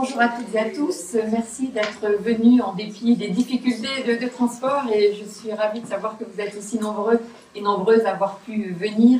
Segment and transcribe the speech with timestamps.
[0.00, 1.16] bonjour à toutes et à tous.
[1.32, 6.16] Merci d'être venus en dépit des difficultés de, transport et je suis ravie de savoir
[6.16, 7.18] que vous êtes aussi nombreux
[7.56, 9.18] et nombreuses à avoir pu venir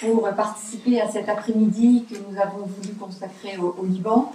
[0.00, 4.30] pour participer à cet après-midi que nous avons voulu consacrer au, au Liban.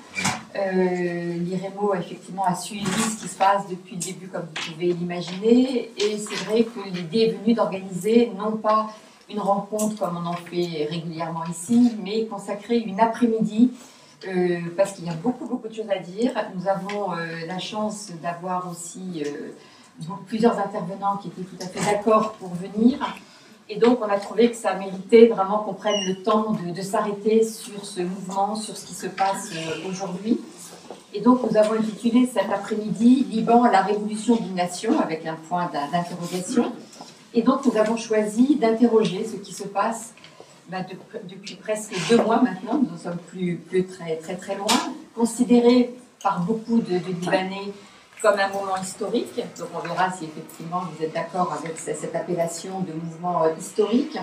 [0.56, 4.94] Euh, L'IREMO effectivement a suivi ce qui se passe depuis le début comme vous pouvez
[4.94, 8.88] l'imaginer et c'est vrai que l'idée est venue d'organiser non pas
[9.30, 13.72] une rencontre comme on en fait régulièrement ici, mais consacrer une après-midi
[14.28, 16.32] euh, parce qu'il y a beaucoup, beaucoup de choses à dire.
[16.56, 19.52] Nous avons euh, la chance d'avoir aussi euh,
[20.28, 23.00] plusieurs intervenants qui étaient tout à fait d'accord pour venir.
[23.70, 27.44] Et donc, on a trouvé que ça méritait vraiment qu'on prenne le temps de, s'arrêter
[27.44, 29.52] sur ce mouvement, sur ce qui se passe
[29.88, 30.42] aujourd'hui.
[31.14, 35.70] Et donc, nous avons intitulé cet après-midi Liban, la révolution d'une nation, avec un point
[35.72, 36.74] d'interrogation.
[37.36, 40.16] Et donc, nous avons choisi d'interroger ce qui se passe
[40.70, 40.96] bah, de,
[41.28, 44.68] depuis presque deux mois maintenant, nous en sommes plus, très, très loin,
[45.16, 47.74] considéré par beaucoup de, de, Libanais
[48.22, 49.36] comme un moment historique.
[49.58, 54.18] Donc on verra si effectivement vous êtes d'accord avec cette appellation de mouvement euh, historique.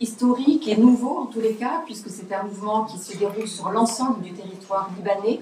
[0.00, 3.70] Historique et nouveau en tous les cas, puisque c'est un mouvement qui se déroule sur
[3.70, 5.40] l'ensemble du territoire libanais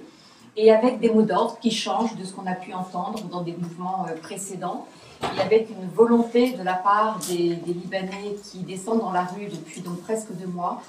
[0.57, 3.53] et avec des mots d'ordre qui changent de ce qu'on a pu entendre dans des
[3.53, 4.87] mouvements euh, précédents
[5.23, 9.47] et avec une volonté de la part des, des, Libanais qui descendent dans la rue
[9.47, 10.83] depuis donc presque deux mois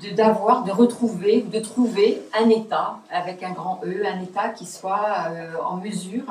[0.00, 4.66] de d'avoir, de retrouver, de trouver un État avec un grand E, un État qui
[4.66, 6.24] soit euh, en mesure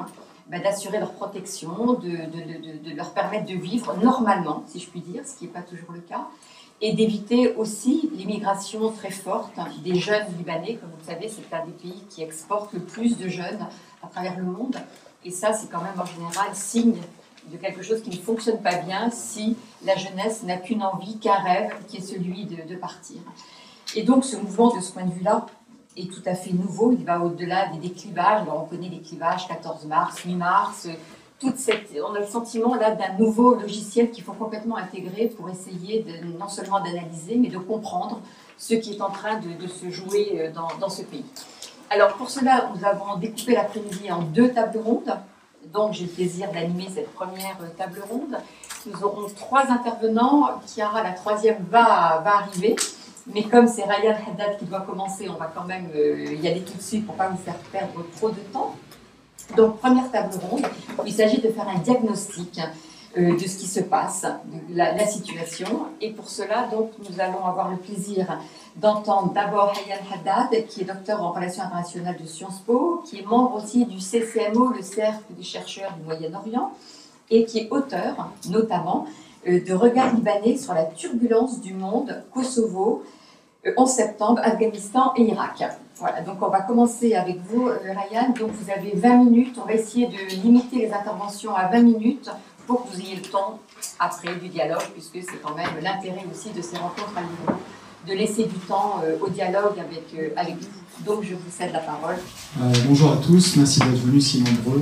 [0.47, 4.89] bah, d'assurer leur protection, de, de, de, de, leur permettre de vivre normalement, si je
[4.89, 6.27] puis dire, ce qui n'est pas toujours le cas,
[6.81, 9.51] et d'éviter aussi l'immigration très forte
[9.83, 10.75] des jeunes Libanais.
[10.75, 13.67] Comme vous le savez, c'est un des pays qui exporte le plus de jeunes
[14.01, 14.77] à travers le monde.
[15.25, 16.97] Et ça, c'est quand même en général signe
[17.47, 21.35] de quelque chose qui ne fonctionne pas bien si la jeunesse n'a qu'une envie, qu'un
[21.35, 23.17] rêve, qui est celui de, partir.
[23.95, 25.45] Et donc ce mouvement, de ce point de vue-là,
[25.97, 26.91] est tout à fait nouveau.
[26.91, 28.41] Il va au-delà des déclivages.
[28.41, 30.87] Alors, on connaît les clivages 14 mars, 8 mars.
[31.39, 35.49] Toute cette, on a le sentiment là d'un nouveau logiciel qu'il faut complètement intégrer pour
[35.49, 36.05] essayer
[36.37, 38.21] non seulement d'analyser, mais de comprendre
[38.57, 41.23] ce qui est en train de, de se jouer euh, dans, dans ce pays.
[41.89, 45.11] Alors pour cela, nous avons découpé l'après-midi en deux tables rondes.
[45.73, 48.37] Donc j'ai le plaisir d'animer cette première table ronde.
[48.85, 50.49] Nous aurons trois intervenants.
[50.65, 52.75] Chiara, la troisième, va, va arriver.
[53.27, 56.61] Mais comme c'est Ryan Haddad qui doit commencer, on va quand même euh, y aller
[56.61, 58.75] tout de suite pour ne pas vous faire perdre trop de temps.
[59.55, 60.65] Donc première table ronde,
[61.05, 62.59] il s'agit de faire un diagnostic
[63.17, 65.87] euh, de ce qui se passe, de la, situation.
[65.99, 68.39] Et pour cela, donc, nous allons avoir le plaisir
[68.75, 73.25] d'entendre d'abord Hayyan Haddad, qui est docteur en relations internationales de Sciences Po, qui est
[73.25, 76.71] membre aussi du CCMO, le Cercle des chercheurs du Moyen-Orient,
[77.31, 79.07] et qui est auteur, notamment,
[79.47, 83.03] euh, de Regards libanais sur la turbulence du monde, Kosovo,
[83.75, 85.63] 11 septembre, Afghanistan et Irak.
[85.95, 88.29] Voilà, donc on va commencer avec vous, euh, Ryan.
[88.39, 92.29] Donc vous avez 20 minutes, on va essayer de limiter les interventions à 20 minutes
[92.69, 93.59] pour que vous ayez le temps
[93.97, 97.59] après du dialogue, puisque c'est quand même l'intérêt aussi de ces rencontres à niveau
[98.07, 101.03] de laisser du temps euh, au dialogue avec, euh, avec vous.
[101.05, 102.15] Donc je vous cède la parole.
[102.61, 104.81] Euh, bonjour à tous, merci d'être venus si nombreux.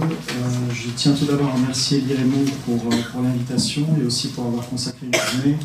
[0.72, 5.08] je tiens tout d'abord à remercier l'IREMO pour, pour l'invitation et aussi pour avoir consacré
[5.08, 5.58] une journée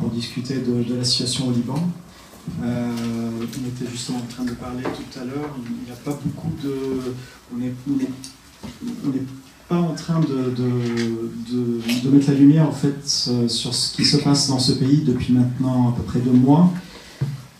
[0.00, 1.80] pour discuter de, de la situation au Liban.
[2.62, 6.52] on était justement en train de parler tout à l'heure, il n'y a pas beaucoup
[6.62, 7.14] de...
[7.54, 8.10] On est, on est,
[9.06, 9.26] on est
[9.70, 13.06] pas en train de, de, de, mettre la lumière en fait
[13.48, 16.72] sur ce qui se passe dans ce pays depuis maintenant à peu près deux mois.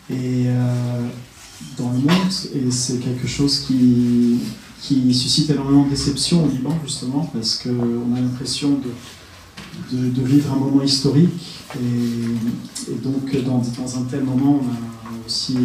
[0.09, 1.07] Et euh,
[1.77, 4.39] dans le monde et c'est quelque chose qui,
[4.81, 8.77] qui suscite énormément de déception au Liban justement parce qu'on a l'impression
[9.93, 11.63] de, vivre un moment historique.
[11.79, 15.55] Et, et donc dans, dans, un tel moment on a aussi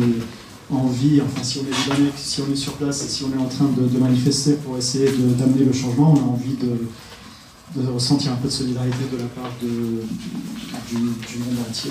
[0.71, 3.49] envie, enfin si on est si on est sur place et si on est en
[3.49, 8.49] train de, manifester pour essayer d'amener le changement, on a envie de, ressentir un peu
[8.49, 11.91] de solidarité de la part du, monde entier.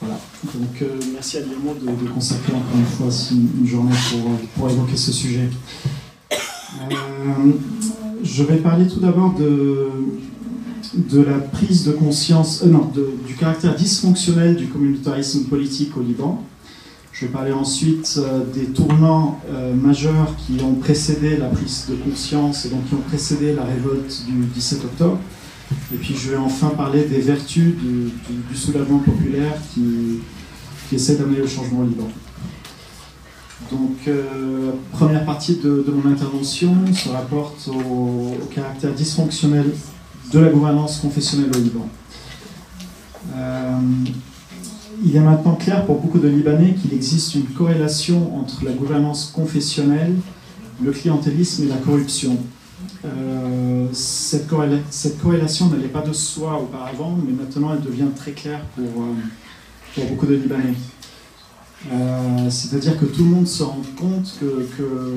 [0.00, 0.18] Voilà.
[0.54, 4.96] Donc euh, merci à Guillermo de, consacrer encore une fois une, journée pour, pour, évoquer
[4.96, 5.50] ce sujet.
[6.32, 7.52] Euh,
[8.22, 9.90] je vais parler tout d'abord de,
[10.94, 12.90] de la prise de conscience, euh, non,
[13.26, 16.42] du caractère dysfonctionnel du communautarisme politique au Liban.
[17.20, 21.94] Je vais parler ensuite euh, des tournants euh, majeurs qui ont précédé la prise de
[21.96, 25.18] conscience et donc qui ont précédé la révolte du 17 octobre.
[25.92, 30.20] Et puis je vais enfin parler des vertus du, soulèvement populaire qui,
[30.94, 32.08] essaie d'amener le changement au Liban.
[33.70, 39.70] Donc, euh, première partie de, mon intervention se rapporte au, au, caractère dysfonctionnel
[40.32, 41.88] de la gouvernance confessionnelle au Liban.
[43.36, 43.78] Euh,
[45.02, 49.32] il est maintenant clair pour beaucoup de Libanais qu'il existe une corrélation entre la gouvernance
[49.34, 50.14] confessionnelle,
[50.82, 52.36] le clientélisme et la corruption.
[53.04, 59.04] Euh, cette, corrélation n'allait pas de soi auparavant, mais maintenant elle devient très claire pour,
[59.94, 60.74] pour beaucoup de Libanais.
[61.90, 64.66] Euh, c'est-à-dire que tout le monde se rend compte que,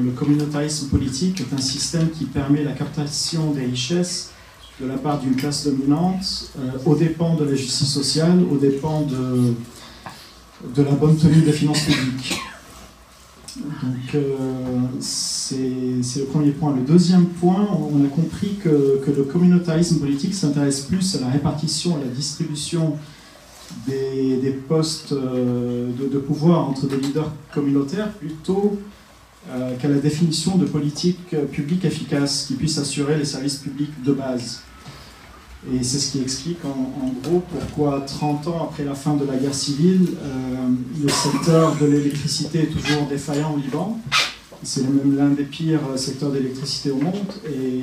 [0.03, 4.31] le communautarisme politique est un système qui permet la captation des richesses
[4.79, 9.01] de la part d'une classe dominante euh, aux dépens de la justice sociale, aux dépens
[9.01, 9.53] de,
[10.75, 12.39] de la bonne tenue des finances publiques.
[13.57, 16.75] Donc euh, c'est le premier point.
[16.75, 21.27] Le deuxième point, on a compris que, que le communautarisme politique s'intéresse plus à la
[21.27, 22.97] répartition, à la distribution
[23.87, 28.79] des, postes euh, de, pouvoir entre des leaders communautaires plutôt
[29.49, 34.13] euh, qu'à la définition de politiques publiques efficaces qui puissent assurer les services publics de
[34.13, 34.61] base.
[35.71, 39.37] Et c'est ce qui explique en, gros pourquoi 30 ans après la fin de la
[39.37, 40.67] guerre civile, euh,
[41.01, 43.97] le secteur de l'électricité est toujours défaillant au Liban.
[44.61, 47.81] C'est même l'un des pires secteurs d'électricité au monde et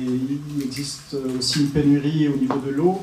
[0.57, 3.01] il existe aussi une pénurie au niveau de l'eau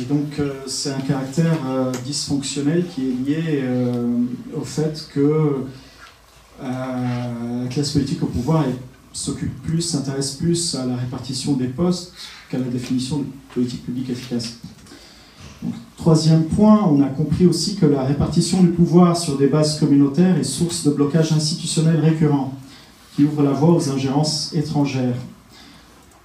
[0.00, 3.64] et donc, euh, c'est un caractère euh, dysfonctionnel qui est lié
[4.56, 5.66] au fait que
[6.60, 8.64] la classe politique au pouvoir
[9.12, 12.14] s'occupe plus, s'intéresse plus à la répartition des postes
[12.52, 14.58] qu'à la définition de politique publique efficace.
[15.96, 20.38] troisième point, on a compris aussi que la répartition du pouvoir sur des bases communautaires
[20.38, 22.52] est source de blocage institutionnel récurrent,
[23.16, 25.16] qui ouvre la voie aux ingérences étrangères.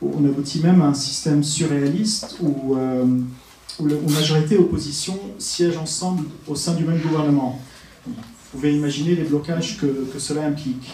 [0.02, 2.78] On aboutit même à un système surréaliste où
[3.80, 7.60] où, majorité et opposition siègent ensemble au sein du même gouvernement.
[8.06, 8.14] Vous
[8.52, 10.92] pouvez imaginer les blocages que, cela implique.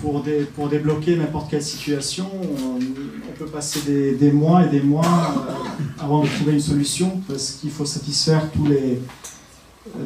[0.00, 0.22] Pour,
[0.54, 2.78] pour débloquer n'importe quelle situation, on,
[3.38, 5.52] peut passer des, mois et des mois euh,
[6.00, 9.00] avant de trouver une solution parce qu'il faut satisfaire tous les,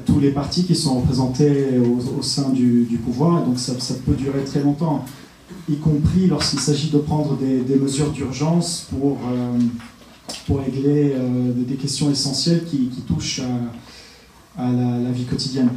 [0.06, 3.75] tous les partis qui sont représentés au, sein du, pouvoir, et donc ça,
[4.06, 5.05] peut durer très longtemps,
[5.69, 9.59] y compris lorsqu'il s'agit de prendre des, mesures d'urgence pour, euh,
[10.47, 13.41] pour régler euh, des questions essentielles qui, touchent
[14.56, 15.71] à, la, vie quotidienne.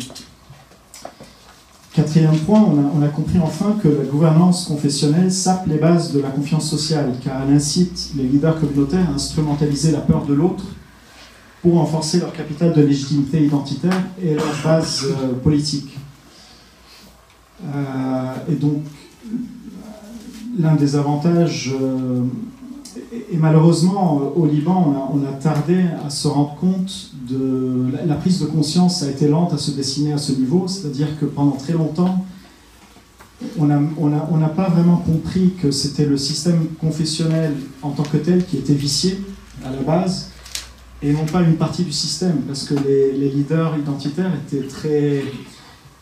[1.96, 6.28] Quatrième point, on a, compris enfin que la gouvernance confessionnelle sape les bases de la
[6.28, 10.66] confiance sociale, car elle incite les leaders communautaires à instrumentaliser la peur de l'autre
[11.62, 15.98] pour renforcer leur capital de légitimité identitaire et leur base euh, politique.
[17.64, 18.84] Euh, et donc,
[20.60, 21.74] l'un des avantages
[23.32, 27.92] et malheureusement, euh, au Liban, on a, tardé à se rendre compte de.
[28.06, 31.26] La, prise de conscience a été lente à se dessiner à ce niveau, c'est-à-dire que
[31.26, 32.26] pendant très longtemps,
[33.58, 38.18] on n'a on on pas vraiment compris que c'était le système confessionnel en tant que
[38.18, 39.20] tel qui était vicié
[39.66, 40.32] à la base,
[41.02, 45.24] et non pas une partie du système, parce que les, leaders identitaires étaient très,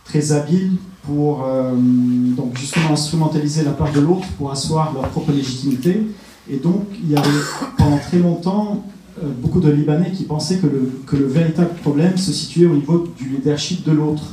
[0.05, 0.73] très habiles
[1.03, 6.01] pour euh, donc justement instrumentaliser la part de l'autre pour asseoir leur propre légitimité
[6.49, 7.29] et donc, il y avait
[7.77, 8.85] pendant très longtemps
[9.23, 13.07] euh, beaucoup de Libanais qui pensaient que le, le véritable problème se situait au niveau
[13.17, 14.23] du leadership de l'autre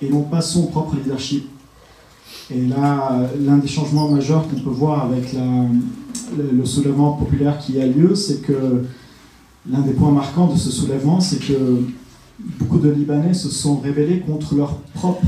[0.00, 1.48] et non pas son propre leadership.
[2.50, 5.66] Et là, l'un des changements majeurs qu'on peut voir avec la,
[6.36, 8.84] le, soulèvement populaire qui a lieu, c'est que
[9.70, 11.82] l'un des points marquants de ce soulèvement, c'est que
[12.58, 15.22] beaucoup de Libanais se sont révélés contre leur propre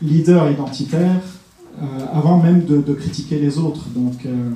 [0.00, 1.20] leader identitaire
[2.12, 3.88] avant même de, critiquer les autres.
[3.94, 4.50] Donc euh,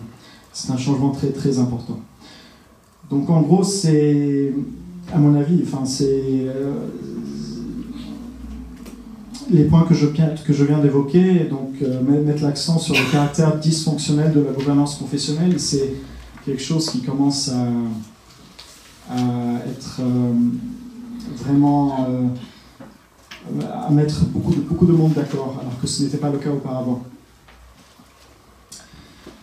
[0.53, 2.01] c'est un changement très très important.
[3.11, 4.53] Donc en gros, c'est,
[5.13, 6.73] à mon avis, enfin c'est euh,
[9.51, 14.33] les points que je, que je viens d'évoquer, donc mettre l'accent sur le caractère dysfonctionnel
[14.33, 15.95] de la gouvernance confessionnelle, c'est
[16.45, 17.67] quelque chose qui commence à,
[19.71, 20.01] être
[21.37, 22.09] vraiment
[23.87, 27.03] à mettre beaucoup de, monde d'accord, alors que ce n'était pas le cas auparavant.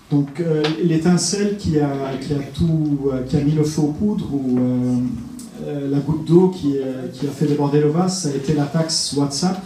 [0.10, 6.26] Donc euh, l'étincelle euh, qui a mis le feu aux poudres, ou euh, la goutte
[6.26, 9.64] d'eau qui, a fait déborder le vase, ça a été la taxe WhatsApp,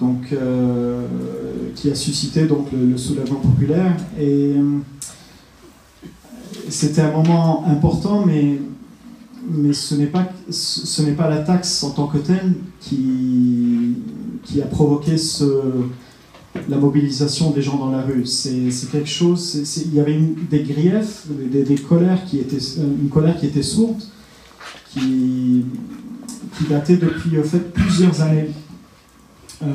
[0.00, 0.34] donc,
[1.74, 3.96] qui a suscité donc, le, soulèvement populaire.
[4.18, 4.54] Et
[6.68, 8.58] c'était un moment important, mais
[9.46, 13.96] mais ce n'est pas, ce n'est pas la taxe en tant que telle qui,
[14.44, 15.16] qui a provoqué
[16.68, 18.26] la mobilisation des gens dans la rue.
[18.26, 20.18] C'est quelque chose, il y avait
[20.50, 24.02] des griefs, des, colères qui étaient, une colère qui était sourde,
[24.90, 25.64] qui,
[26.56, 27.30] qui datait depuis
[27.74, 28.50] plusieurs années
[29.62, 29.66] euh,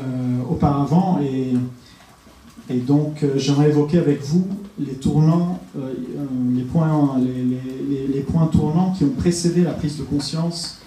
[0.50, 1.20] auparavant.
[1.22, 1.54] Et,
[2.70, 4.48] et donc euh, j'aimerais évoquer avec vous
[4.80, 5.94] les tournants, euh,
[6.56, 10.80] les, points, les, points tournants qui ont précédé la prise de conscience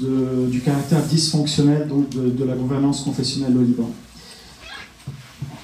[0.00, 3.90] du caractère dysfonctionnel de, la gouvernance confessionnelle au Liban.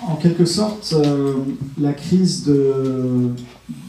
[0.08, 1.34] En quelque sorte, euh,
[1.78, 3.30] la crise de,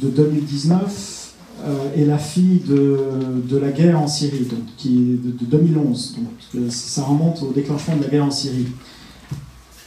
[0.01, 1.33] 2019
[1.63, 6.17] euh, est la fille de, la guerre en Syrie, donc, de, 2011.
[6.17, 8.67] Donc, ça remonte au déclenchement de la guerre en Syrie.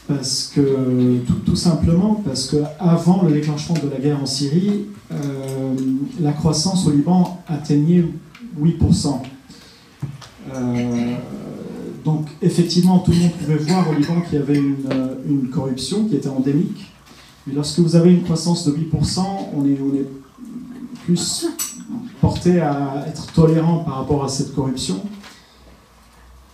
[0.09, 5.75] Parce que, tout, simplement, parce qu'avant le déclenchement de la guerre en Syrie, euh,
[6.21, 8.04] la croissance au Liban atteignait
[8.61, 9.23] 8%.
[10.54, 11.14] Euh,
[12.04, 14.76] donc effectivement, tout le monde pouvait voir au Liban qu'il y avait une,
[15.28, 16.90] une, corruption qui était endémique.
[17.47, 19.21] Mais lorsque vous avez une croissance de 8%,
[19.54, 20.06] on est, on est
[21.04, 21.47] plus
[22.21, 25.00] porté à être tolérant par rapport à cette corruption.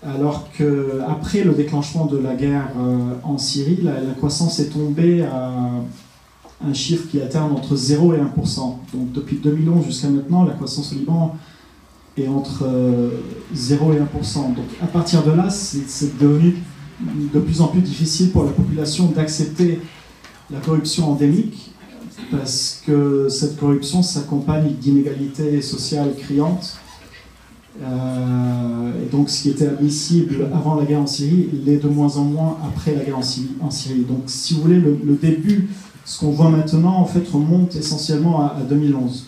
[0.07, 5.53] Alors qu'après le déclenchement de la guerre euh, en Syrie, la, croissance est tombée à
[6.65, 8.23] un chiffre qui atteint entre 0 et 1%.
[8.95, 11.37] Donc depuis 2011 jusqu'à maintenant, la croissance au Liban
[12.17, 12.69] est entre
[13.53, 14.55] 0 euh, et 1%.
[14.55, 16.55] Donc à partir de là, c'est devenu
[17.01, 19.81] de plus en plus difficile pour la population d'accepter
[20.51, 21.73] la corruption endémique
[22.31, 26.79] parce que cette corruption s'accompagne d'inégalités sociales criantes
[27.83, 32.17] euh, et donc, ce qui était admissible avant la guerre en Syrie l'est de moins
[32.17, 34.05] en moins après la guerre en Syrie.
[34.09, 35.69] Donc, si vous voulez, le, début,
[36.05, 39.27] ce qu'on voit maintenant, en fait, remonte essentiellement à, 2011.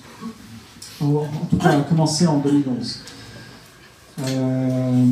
[1.03, 3.01] En, tout cas, a commencé en 2011.
[4.29, 5.07] Euh,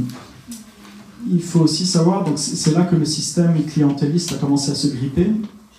[1.30, 5.30] il faut aussi savoir, c'est là que le système clientéliste a commencé à se gripper,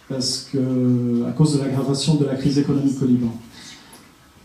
[0.08, 3.34] parce que, à cause de l'aggravation de la crise économique au Liban.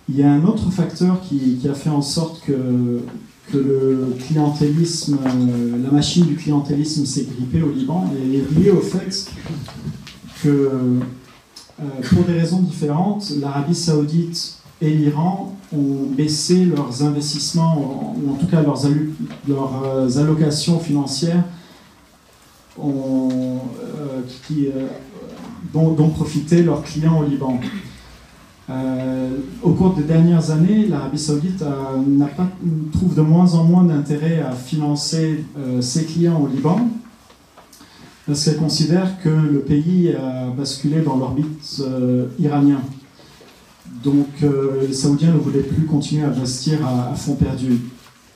[0.09, 3.01] Il y a un autre facteur qui, a fait en sorte que,
[3.53, 8.81] le clientélisme, euh, la machine du clientélisme s'est grippée au Liban et est lié au
[8.81, 9.31] fait
[10.43, 18.33] que, euh, pour des raisons différentes, l'Arabie saoudite et l'Iran ont baissé leurs investissements, ou
[18.33, 18.87] en tout cas leurs,
[19.85, 21.45] euh, allocations financières
[22.79, 23.61] dont,
[25.93, 27.61] dont profitaient leurs clients au Liban.
[28.71, 29.29] Euh,
[29.63, 32.49] au cours des dernières années, l'Arabie saoudite pas,
[32.93, 36.89] trouve de moins en moins d'intérêt à financer euh, ses clients au Liban
[38.27, 42.81] parce qu'elle considère que le pays a basculé dans l'orbite euh, iranien.
[44.03, 47.81] Donc les Saoudiens ne voulaient plus continuer à investir à, fond perdu.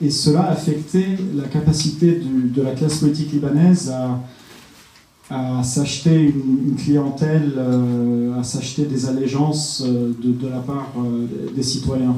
[0.01, 4.21] Et cela a affecté la capacité de la classe politique libanaise à
[5.31, 11.63] à s'acheter une, clientèle, euh, à s'acheter des allégeances euh, de, la part euh, des
[11.63, 12.17] citoyens.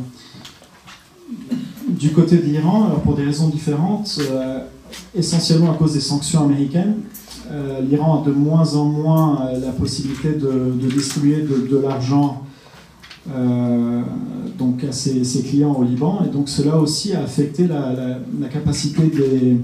[1.88, 4.20] Du côté de l'Iran, pour des raisons différentes,
[5.14, 6.96] essentiellement à cause des sanctions américaines,
[7.82, 12.44] l'Iran a de moins en moins la possibilité de, distribuer de, l'argent
[13.28, 18.18] à ses, clients au Liban, et donc cela aussi a affecté la,
[18.50, 19.56] capacité des,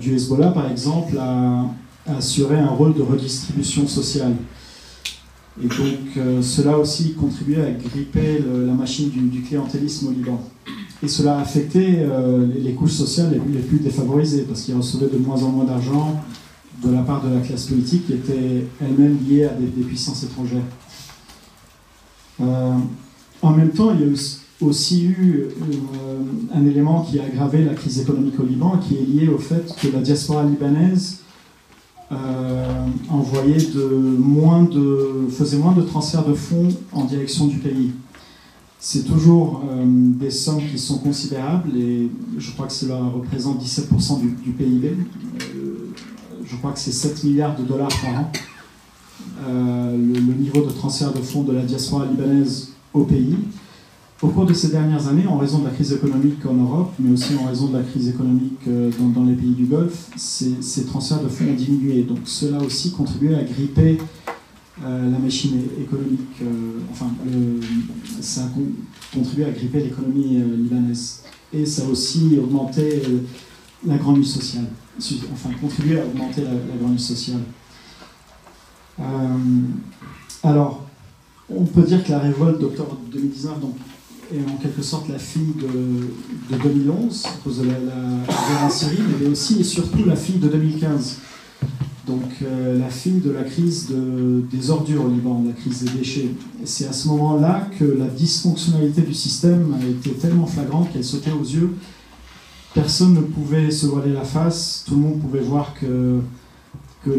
[0.00, 1.64] du Hezbollah, par exemple, a,
[2.06, 4.34] assuré un rôle de redistribution sociale.
[5.62, 10.40] Et donc euh, cela aussi contribué à gripper la machine du, clientélisme au Liban.
[11.02, 15.18] Et cela a affecté euh, les, couches sociales les, plus défavorisées, parce qu'ils recevaient de
[15.18, 16.20] moins en moins d'argent
[16.82, 20.60] de la part de la classe politique qui était elle-même liée à des, puissances étrangères.
[22.40, 26.18] en même temps, il y a aussi aussi eu euh,
[26.54, 29.74] un élément qui a aggravé la crise économique au Liban, qui est lié au fait
[29.80, 31.20] que la diaspora libanaise
[32.12, 33.84] euh, envoyait de
[34.18, 37.92] moins de, faisait moins de transferts de fonds en direction du pays.
[38.78, 44.20] C'est toujours euh, des sommes qui sont considérables et je crois que cela représente 17%
[44.20, 44.96] du, PIB.
[46.44, 48.32] je crois que c'est 7 milliards de dollars par an.
[49.48, 53.36] le, niveau de transfert de fonds de la diaspora libanaise au pays.
[54.24, 57.12] Au cours de ces dernières années, en raison de la crise économique en Europe, mais
[57.12, 61.22] aussi en raison de la crise économique euh, dans, les pays du Golfe, ces, transferts
[61.22, 62.04] de fonds ont diminué.
[62.04, 63.98] Donc cela aussi contribué à gripper
[64.82, 67.10] euh, la machine économique, euh, enfin,
[68.22, 71.24] ça a contribué à gripper l'économie libanaise.
[71.52, 73.02] Et ça a aussi augmenté
[73.86, 74.68] la grande sociale,
[75.34, 77.42] enfin contribué à augmenter la, la grande sociale.
[80.42, 80.86] alors,
[81.50, 83.74] on peut dire que la révolte d'octobre 2019, donc
[84.32, 88.98] est en quelque sorte la fille de, 2011, à cause de la, guerre en Syrie,
[89.20, 91.18] mais aussi et surtout la fille de 2015.
[92.06, 96.28] Donc euh, la fille de la crise des ordures au Liban, la crise des déchets.
[96.64, 101.32] C'est à ce moment-là que la dysfonctionnalité du système a été tellement flagrante qu'elle sautait
[101.32, 101.70] aux yeux.
[102.74, 106.20] Personne ne pouvait se voiler la face, tout le monde pouvait voir que
[107.04, 107.10] que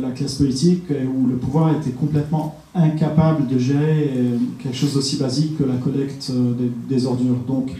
[0.00, 5.16] la classe politique ou le pouvoir était complètement incapable de gérer euh, quelque chose d'aussi
[5.16, 6.54] basique que la collecte euh,
[6.88, 7.36] des, ordures.
[7.46, 7.72] Donc,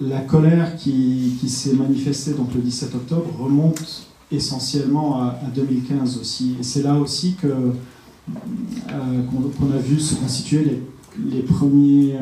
[0.00, 6.56] la colère qui, s'est manifestée donc le 17 octobre remonte essentiellement à, 2015 aussi.
[6.60, 9.22] Et c'est là aussi que euh,
[9.58, 10.80] qu'on, a vu se constituer
[11.18, 12.16] les, premiers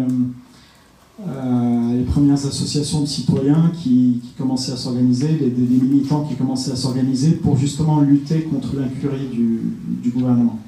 [1.95, 7.33] les premières associations de citoyens qui, commençaient à s'organiser, les, militants qui commençaient à s'organiser
[7.33, 10.59] pour justement lutter contre l'incurie du, gouvernement.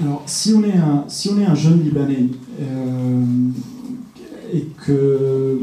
[0.00, 2.28] Alors, si on est un, si on est un jeune Libanais
[2.60, 3.24] euh,
[4.52, 5.60] et que,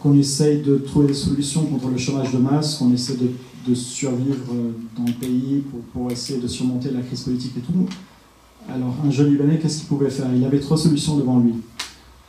[0.00, 3.30] qu'on essaye de trouver des solutions contre le chômage de masse, qu'on essaie de
[3.66, 7.60] de survivre euh, dans le pays pour, pour, essayer de surmonter la crise politique et
[7.60, 7.86] tout.
[8.68, 10.26] Alors, un jeune Libanais, qu'est-ce qu'il pouvait faire?
[10.34, 11.54] Il avait trois solutions devant lui.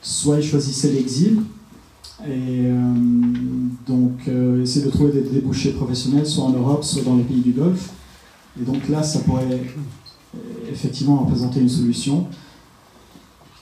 [0.02, 1.42] Soit il choisissait l'exil,
[2.26, 2.94] et euh,
[3.88, 7.42] donc euh, essayer de trouver des débouchés professionnels, soit en Europe, soit dans les pays
[7.42, 7.90] du Golfe.
[8.60, 9.64] Et donc là, ça pourrait
[10.72, 12.28] effectivement représenter une solution.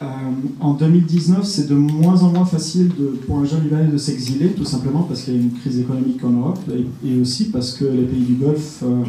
[0.01, 0.05] Euh,
[0.60, 2.91] en 2019, c'est de moins en moins facile
[3.25, 6.24] pour un jeune Libanais de s'exiler, tout simplement parce qu'il y a une crise économique
[6.24, 6.60] en Europe
[7.03, 9.03] et, aussi parce que les pays du Golfe euh,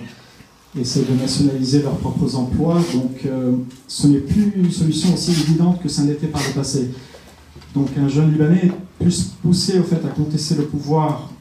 [0.81, 2.81] essaient de nationaliser leurs propres emplois.
[2.95, 3.57] Donc euh,
[3.89, 6.91] ce n'est plus une solution aussi évidente que ça n'était par le passé.
[7.75, 11.33] Donc un jeune Libanais est plus poussé au fait à contester le pouvoir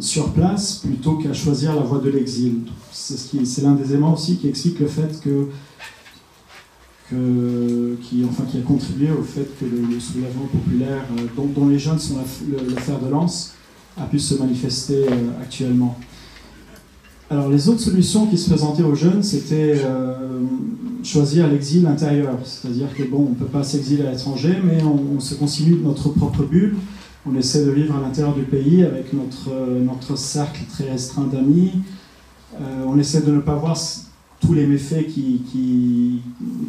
[0.00, 2.60] sur place plutôt qu'à choisir la voie de l'exil.
[2.92, 5.48] C'est l'un des éléments aussi qui explique le fait que
[8.00, 11.98] qui, enfin, qui a contribué au fait que le, soulèvement populaire, euh, dont, les jeunes
[11.98, 12.16] sont
[12.78, 13.52] fer de lance,
[13.98, 15.98] a pu se manifester euh, actuellement.
[17.30, 20.40] Alors les autres solutions qui se présentaient aux jeunes, c'était euh,
[21.02, 25.18] choisir l'exil intérieur, c'est-à-dire que bon, on ne peut pas s'exiler à l'étranger, mais on,
[25.18, 26.76] se continue de notre propre bulle,
[27.26, 29.50] on essaie de vivre à l'intérieur du pays avec notre,
[29.80, 31.72] notre cercle très restreint d'amis,
[32.86, 33.76] on essaie de ne pas voir
[34.42, 36.20] tous les méfaits qui,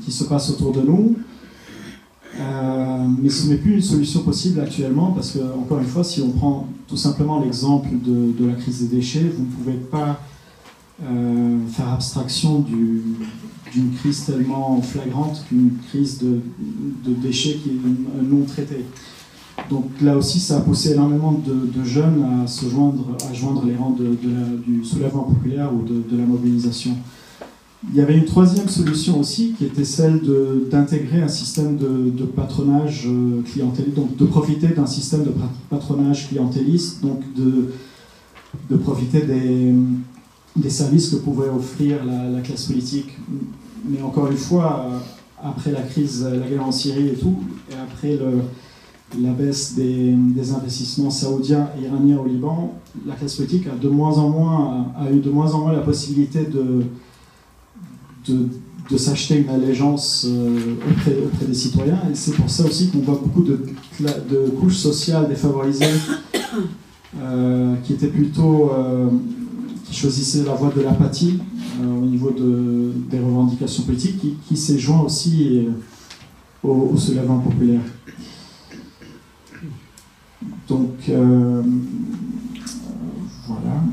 [0.08, 1.16] se passent autour de nous.
[2.40, 6.22] Euh, mais ce n'est plus une solution possible actuellement parce que, encore une fois, si
[6.22, 10.20] on prend tout simplement l'exemple de, la crise des déchets, vous ne pouvez pas
[11.04, 16.42] euh, faire abstraction d'une crise tellement flagrante qu'une crise de,
[17.06, 18.86] de, déchets qui est non traitée.
[19.70, 23.76] Donc là aussi, ça a poussé énormément de, jeunes à se joindre, à joindre les
[23.76, 26.92] rangs du soulèvement populaire ou de, la mobilisation.
[27.90, 30.22] Il y avait une troisième solution aussi qui était celle
[30.72, 35.34] d'intégrer un système de, patronage euh, clientéliste, donc de profiter d'un système de
[35.70, 39.74] patronage clientéliste, donc de, profiter des,
[40.56, 43.18] des, services que pouvait offrir la, classe politique.
[43.86, 44.98] Mais encore une fois, euh,
[45.44, 47.36] après la crise, la guerre en Syrie et tout,
[47.70, 48.44] et après le,
[49.22, 50.16] la baisse des,
[50.54, 52.74] investissements saoudiens et iraniens au Liban,
[53.06, 55.82] la classe politique a, de moins en moins, a eu de moins en moins la
[55.82, 56.84] possibilité de
[58.28, 62.00] de, s'acheter une allégeance euh, auprès, des citoyens.
[62.12, 63.60] Et c'est pour ça aussi qu'on voit beaucoup de,
[64.60, 65.86] couches sociales défavorisées
[67.22, 68.72] euh, qui étaient plutôt.
[68.72, 69.10] Euh,
[69.86, 71.40] qui choisissaient la voie de l'apathie
[71.84, 75.68] au niveau de, des revendications politiques, qui, qui s'est joint aussi
[76.64, 77.82] au, au soulèvement populaire.
[80.74, 81.12] Donc,
[83.48, 83.84] voilà.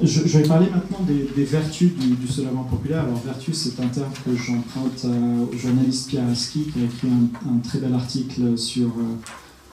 [0.00, 3.02] Je, vais parler maintenant des, vertus du, du, soulèvement populaire.
[3.02, 7.58] Alors, vertu, c'est un terme que j'emprunte au journaliste Pierre Aski, qui a écrit un,
[7.58, 9.16] très bel article sur euh,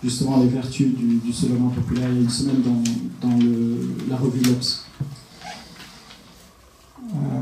[0.03, 2.63] justement les vertus du, du, soulèvement populaire il y a une semaine
[3.21, 3.37] dans,
[4.09, 4.85] la revue L'Obs.
[7.13, 7.41] Euh,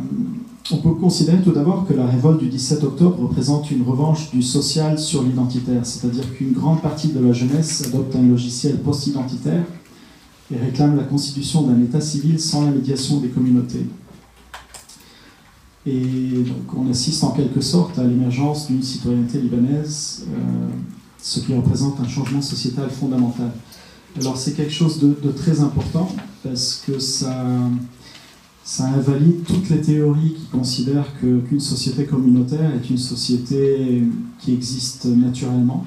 [0.71, 4.41] on peut considérer tout d'abord que la révolte du 17 octobre représente une revanche du
[4.41, 9.65] social sur l'identitaire, c'est-à-dire qu'une grande partie de la jeunesse adopte un logiciel post-identitaire
[10.54, 13.86] et réclame la constitution d'un État civil sans la médiation des communautés.
[15.86, 20.69] Et donc on assiste en quelque sorte à l'émergence d'une citoyenneté libanaise, euh,
[21.21, 23.52] ce qui représente un changement sociétal fondamental.
[24.19, 26.10] Alors c'est quelque chose de, très important
[26.43, 27.45] parce que ça,
[28.63, 34.04] ça invalide toutes les théories qui considèrent qu'une société communautaire est une société
[34.39, 35.86] qui existe naturellement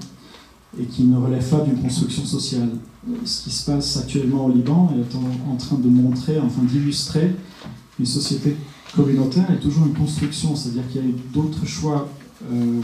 [0.79, 2.71] et qui ne relève pas d'une construction sociale
[3.25, 7.33] ce qui se passe actuellement au Liban est en, train de montrer, enfin d'illustrer
[7.99, 8.57] une société
[8.95, 12.09] communautaire est toujours une construction, c'est-à-dire qu'il y a d'autres choix
[12.51, 12.81] euh,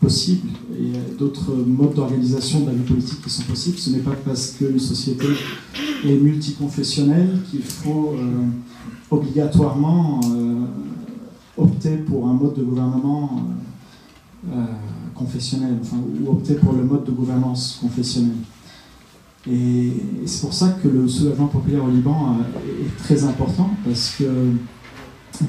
[0.00, 3.78] possibles et d'autres modes d'organisation de la vie politique qui sont possibles.
[3.78, 5.26] Ce n'est pas parce qu'une société
[6.04, 8.44] est multiconfessionnelle qu'il faut euh,
[9.10, 10.66] obligatoirement euh,
[11.56, 13.42] opter pour un mode de gouvernement
[15.14, 18.36] confessionnel, enfin, ou opter pour le mode de gouvernance confessionnelle.
[19.50, 19.92] Et
[20.24, 24.24] c'est pour ça que le soulèvement populaire au Liban euh, est très important, parce que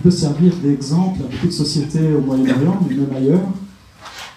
[0.03, 3.47] peut servir d'exemple à beaucoup de sociétés au Moyen-Orient, mais même ailleurs,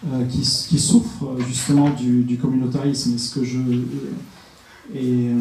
[0.07, 3.19] euh, qui, qui, souffrent justement du, du communautarisme.
[3.19, 3.59] ce que je,
[4.95, 5.39] et euh,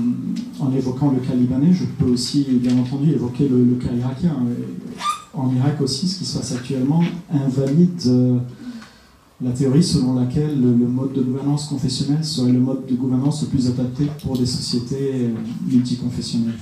[0.59, 4.35] en évoquant le cas libanais, je peux aussi bien entendu évoquer le, cas irakien.
[5.33, 8.37] En Irak aussi, ce qui se passe actuellement invalide euh,
[9.41, 13.47] la théorie selon laquelle le, mode de gouvernance confessionnelle serait le mode de gouvernance le
[13.47, 15.29] plus adapté pour des sociétés
[15.65, 16.59] multiconfessionnelles.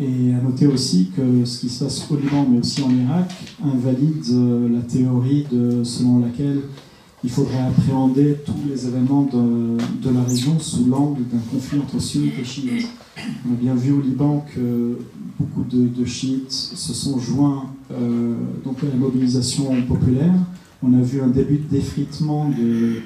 [0.00, 3.32] Et à noter aussi que ce qui se passe au Liban, mais aussi en Irak,
[3.64, 5.46] invalide euh, la théorie
[5.84, 6.62] selon laquelle
[7.24, 12.38] il faudrait appréhender tous les événements de, la région sous l'angle d'un conflit entre sunnites
[12.40, 12.88] et chiites.
[13.48, 14.98] On a bien vu au Liban que
[15.38, 18.34] beaucoup de, chiites se sont joints euh,
[18.66, 20.34] à la mobilisation populaire.
[20.82, 23.02] On a vu un début d'effritement de.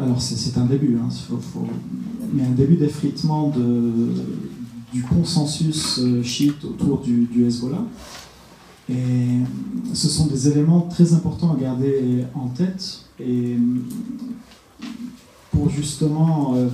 [0.00, 1.08] Alors c'est un début, hein,
[2.32, 3.92] mais un début d'effritement de,
[4.92, 7.84] du consensus euh, chiite autour du, Hezbollah.
[8.90, 8.94] Et
[9.94, 13.56] ce sont des éléments très importants à garder en tête et
[15.52, 16.68] pour justement euh,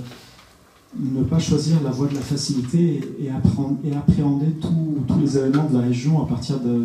[0.97, 5.69] ne pas choisir la voie de la facilité et, apprendre, et appréhender tous les éléments
[5.69, 6.83] de la région à partir de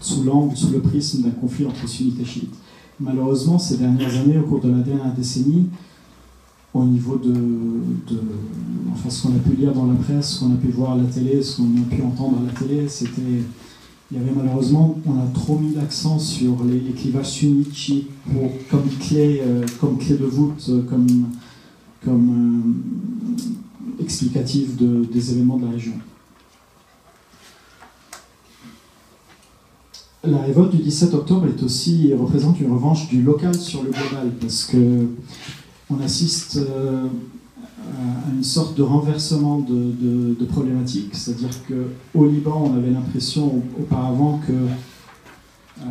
[0.00, 2.54] sous l'angle, sous le prisme d'un conflit entre sunnites et chiites.
[3.00, 5.68] Malheureusement, ces dernières années, au cours de la dernière décennie,
[6.74, 7.34] au niveau de,
[8.92, 10.96] enfin, ce qu'on a pu lire dans la presse, ce qu'on a pu voir à
[10.96, 13.42] la télé, ce qu'on a pu entendre à la télé, c'était
[14.12, 18.08] il y avait malheureusement, on a trop mis l'accent sur les, clivages sunnites
[18.70, 21.30] comme, clé, euh, comme clé de voûte, euh, comme,
[22.04, 22.76] comme
[23.98, 25.94] euh, des événements de la région.
[30.24, 34.30] La révolte du 17 octobre est aussi, représente une revanche du local sur le global,
[34.40, 35.06] parce que
[35.88, 36.60] on assiste
[37.82, 44.40] à une sorte de renversement de, de, problématiques, c'est-à-dire qu'au Liban, on avait l'impression auparavant
[44.46, 45.84] que euh,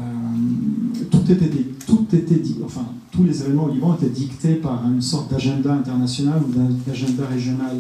[1.10, 1.50] tout était,
[1.86, 6.42] tout était enfin, tous les événements au Liban étaient dictés par une sorte d'agenda international
[6.48, 6.52] ou
[6.88, 7.78] d'agenda régional.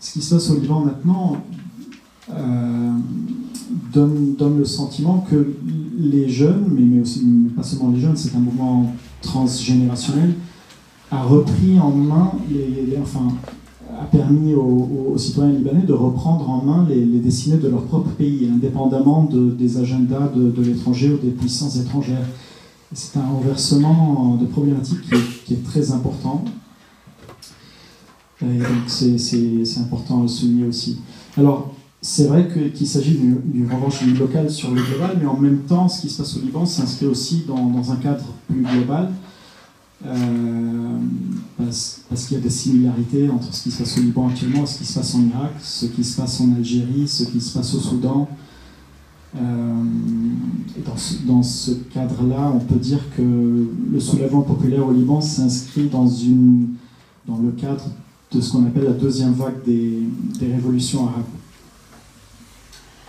[0.00, 1.36] Ce qui se passe au Liban maintenant
[2.30, 2.92] euh,
[3.92, 5.54] donne, le sentiment que
[5.98, 7.24] les jeunes, mais, mais aussi
[7.56, 10.34] pas seulement les jeunes, c'est un mouvement transgénérationnel,
[11.10, 13.28] a repris en main, les, enfin,
[13.98, 18.48] a permis aux, citoyens libanais de reprendre en main les, destinées de leur propre pays,
[18.52, 22.26] indépendamment de, des agendas de, l'étranger ou des puissances étrangères.
[22.92, 25.02] C'est un renversement de problématiques
[25.46, 26.44] qui est, très important.
[28.40, 30.98] Et donc c'est important à le souligner aussi.
[31.36, 35.88] Alors, c'est vrai qu'il s'agit d'une revanche locale sur le global, mais en même temps,
[35.88, 39.10] ce qui se passe au Liban s'inscrit aussi dans, dans, un cadre plus global
[40.06, 40.98] euh,
[41.56, 44.78] parce, qu'il y a des similarités entre ce qui se passe au Liban actuellement ce
[44.78, 47.74] qui se passe en Irak, ce qui se passe en Algérie, ce qui se passe
[47.74, 48.28] au Soudan.
[49.36, 49.82] Euh,
[50.76, 56.04] et dans ce, cadre-là, on peut dire que le soulèvement populaire au Liban s'inscrit dans,
[56.04, 57.84] le cadre
[58.32, 60.06] de ce qu'on appelle la deuxième vague des,
[60.40, 61.24] révolutions arabes.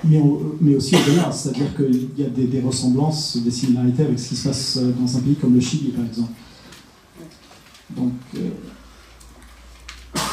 [0.04, 4.47] Mais, aussi au-delà, c'est-à-dire qu'il y a des, ressemblances, des similarités avec ce qui se
[4.47, 6.32] passe dans un pays comme le Chili, par exemple.
[7.95, 8.49] Donc, euh,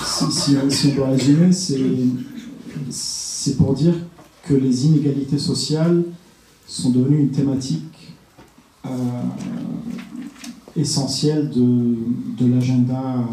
[0.04, 1.50] si, on doit résumer,
[2.90, 3.94] c'est pour dire
[4.42, 6.04] que les inégalités sociales
[6.66, 8.14] sont devenues une thématique
[8.84, 8.88] euh,
[10.76, 11.96] essentielle de,
[12.38, 13.26] de l'agenda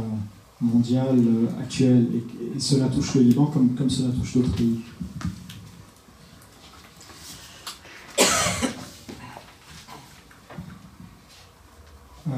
[0.62, 1.20] mondial
[1.60, 2.08] actuel.
[2.16, 4.80] Et, cela touche le Liban comme, comme cela touche d'autres pays.
[12.28, 12.32] Euh,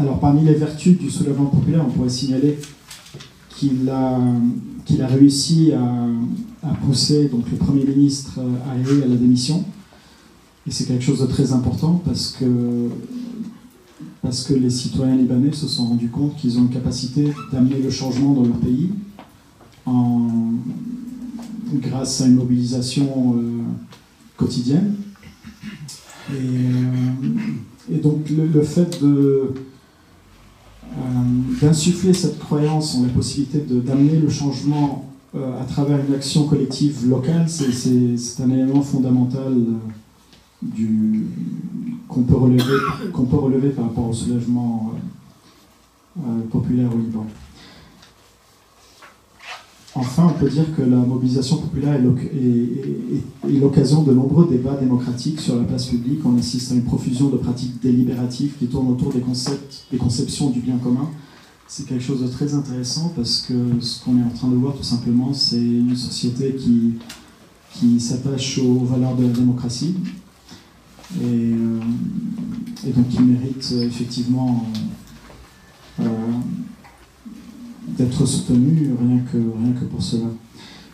[0.00, 2.58] alors, parmi les vertus du soulèvement populaire, on pourrait signaler
[3.50, 4.18] qu'il a,
[5.06, 9.62] réussi à, pousser le Premier ministre Hariri à la démission.
[10.66, 12.88] Et c'est quelque chose de très important parce que,
[14.54, 18.44] les citoyens libanais se sont rendus compte qu'ils ont une capacité d'amener le changement dans
[18.44, 18.90] leur pays
[21.74, 23.62] grâce à une mobilisation euh,
[24.36, 24.94] quotidienne.
[26.30, 29.54] Et, euh, et donc le, fait de euh,
[31.60, 37.08] d'insuffler cette croyance en la possibilité d'amener le changement euh, à travers une action collective
[37.08, 39.52] locale, c'est un élément fondamental
[40.76, 41.18] euh,
[42.08, 42.78] qu'on peut, relever,
[43.12, 44.92] peut relever par rapport au soulèvement
[46.50, 47.26] populaire au Liban.
[49.94, 55.56] Enfin, on peut dire que la mobilisation populaire est l'occasion de nombreux débats démocratiques sur
[55.56, 56.20] la place publique.
[56.24, 60.50] On assiste à une profusion de pratiques délibératives qui tournent autour des concepts, des conceptions
[60.50, 61.10] du bien commun.
[61.66, 64.74] C'est quelque chose de très intéressant parce que ce qu'on est en train de voir
[64.76, 66.98] tout simplement, c'est une société qui,
[68.00, 69.94] s'attache aux valeurs de la démocratie
[71.20, 71.80] et, euh,
[72.94, 74.66] donc qui mérite effectivement
[77.88, 80.26] d'être soutenu rien que, rien que pour cela.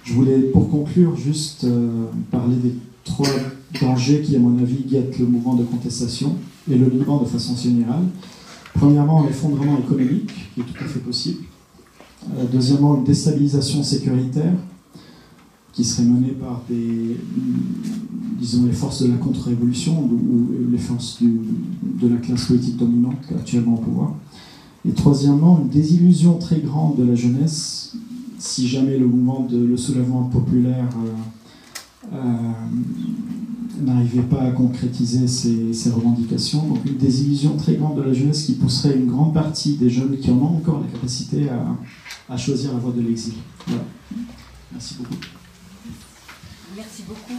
[0.05, 1.67] Je voulais, pour conclure, juste
[2.31, 3.29] parler des trois
[3.81, 6.37] dangers qui, à mon avis, guettent le mouvement de contestation
[6.71, 8.05] et le Liban de façon générale.
[8.75, 11.45] Premièrement, l'effondrement économique, qui est tout à fait possible.
[12.37, 14.53] Euh, deuxièmement, une déstabilisation sécuritaire,
[15.73, 17.19] qui serait menée par des,
[18.39, 23.75] disons, les forces de la contre-révolution ou, les forces de la classe politique dominante actuellement
[23.75, 24.15] au pouvoir.
[24.89, 27.97] Et troisièmement, une désillusion très grande de la jeunesse
[28.39, 35.91] si jamais le mouvement de le soulèvement populaire euh, euh, n'arrivait pas à concrétiser ses,
[35.91, 36.67] revendications.
[36.67, 40.19] Donc une désillusion très grande de la jeunesse qui pousserait une grande partie des jeunes
[40.19, 41.49] qui en ont encore la capacité
[42.29, 43.35] à, choisir la voie de l'exil.
[43.67, 43.85] Voilà.
[44.73, 45.15] Merci beaucoup.
[46.77, 47.33] Merci beaucoup.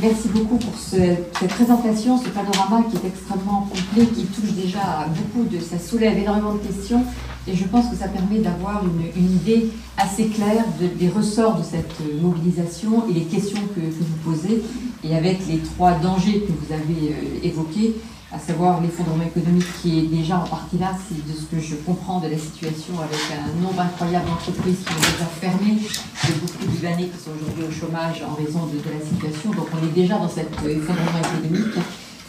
[0.00, 5.06] Merci beaucoup pour cette présentation, ce panorama qui est extrêmement complet, qui touche déjà à
[5.06, 7.04] beaucoup de, ça soulève énormément de questions
[7.46, 11.94] et je pense que ça permet d'avoir une, idée assez claire des ressorts de cette
[12.22, 14.62] mobilisation et les questions que, vous posez,
[15.04, 17.96] et avec les trois dangers que vous avez euh, évoqués,
[18.34, 21.76] à savoir l'effondrement économique qui est déjà en partie là, c'est de ce que je
[21.76, 26.66] comprends de la situation avec un nombre incroyable d'entreprises qui ont déjà fermé, et beaucoup
[26.66, 29.50] de Libanais qui sont aujourd'hui au chômage en raison de, de la situation.
[29.52, 31.78] Donc on est déjà dans cet effondrement économique.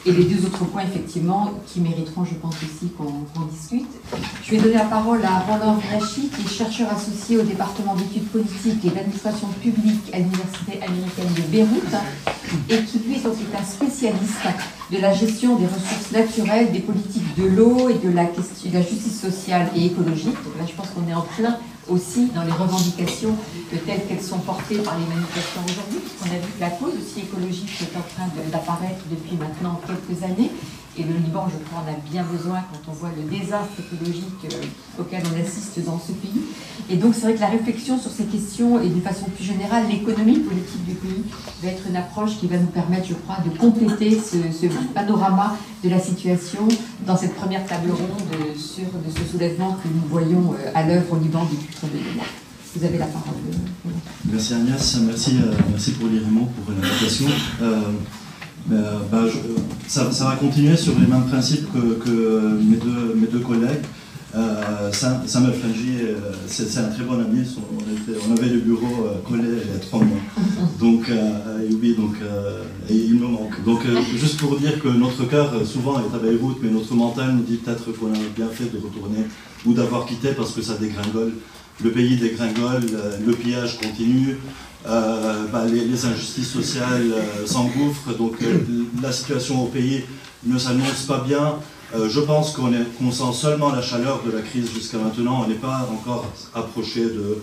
[0.07, 3.89] Et les deux autres points, effectivement, qui mériteront, je pense aussi, qu'on discute.
[4.43, 8.27] Je vais donner la parole à Roland Vinachi, qui est chercheur associé au département d'études
[8.27, 11.95] politiques et d'administration publique à l'Université américaine de Beyrouth,
[12.69, 14.45] et qui, lui, est un spécialiste
[14.91, 18.73] de la gestion des ressources naturelles, des politiques de l'eau et de la, question, de
[18.75, 20.35] la justice sociale et écologique.
[20.43, 23.35] Donc là, je pense qu'on est en plein aussi dans les revendications
[23.85, 27.25] telles qu'elles sont portées par les manifestants aujourd'hui, puisqu'on a vu que la cause aussi
[27.25, 30.51] écologique est en train d'apparaître depuis maintenant quelques années.
[30.97, 34.45] Et le Liban, je crois, en a bien besoin quand on voit le désastre écologique
[34.45, 36.41] euh, auquel on assiste dans ce pays.
[36.89, 39.83] Et donc, c'est vrai que la réflexion sur ces questions et d'une façon plus générale,
[39.89, 41.23] l'économie politique du pays
[41.61, 44.37] va être une approche qui va nous permettre, je crois, de compléter ce,
[44.93, 46.67] panorama de la situation
[47.05, 51.13] dans cette première table ronde sur de ce soulèvement que nous voyons euh, à l'œuvre
[51.13, 51.99] au Liban depuis très de.
[52.77, 53.35] Vous avez la parole.
[54.25, 57.27] Merci Agnès, merci, euh, merci pour l'Irémo pour l'invitation.
[58.67, 59.25] Bah,
[59.87, 63.83] ça, va continuer sur les mêmes principes que, mes, deux, mes, deux, collègues.
[64.35, 67.45] Euh, Samuel Frangi, euh, c'est un très bon ami.
[68.27, 70.17] On, avait le bureau euh, collé il y a trois mois.
[70.79, 72.15] Donc, donc
[72.89, 73.63] il me manque.
[73.63, 73.81] Donc,
[74.15, 77.57] juste pour dire que notre cœur, souvent, est à Beyrouth, mais notre mental nous dit
[77.57, 79.25] peut-être qu'on a bien fait de retourner
[79.65, 81.33] ou d'avoir quitté parce que ça dégringole.
[81.83, 82.85] Le pays dégringole,
[83.25, 84.37] le pillage continue,
[84.87, 88.59] euh, bah, les, injustices sociales euh, s'engouffrent, donc euh,
[89.01, 90.03] la situation au pays
[90.45, 91.55] ne s'annonce pas bien.
[92.07, 95.89] je pense qu'on sent seulement la chaleur de la crise jusqu'à maintenant, on n'est pas
[95.91, 97.41] encore approché de,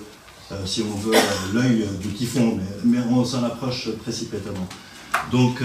[0.67, 1.17] si on veut,
[1.53, 4.69] l'œil du typhon, mais, on s'en approche précipitamment.
[5.33, 5.63] Donc,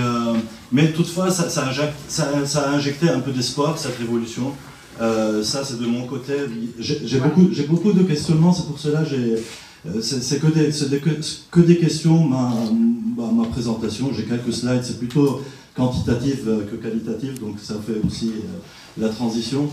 [0.72, 4.54] mais toutefois, ça, a injecté un peu d'espoir, cette révolution.
[5.00, 6.34] Ça, c'est de mon côté.
[6.80, 9.40] J'ai beaucoup, beaucoup de questionnements, c'est pour cela que
[9.88, 10.70] euh, c'est que des,
[11.52, 12.52] que, des questions, ma,
[13.32, 14.12] ma, présentation.
[14.14, 15.42] J'ai quelques slides, c'est plutôt
[15.76, 19.70] quantitatif euh, que qualitatif, donc ça fait aussi euh, la transition.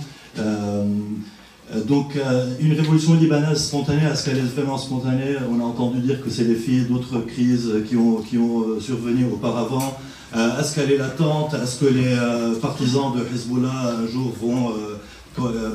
[1.86, 2.18] donc,
[2.60, 6.44] une révolution libanaise spontanée, est-ce qu'elle est vraiment spontanée On a entendu dire que c'est
[6.44, 9.96] les filles d'autres crises qui ont, qui ont survenu auparavant.
[10.34, 11.54] est-ce qu'elle est latente?
[11.54, 12.16] Est-ce que les
[12.60, 14.74] partisans de Hezbollah un jour vont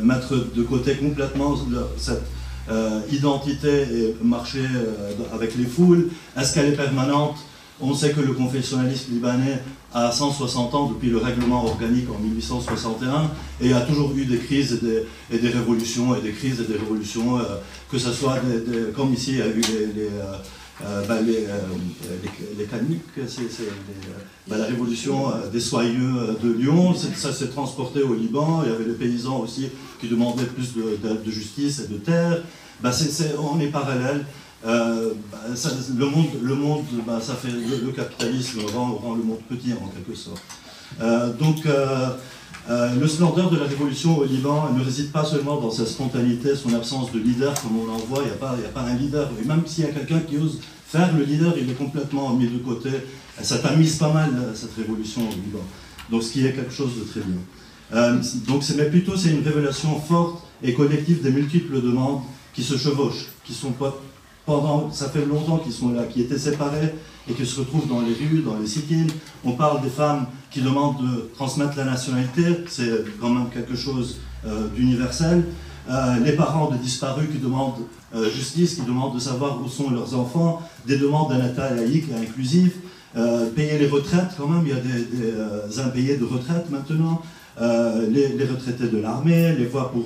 [0.03, 1.55] mettre de côté complètement
[1.97, 2.23] cette
[2.71, 6.09] euh, identité et marcher euh, avec les foules.
[6.37, 7.37] Est-ce qu'elle est permanente?
[7.81, 9.59] On sait que le confessionnalisme libanais
[9.91, 14.79] a 160 ans depuis le règlement organique en 1861 et a toujours eu des crises
[15.31, 17.43] et des, révolutions et des crises et des révolutions, euh,
[17.91, 18.39] que ce soit
[18.95, 19.61] comme ici il y a eu
[19.95, 20.09] les,
[20.79, 21.47] bah, les,
[23.27, 23.63] c'est
[24.47, 28.85] bah, la révolution des soyeux de Lyon, ça s'est transporté au Liban, il y avait
[28.85, 32.41] les paysans aussi qui demandaient plus de justice et de terre
[32.81, 32.91] bah
[33.39, 34.25] on est parallèle.
[34.65, 35.13] Euh,
[35.97, 36.83] le monde, le monde
[37.21, 40.41] ça fait le, capitalisme rend, le monde petit en quelque sorte.
[41.01, 42.09] Euh, donc, euh,
[42.69, 46.73] le splendeur de la révolution au Liban ne réside pas seulement dans sa spontanéité, son
[46.75, 49.29] absence de leader, comme on en voit, il n'y a, pas, a pas un leader.
[49.41, 52.47] Et même s'il y a quelqu'un qui ose faire le leader, il est complètement mis
[52.47, 52.89] de côté.
[53.41, 55.63] Ça tamise pas mal cette révolution au Liban.
[56.11, 58.19] Donc, ce qui est quelque chose de très bien.
[58.47, 62.21] donc, mais plutôt, c'est une révélation forte et collective des multiples demandes
[62.53, 63.73] qui se chevauchent, qui sont
[64.45, 66.93] pendant, ça fait longtemps qu'ils sont là, qui étaient séparés
[67.27, 68.85] et qui se retrouvent dans les rues, dans les sit
[69.43, 74.17] On parle des femmes qui demandent de transmettre la nationalité, c'est quand même quelque chose
[74.45, 75.43] euh, d'universel.
[75.89, 77.81] Euh, les parents de disparus qui demandent
[78.15, 82.05] euh, justice, qui demandent de savoir où sont leurs enfants, des demandes d'un État laïque
[82.11, 82.73] et inclusif,
[83.55, 87.23] payer les retraites quand même, il y a des, impayés de retraite maintenant,
[87.59, 90.05] les, retraités de l'armée, les voix pour,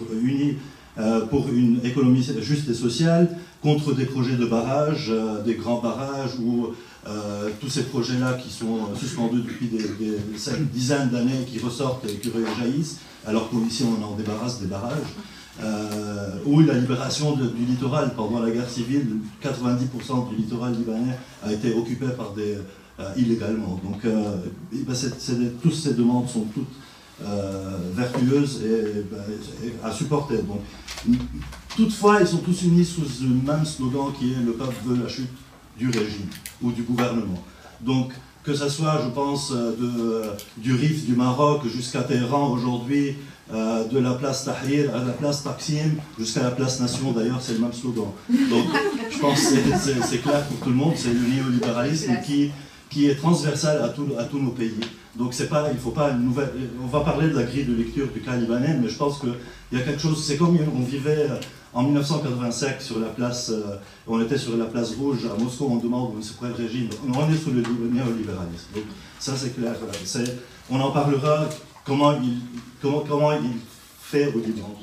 [1.29, 3.29] pour une économie juste et sociale,
[3.61, 5.11] contre des projets de barrages,
[5.45, 6.69] des grands barrages ou
[7.05, 9.83] euh, tous ces projets-là qui sont suspendus depuis des,
[10.71, 15.13] dizaines d'années, qui ressortent et qui réjaillissent, alors qu'ici on en débarrasse des barrages.
[15.61, 21.51] Euh, ou la libération du littoral pendant la guerre civile, 90% du littoral libanais a
[21.51, 22.57] été occupé par des
[22.99, 23.79] euh, illégalement.
[23.83, 24.95] Donc, ben,
[25.61, 26.71] toutes ces demandes sont toutes
[27.93, 28.61] vertueuses
[29.11, 29.21] ben,
[29.63, 30.37] et, à supporter.
[30.37, 30.61] Donc,
[31.75, 35.09] toutefois, ils sont tous unis sous le même slogan qui est le peuple veut la
[35.09, 35.29] chute
[35.77, 36.27] du régime
[36.61, 37.43] ou du gouvernement.
[37.81, 43.15] Donc, que ce soit, je pense, euh, de, du Rif du Maroc jusqu'à Téhéran aujourd'hui,
[43.53, 47.53] euh, de la place Tahrir à la place Taksim, jusqu'à la place Nation, d'ailleurs, c'est
[47.53, 48.07] le même slogan.
[48.29, 48.65] Donc,
[49.09, 52.51] je pense que c'est clair pour tout le monde, c'est le néolibéralisme qui,
[52.89, 54.79] qui est transversal à, tout, à tous nos pays.
[55.15, 56.51] Donc, c'est pas, il faut pas une nouvelle.
[56.83, 59.33] On va parler de la grille de lecture du cas libanais, mais je pense qu'il
[59.71, 60.23] y a quelque chose.
[60.25, 61.27] C'est comme on vivait
[61.73, 65.77] en 1985, sur la place, euh, on était sur la place rouge à Moscou, on
[65.77, 66.89] demande c'est quoi le régime.
[67.07, 68.67] On est sous le néolibéralisme.
[69.19, 69.73] Ça c'est clair.
[70.69, 71.47] on en parlera
[71.83, 72.39] comment il,
[73.99, 74.75] fait au Liban.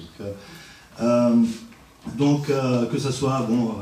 [2.16, 3.74] Donc, euh, euh, que ce soit, bon,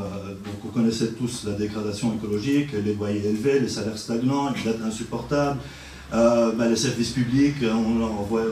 [0.63, 5.59] vous connaissez tous la dégradation écologique, les loyers élevés, les salaires stagnants, les dettes insupportables,
[6.13, 8.43] ben, les services publics, on, on voit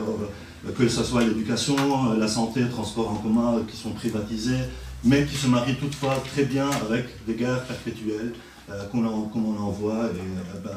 [0.77, 1.75] que ce soit l'éducation,
[2.17, 4.63] la santé, le transport en commun qui sont privatisés,
[5.03, 8.33] mais qui se marient toutefois très bien avec des guerres perpétuelles,
[8.69, 10.71] euh, comme on en voit, et, euh, ben,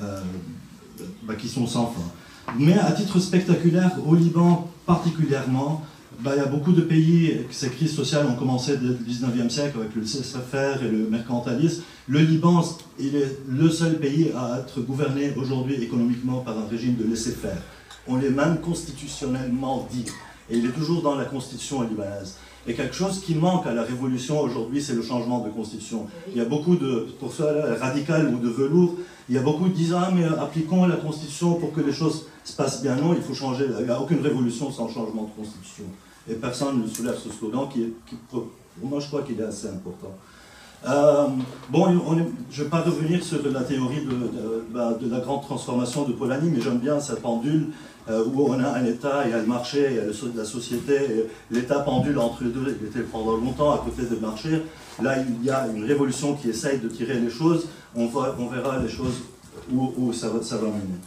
[0.00, 0.20] euh,
[1.22, 2.54] ben, qui sont sans fin.
[2.58, 5.82] Mais à titre spectaculaire, au Liban particulièrement,
[6.20, 9.50] ben, il y a beaucoup de pays, ces crises sociales ont commencé dès le 19e
[9.50, 11.82] siècle avec le CSFR et le mercantilisme.
[12.06, 12.64] Le Liban,
[12.98, 17.60] il est le seul pays à être gouverné aujourd'hui économiquement par un régime de laisser-faire
[18.08, 20.06] on l'est même constitutionnellement dit.
[20.50, 22.36] Et il est toujours dans la constitution libanaise.
[22.66, 26.06] Et quelque chose qui manque à la révolution aujourd'hui, c'est le changement de constitution.
[26.28, 27.46] Il y a beaucoup de, pour ça,
[27.78, 28.94] radical ou de velours,
[29.28, 32.26] il y a beaucoup qui disent Ah, mais appliquons la constitution pour que les choses
[32.42, 32.96] se passent bien.
[32.96, 33.66] Non, il faut changer.
[33.78, 35.84] Il n'y a aucune révolution sans changement de constitution.
[36.28, 38.16] Et personne ne soulève ce slogan qui, est, qui
[38.82, 40.14] moi je crois qu'il est assez important.
[40.86, 41.26] Euh,
[41.70, 41.86] bon,
[42.50, 46.12] je ne vais pas revenir sur la théorie de, bah, de, la grande transformation de
[46.12, 47.68] Polanyi, mais j'aime bien cette pendule
[48.08, 50.04] où on a un État, il y a le marché, il y a
[50.36, 54.62] la société, l'État pendule entre les deux, il était pendant longtemps à côté du marché.
[55.02, 58.78] Là, il y a une révolution qui essaye de tirer les choses, on, on verra
[58.78, 59.22] les choses
[59.72, 60.98] où, ça, va, ça va mener.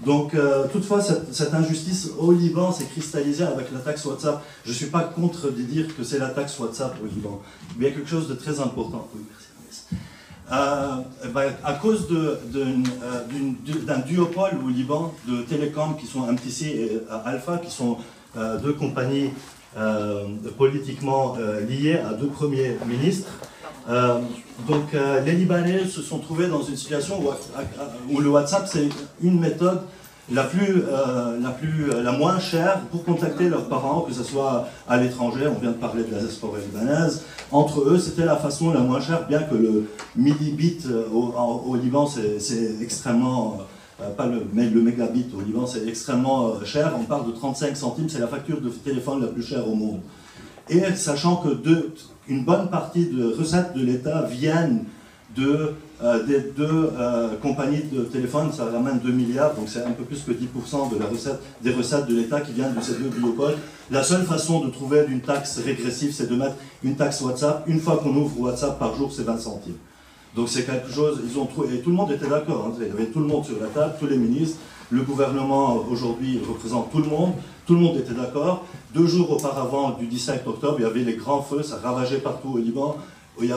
[0.00, 4.42] Donc, euh, toutefois, cette, injustice au Liban s'est cristallisée avec la taxe WhatsApp.
[4.64, 7.40] Je ne suis pas contre de dire que c'est la taxe WhatsApp au Liban,
[7.78, 9.08] mais il y a quelque chose de très important.
[10.52, 10.96] Euh,
[11.34, 12.36] ben, à cause euh,
[13.86, 17.98] d'un duopole au Liban de télécoms qui sont MTC et Alpha, qui sont
[18.62, 19.30] deux compagnies
[20.58, 21.36] politiquement
[21.68, 23.32] liées à deux premiers ministres,
[24.66, 27.22] donc euh, les Libanais se sont trouvés dans une situation
[28.10, 28.88] où, le WhatsApp c'est
[29.22, 29.80] une méthode
[30.32, 34.24] la plus, euh, la plus, euh, la moins chère pour contacter leurs parents, que ce
[34.24, 37.22] soit à l'étranger, on vient de parler de la diaspora libanaise.
[37.52, 40.80] Entre eux, c'était la façon la moins chère, bien que le millibit
[41.12, 41.32] au,
[41.66, 43.58] au Liban c'est extrêmement
[44.16, 46.92] pas le, mais le mégabit au Liban, c'est extrêmement cher.
[47.00, 50.00] On parle de 35 centimes, c'est la facture de téléphone la plus chère au monde.
[50.68, 51.94] Et sachant que deux,
[52.28, 54.84] une bonne partie de recettes de l'État viennent
[55.36, 55.72] de, euh,
[56.26, 60.22] des deux euh, compagnies de téléphone, ça ramène 2 milliards, donc c'est un peu plus
[60.22, 61.06] que 10% de la
[61.62, 63.56] des recettes de l'État qui viennent de ces deux biopoles.
[63.90, 67.64] La seule façon de trouver une taxe régressive, c'est de mettre une taxe WhatsApp.
[67.66, 69.76] Une fois qu'on ouvre WhatsApp par jour, c'est 20 centimes.
[70.34, 72.88] Donc c'est quelque chose, ils ont trouvé, et tout le monde était d'accord, hein, il
[72.88, 74.58] y avait tout le monde sur la table, tous les ministres,
[74.90, 77.32] le gouvernement aujourd'hui représente tout le monde,
[77.66, 78.64] tout le monde était d'accord.
[78.94, 82.50] Deux jours auparavant, du 17 octobre, il y avait les grands feux, ça ravageait partout
[82.54, 82.96] au Liban.
[83.40, 83.52] Il n'y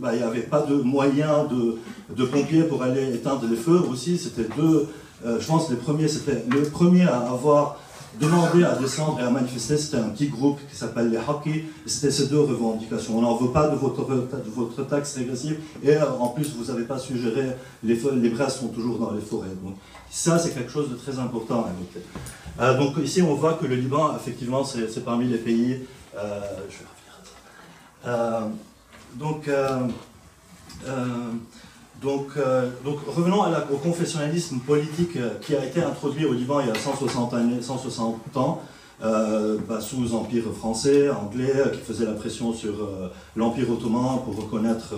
[0.00, 4.18] bah, avait pas de moyens de, pompiers pour aller éteindre les feux aussi.
[4.18, 4.88] C'était deux,
[5.24, 7.78] euh, je pense les premiers, c'était le premier à avoir
[8.20, 12.10] demandé à descendre et à manifester, c'était un petit groupe qui s'appelle les et c'était
[12.10, 13.18] ces deux revendications.
[13.18, 16.72] On n'en veut pas de votre, de votre taxe régressive, et euh, en plus, vous
[16.72, 17.50] n'avez pas suggéré,
[17.82, 19.48] les, les sont toujours dans les forêts.
[19.62, 19.76] Donc,
[20.10, 22.04] ça, c'est quelque chose de très important noter.
[22.60, 25.86] Euh, donc ici, on voit que le Liban, effectivement, c'est parmi les pays.
[26.16, 26.86] Euh, je vais
[28.04, 28.58] revenir.
[29.14, 29.50] Donc,
[32.02, 32.28] donc,
[32.84, 33.42] donc, revenons
[33.72, 38.36] au confessionnalisme politique qui a été introduit au Liban il y a 160, années, 160
[38.36, 38.62] ans.
[39.00, 42.74] Bah, sous Empire français, anglais, qui faisait la pression sur
[43.36, 44.94] l'Empire ottoman pour reconnaître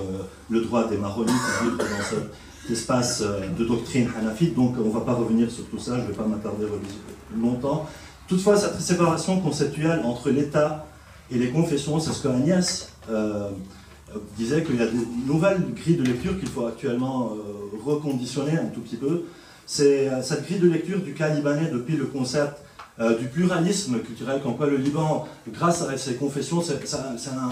[0.49, 2.31] le droit des maronites à vivre dans cette
[2.71, 6.03] espace euh, de doctrine hanafite, donc on ne va pas revenir sur tout ça, je
[6.03, 6.67] ne vais pas m'attarder
[7.37, 7.87] longtemps.
[8.29, 10.87] Toutefois, cette séparation conceptuelle entre l'État
[11.31, 13.51] et les confessions, c'est ce que Agnès euh,
[14.37, 18.67] disait qu'il y a des nouvelles grilles de lecture qu'il faut actuellement euh, reconditionner un
[18.67, 19.25] tout petit peu.
[19.67, 22.57] C'est cette grille de lecture du cas libanais depuis le concept
[23.19, 26.75] du pluralisme culturel, quoi le Liban, grâce à ses confessions, c'est
[27.31, 27.51] un,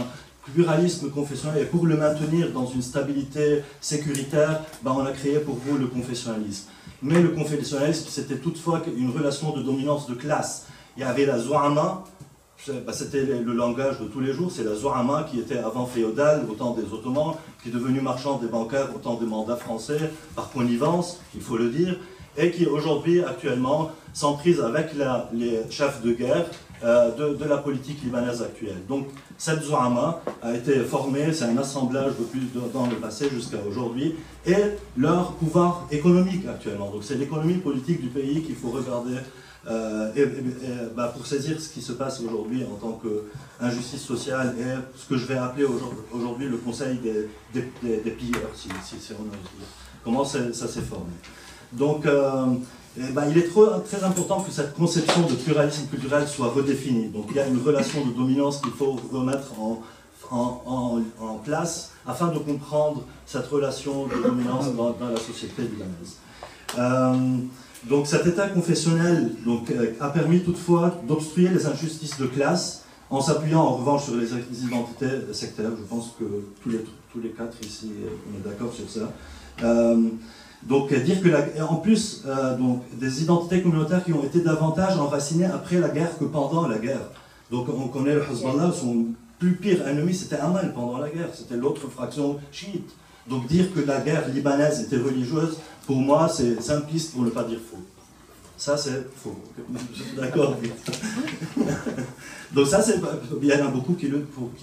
[0.55, 5.57] pluralisme confessionnel et pour le maintenir dans une stabilité sécuritaire, ben on a créé pour
[5.57, 6.69] vous le confessionnalisme.
[7.03, 10.67] Mais le confessionnalisme, c'était toutefois une relation de dominance de classe.
[10.97, 12.05] Il y avait la Zohama,
[12.67, 16.45] ben c'était le langage de tous les jours, c'est la Zohama qui était avant féodale
[16.51, 20.11] au temps des Ottomans, qui est devenue marchande des bancaires au temps des mandats français,
[20.35, 21.97] par connivence, il faut le dire,
[22.37, 24.91] et qui aujourd'hui, actuellement, s'emprise avec
[25.33, 26.47] les chefs de guerre
[26.85, 28.87] euh, de, la politique libanaise actuelle.
[28.89, 32.41] Donc cette Zohama a été formée, c'est un assemblage depuis
[32.73, 34.15] dans le passé jusqu'à aujourd'hui,
[34.47, 34.55] et
[34.97, 36.91] leur pouvoir économique actuellement.
[36.91, 39.17] Donc c'est l'économie politique du pays qu'il faut regarder
[39.69, 45.07] euh, bah, pour saisir ce qui se passe aujourd'hui en tant qu'injustice sociale et ce
[45.07, 45.67] que je vais appeler
[46.13, 47.61] aujourd'hui le conseil des,
[48.11, 49.69] pilleurs, si, si, on ose dire.
[50.05, 51.13] Comment ça s'est formé.
[51.73, 52.47] Donc, euh,
[53.13, 53.49] ben, il est
[53.85, 57.09] très important que cette conception de pluralisme culturel soit redéfinie.
[57.09, 59.83] Donc il y a une relation de dominance qu'il faut remettre en,
[61.45, 66.17] place afin de comprendre cette relation de dominance dans, la société libanaise.
[66.79, 67.39] Euh,
[67.85, 73.61] donc cet état confessionnel euh, a permis toutefois d'obstruer les injustices de classe en s'appuyant
[73.61, 74.29] en revanche sur les
[74.65, 75.71] identités sectaires.
[75.79, 76.25] Je pense que
[76.63, 77.91] tous les, quatre ici,
[78.31, 79.13] on est d'accord sur ça.
[79.63, 80.09] Euh,
[80.63, 85.47] donc dire que, en plus, euh, donc, des identités communautaires qui ont été davantage enracinées
[85.47, 87.11] après la guerre que pendant la guerre.
[87.51, 89.07] Donc on connaît le Hezbollah, son
[89.39, 92.91] plus pire ennemi c'était Amal pendant la guerre, c'était l'autre fraction chiite.
[93.29, 95.59] Donc dire que la guerre libanaise était religieuse,
[95.89, 97.83] pour moi c'est simpliste pour ne pas dire faux.
[98.59, 99.41] Ça c'est faux.
[100.17, 100.55] D'accord
[102.53, 103.01] Donc ça c'est...
[103.41, 104.21] Il y en a beaucoup qui, le,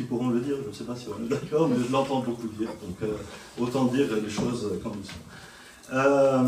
[0.08, 2.48] pourront le dire, je ne sais pas si on est d'accord, mais je l'entends beaucoup
[2.50, 2.70] dire.
[2.84, 3.18] Donc euh,
[3.60, 5.98] autant dire les choses comme elles sont.
[5.98, 6.44] Euh,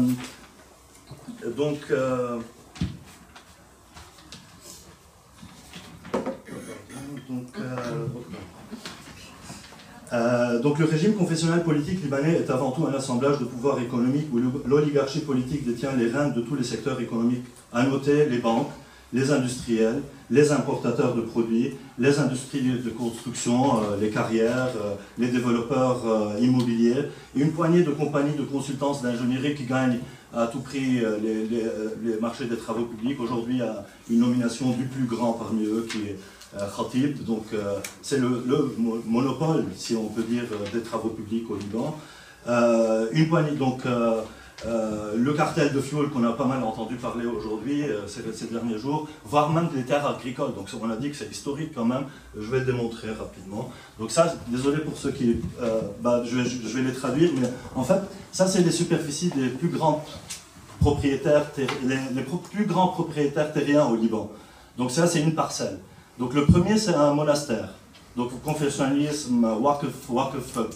[1.58, 2.38] donc, euh,
[10.14, 14.28] euh, donc, le régime confessionnel politique libanais est avant tout un assemblage de pouvoirs économiques
[14.32, 17.44] où l'oligarchie politique détient les rênes de tous les secteurs économiques.
[17.74, 18.72] À noter les banques,
[19.12, 25.28] les industriels, les importateurs de produits, les industries de construction, euh, les carrières, euh, les
[25.28, 26.04] développeurs
[26.42, 27.04] immobiliers,
[27.36, 30.00] et une poignée de compagnies de consultance d'ingénierie qui gagnent
[30.34, 33.20] à tout prix les, marchés des travaux publics.
[33.20, 33.62] Aujourd'hui,
[34.10, 36.18] une nomination du plus grand parmi eux qui est
[36.76, 37.46] Khatib, donc
[38.02, 38.74] c'est le, le,
[39.06, 40.44] monopole, si on peut dire,
[40.74, 41.98] des travaux publics au Liban.
[43.14, 43.84] une poignée, donc
[44.66, 48.80] euh, le cartel de fuel qu'on a pas mal entendu parler aujourd'hui, euh, ces, derniers
[48.80, 50.56] jours, voire même des terres agricoles.
[50.56, 52.06] Donc on a dit que c'est historique quand même,
[52.36, 53.70] je vais le démontrer rapidement.
[54.00, 55.42] Donc ça, désolé pour ceux qui...
[55.62, 58.02] Euh, bah, je, vais, les traduire, mais en fait,
[58.32, 60.04] ça c'est les superficies des plus grands
[60.80, 61.46] propriétaires,
[61.84, 64.32] les, plus grands propriétaires terriens au Liban.
[64.76, 65.78] Donc ça c'est une parcelle.
[66.20, 67.70] Donc le premier c'est un monastère.
[68.16, 69.86] Donc confessionnalisme, wakf,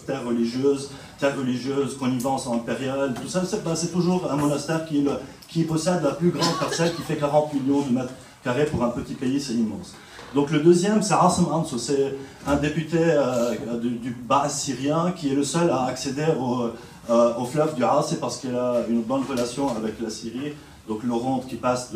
[0.06, 6.04] terre religieuse, terre religieuse, connivence impériale, tout ça, c'est ben, toujours un monastère qui, possède
[6.04, 8.12] la plus grande parcelle qui fait 40 millions de mètres
[8.44, 9.94] carrés pour un petit pays, c'est immense.
[10.36, 11.46] Donc le deuxième, c'est Rassam
[11.78, 12.14] c'est
[12.46, 16.70] un député euh, du, bas syrien qui est le seul à accéder au,
[17.10, 20.54] euh, fleuve du Ras, c'est parce qu'il a une bonne relation avec la Syrie,
[20.86, 21.90] donc l'Oronte qui passe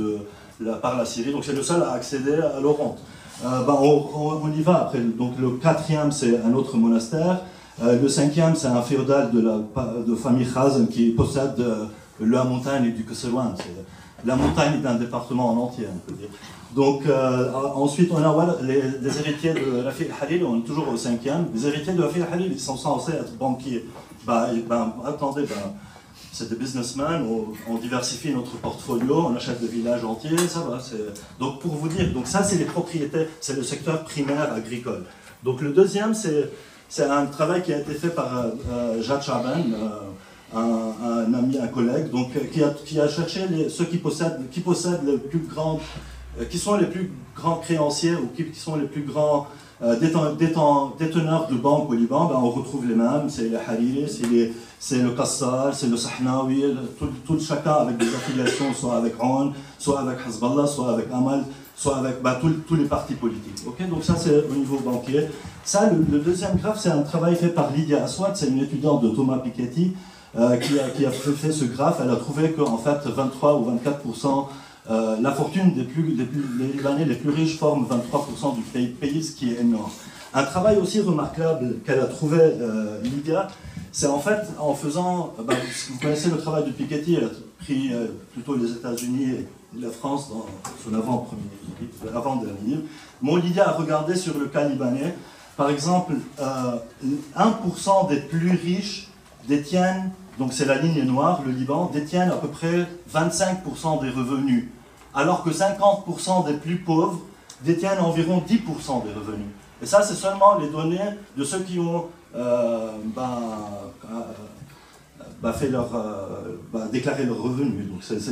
[0.82, 2.98] par la Syrie, donc c'est le seul à accéder à l'Oronte.
[3.44, 5.00] Euh, bah, on, y va après.
[5.00, 7.40] Donc le quatrième, c'est un autre monastère.
[7.82, 9.60] Euh, le cinquième, c'est un féodal de la
[10.16, 11.84] famille Khazan qui possède euh,
[12.20, 13.54] la montagne du Kesselouan.
[14.24, 16.30] La montagne d'un département en entier, on peut dire.
[16.74, 17.04] Donc
[17.74, 21.46] ensuite, on a les, héritiers de Rafi Halil, on est toujours au cinquième.
[21.54, 23.84] Les héritiers de Rafi Halil, ils sont censés être banquiers.
[24.26, 25.72] Bah, ben, attendez, ben,
[26.36, 27.24] c'est des businessmen,
[27.66, 30.78] on, diversifie notre portfolio, on achète des villages entiers, ça va.
[31.40, 35.04] Donc pour vous dire, donc ça c'est les propriétés, c'est le secteur primaire agricole.
[35.42, 39.64] Donc le deuxième, c'est un travail qui a été fait par euh, euh Jacques Chaban,
[40.54, 44.50] euh, un, ami, un collègue, donc, qui, a, qui a cherché les, ceux qui possèdent,
[44.50, 45.80] qui possèdent les plus grands,
[46.38, 49.46] euh, qui sont les plus grands créanciers ou qui, sont les plus grands
[49.82, 54.52] euh, déteneurs de banques au Liban, ben, on retrouve les mêmes, c'est les Hariri, c'est
[54.92, 56.64] le Qassar, c'est le Sahnawi,
[56.98, 61.44] tout, tout, chacun avec des affiliations, soit avec Ron, soit avec Hezbollah, soit avec Amal,
[61.74, 63.62] soit avec ben, tous les partis politiques.
[63.66, 65.28] Ok, Donc ça c'est au niveau banquier.
[65.64, 69.08] Ça, le, deuxième graphe, c'est un travail fait par Lydia Aswad, c'est une étudiante de
[69.08, 69.94] Thomas Piketty,
[70.38, 71.98] euh, qui, a, qui, a, fait ce graphe.
[72.02, 74.46] Elle a trouvé qu'en fait 23 ou 24%
[74.88, 79.22] euh, la fortune des, plus, des, plus, Libanais les plus riches forme 23% du pays,
[79.22, 79.90] ce qui est énorme.
[80.32, 83.48] Un travail aussi remarquable qu'elle a trouvé, euh, Lydia,
[83.92, 85.34] c'est en fait en faisant.
[85.44, 85.54] Bah,
[85.90, 87.30] vous connaissez le travail de Piketty, elle a
[87.60, 89.48] pris euh, plutôt les États-Unis et
[89.80, 90.46] la France dans
[90.84, 92.82] son avant-dernier livre.
[93.22, 95.14] Mon Lydia a regardé sur le cas libanais.
[95.56, 99.08] Par exemple, 1% des plus riches
[99.48, 104.68] détiennent donc c'est la ligne noire, le Liban, détiennent à peu près 25% des revenus
[105.14, 107.20] alors que 50% des plus pauvres
[107.62, 109.48] détiennent environ 10% des revenus.
[109.82, 110.98] Et ça, c'est seulement les données
[111.36, 112.06] de ceux qui ont
[112.36, 113.38] euh, ben,
[114.04, 114.16] euh,
[115.42, 117.88] bah, fait leur, euh, bah, déclaré leurs revenus.
[117.88, 118.18] Donc c'est,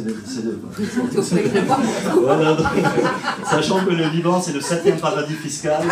[3.45, 5.83] sachant que le Liban c'est le septième paradis fiscal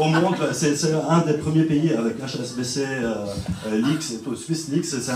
[0.00, 3.26] au monde, c'est, un des premiers pays avec HSBC, euh,
[3.72, 5.12] Leaks et tout, Swiss Leaks, c'est,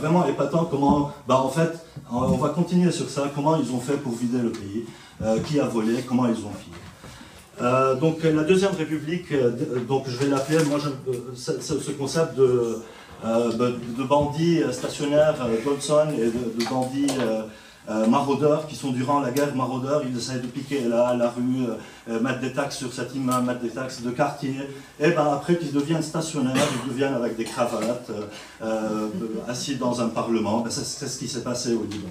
[0.00, 1.72] vraiment épatant comment, bah, en fait,
[2.10, 4.84] on va continuer sur ça, comment ils ont fait pour vider le pays,
[5.46, 6.52] qui a volé, comment ils ont
[7.60, 8.00] filé.
[8.00, 9.32] donc la deuxième république,
[9.86, 10.78] donc je vais l'appeler, moi
[11.36, 12.82] ce concept de
[13.24, 17.06] euh, de, bandits euh, stationnaires, euh, Goldson, et de, bandits
[18.08, 21.66] maraudeurs qui sont durant la guerre maraudeurs, ils essayent de piquer là, la rue,
[22.22, 24.54] mettre des taxes sur cet immeuble, mettre des taxes de quartier,
[25.00, 28.12] et ben après qu'ils deviennent stationnaires, ils deviennent avec des cravates,
[29.48, 32.10] assis dans un parlement, ben, c'est ce qui s'est passé au Liban.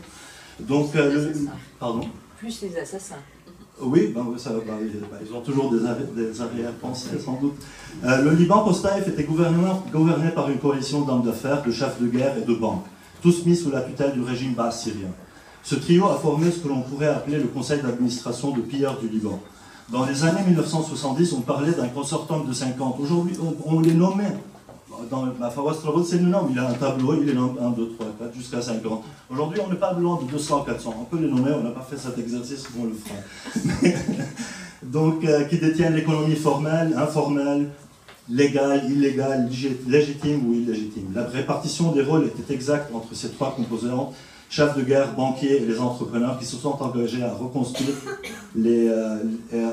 [0.60, 0.92] Donc,
[1.80, 2.02] pardon?
[2.38, 3.24] Plus les assassins.
[3.82, 4.74] Oui, ça, ben,
[5.26, 5.86] ils ont toujours des,
[6.42, 7.56] arrière-pensées, sans doute.
[8.04, 12.38] Euh, le Liban post-Taïf était gouverné par une coalition d'hommes d'affaires, de chefs de guerre
[12.38, 12.86] et de banques,
[13.22, 15.10] tous mis sous la tutelle du régime bas syrien.
[15.64, 19.08] Ce trio a formé ce que l'on pourrait appeler le conseil d'administration de pilleurs du
[19.08, 19.40] Liban.
[19.92, 23.00] Dans les années 1970, on parlait d'un consortium de 50.
[23.00, 24.38] Aujourd'hui, on les nommait
[25.10, 27.90] dans la Fawaz c'est le nom, il a un tableau, il est là 1, 2,
[27.98, 29.04] 3, 4, jusqu'à 50.
[29.30, 30.96] Aujourd'hui, on n'est pas loin de 200, 400.
[31.00, 33.94] On peut les nommer, on n'a pas fait cet exercice, on le fera.
[34.84, 37.70] Donc, euh, qui détiennent l'économie formelle, informelle,
[38.30, 39.50] légale, illégale,
[39.88, 41.12] légitime ou illégitime.
[41.14, 44.14] La répartition des rôles était exacte entre ces trois composantes
[44.50, 47.96] chefs de guerre, banquiers et les entrepreneurs qui se sont engagés à reconstruire,
[48.58, 49.18] euh,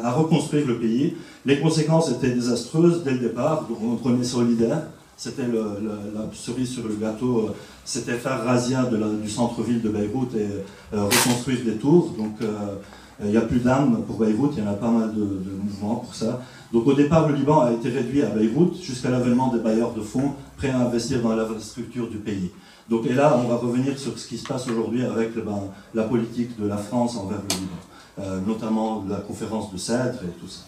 [0.04, 1.16] à reconstruire le pays.
[1.46, 3.66] Les conséquences étaient désastreuses dès le départ.
[3.82, 4.82] On prenait solidaire,
[5.16, 7.54] c'était la cerise sur le gâteau, euh,
[7.84, 10.46] c'était faire razzia du centre-ville de Beyrouth et
[10.94, 12.14] euh, reconstruire des tours.
[12.18, 12.76] Donc euh,
[13.22, 15.96] il n'y a plus d'armes pour Beyrouth, il y en a pas mal de, mouvements
[15.96, 16.42] pour ça.
[16.70, 20.02] Donc au départ, le Liban a été réduit à Beyrouth jusqu'à l'avènement des bailleurs de
[20.02, 22.50] fonds prêts à investir dans l'infrastructure du pays.
[22.90, 25.62] Donc et là, on va revenir sur ce qui se passe aujourd'hui avec ben,
[25.94, 30.46] la politique de la France envers le Liban, notamment la conférence de Cèdre et tout
[30.46, 30.64] ça.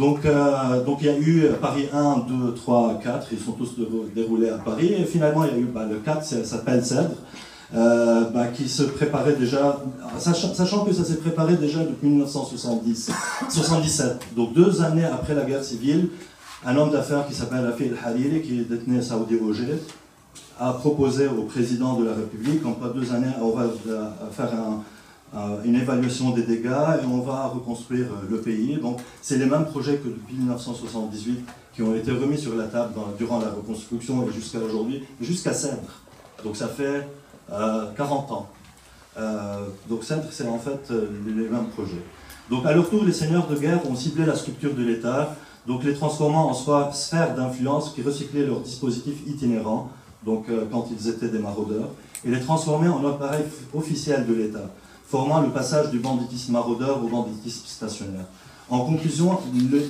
[0.00, 3.74] Donc, euh, donc il y a eu Paris 1, 2, 3, 4, ils sont tous
[4.14, 4.94] déroulés à Paris.
[4.94, 7.16] Et finalement, il y a eu bah, le 4, ça s'appelle Cèdre,
[7.74, 9.78] euh, bah, qui se préparait déjà,
[10.18, 13.10] sachant, que ça s'est préparé déjà depuis 1970,
[13.50, 14.20] 77.
[14.36, 16.08] Donc deux années après la guerre civile,
[16.64, 19.82] un homme d'affaires qui s'appelle Afi El-Hariri, qui détenait Saoudi Roger,
[20.58, 23.64] a proposé au président de la République, en pas deux années, on va
[24.32, 24.99] faire un euh,
[25.64, 28.76] une évaluation des dégâts et on va reconstruire euh, le pays.
[28.76, 32.94] Donc c'est les mêmes projets que depuis 1978 qui ont été remis sur la table
[33.16, 36.02] durant la reconstruction et jusqu'à aujourd'hui, jusqu'à Cèdre.
[36.42, 37.06] Donc ça fait
[37.48, 38.48] 40 euh, ans.
[39.88, 42.02] donc Cèdre, c'est en fait les mêmes projets.
[42.50, 45.84] Donc à leur tour, les seigneurs de guerre ont ciblé la structure de l'État, donc
[45.84, 49.90] les transformant en soit sphères d'influence qui recyclaient leurs dispositifs itinérants,
[50.26, 51.90] donc quand ils étaient des maraudeurs,
[52.24, 54.68] et les transformer en appareil officiel de l'État
[55.10, 58.26] formant le passage du banditisme maraudeur au banditisme stationnaire.
[58.68, 59.40] En conclusion,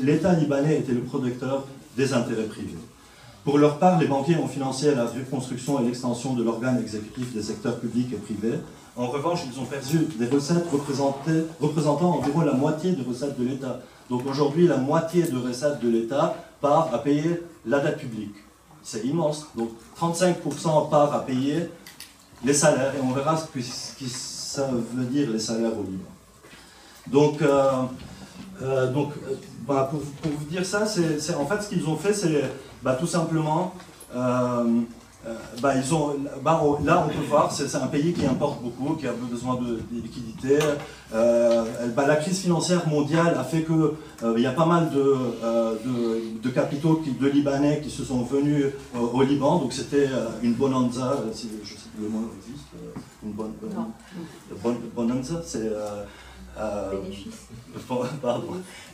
[0.02, 2.78] l'État libanais était le producteur des intérêts privés.
[3.44, 7.42] Pour leur part, les banquiers ont financé la reconstruction et l'extension de l'organe exécutif des
[7.42, 8.58] secteurs publics et privés.
[8.96, 13.80] En revanche, ils ont perdu des recettes représentant environ la moitié des recettes de l'État.
[14.08, 18.36] Donc aujourd'hui, la moitié de recettes de l'État part à payer la dette publique.
[18.82, 19.48] C'est immense.
[19.54, 21.68] Donc 35% part à payer
[22.42, 22.94] les salaires.
[22.96, 23.44] Et on verra ce
[23.98, 24.08] qui
[24.50, 26.10] ça veut dire les salaires au Liban.
[27.06, 27.70] Donc, euh,
[28.62, 29.34] euh, donc euh,
[29.66, 32.42] bah, pour, vous dire ça, en fait ce qu'ils ont fait, c'est
[32.82, 33.74] bah, tout simplement
[35.62, 39.12] bah, ils ont, là, on peut voir, c'est un pays qui importe beaucoup, qui a
[39.12, 40.58] besoin de, liquidités.
[41.12, 47.28] La crise financière mondiale a fait qu'il il y a pas mal de, capitaux de
[47.28, 49.58] Libanais qui se sont venus au Liban.
[49.58, 50.08] Donc c'était
[50.42, 52.68] une bonanza, je sais le mot existe,
[53.22, 53.52] une bonne,
[54.94, 55.70] bonanza, c'est
[56.58, 57.48] euh, Bénéfice.
[58.22, 58.48] Pardon.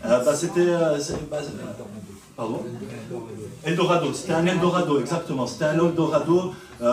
[0.04, 0.68] Euh, bah, c'était.
[0.68, 0.98] Euh,
[1.30, 1.38] bah,
[2.36, 2.60] pardon?
[3.64, 4.12] Eldorado.
[4.12, 5.46] C'était un Eldorado, exactement.
[5.46, 6.52] C'était un Eldorado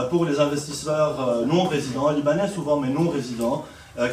[0.10, 3.66] pour les investisseurs non résidents, libanais souvent, mais non résidents,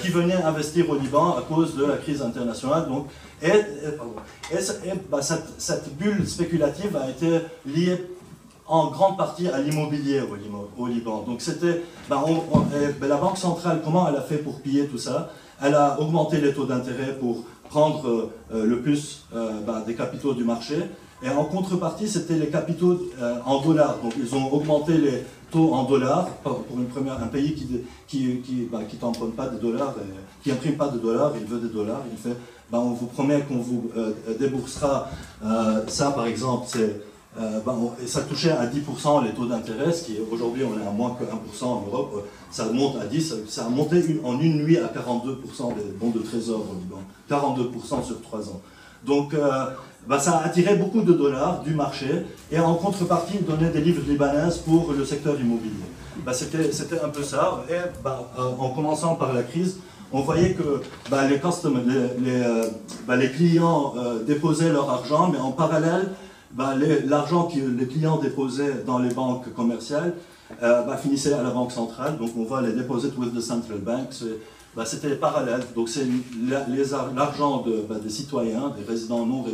[0.03, 2.89] qui venaient investir au Liban à cause de la crise internationale.
[2.89, 3.07] Donc,
[3.43, 3.63] et,
[5.09, 8.05] bah, cette, bulle spéculative a été liée
[8.71, 10.23] en grande partie à l'immobilier
[10.79, 11.25] au, Liban.
[11.27, 15.31] Donc c'était, la Banque centrale, comment elle a fait pour piller tout ça?
[15.61, 20.35] Elle a augmenté les taux d'intérêt pour prendre euh, le plus euh, bah, des capitaux
[20.35, 20.77] du marché.
[21.23, 23.99] Et en contrepartie, c'était les capitaux euh, en dollars.
[24.03, 27.67] Donc ils ont augmenté les taux en dollars pour une première, un pays qui
[28.07, 29.95] qui, qui, bah, qui t'emprunte pas des dollars,
[30.45, 32.03] qui imprime pas de dollars, il veut des dollars.
[32.11, 32.37] Il fait,
[32.71, 33.91] bah, on vous promet qu'on vous
[34.39, 35.09] déboursera
[35.89, 40.03] ça, par exemple, c'est euh, ben, et ça touchait à 10% les taux d'intérêt, ce
[40.03, 42.21] qui aujourd'hui on est à moins que 1% en Europe, euh,
[42.51, 46.19] ça monte à 10, ça a monté en une nuit à 42% des bons de
[46.19, 46.99] trésor au Liban,
[47.31, 48.61] 42% sur 3 ans.
[49.07, 49.67] Donc euh,
[50.09, 53.81] ben, ça a attiré beaucoup de dollars du marché et en contrepartie ils donnaient des
[53.81, 55.71] livres libanaises pour le secteur immobilier.
[56.27, 57.77] Ben, C'était un peu ça et
[58.37, 59.79] en commençant par la crise,
[60.13, 60.83] on voyait que
[63.17, 63.95] les, clients
[64.27, 66.09] déposaient leur argent mais en parallèle
[66.53, 66.75] bah,
[67.07, 70.15] l'argent que les clients déposaient dans les banques commerciales
[70.63, 72.19] euh, bah, finissait à la banque centrale.
[72.19, 74.09] Donc on voit les deposits with the central bank.
[74.77, 75.63] Bah, c'était parallèle.
[75.75, 76.07] Donc c'est
[77.17, 79.45] l'argent de, des citoyens, des résidents non,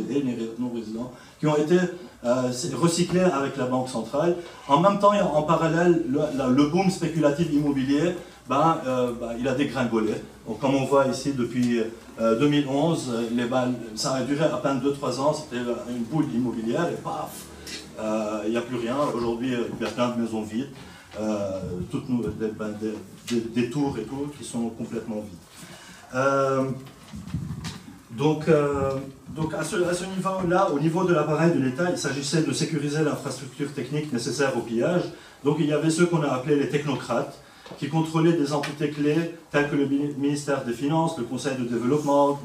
[0.59, 1.77] non résidents, qui ont été
[2.25, 4.35] euh, recyclés avec la banque centrale.
[4.67, 8.15] En même temps, en parallèle, le, boom spéculatif immobilier
[8.49, 10.13] ben, euh, ben, il a dégringolé.
[10.47, 11.81] Donc, comme on voit ici depuis
[12.19, 17.45] 2011, euh, ça a duré à peine 2-3 ans, c'était une boule immobilière et paf,
[17.99, 18.95] euh, il n'y a plus rien.
[19.13, 20.69] Aujourd'hui, il y a plein de maisons vides,
[21.91, 22.73] toutes ben,
[23.29, 26.73] des, tours et tout qui sont complètement vides.
[28.17, 28.45] Donc,
[29.29, 33.71] donc à ce, niveau-là, au niveau de l'appareil de l'État, il s'agissait de sécuriser l'infrastructure
[33.73, 35.03] technique nécessaire au pillage.
[35.43, 37.37] Donc il y avait ceux qu'on a appelés les technocrates,
[37.77, 42.39] qui contrôlait des entités clés telles que le ministère des Finances, le Conseil de développement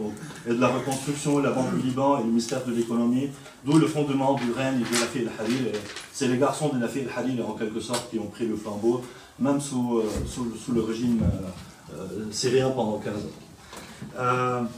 [0.47, 3.29] et de la reconstruction, la Banque du Liban et le ministère de l'économie,
[3.65, 5.73] d'où le fondement du règne de la fille El-Hariri.
[6.13, 9.03] C'est les garçons de la fille El-Hariri, en quelque sorte, qui ont pris le flambeau,
[9.39, 13.19] même sous, euh, le régime euh, euh, syrien pendant 15 ans.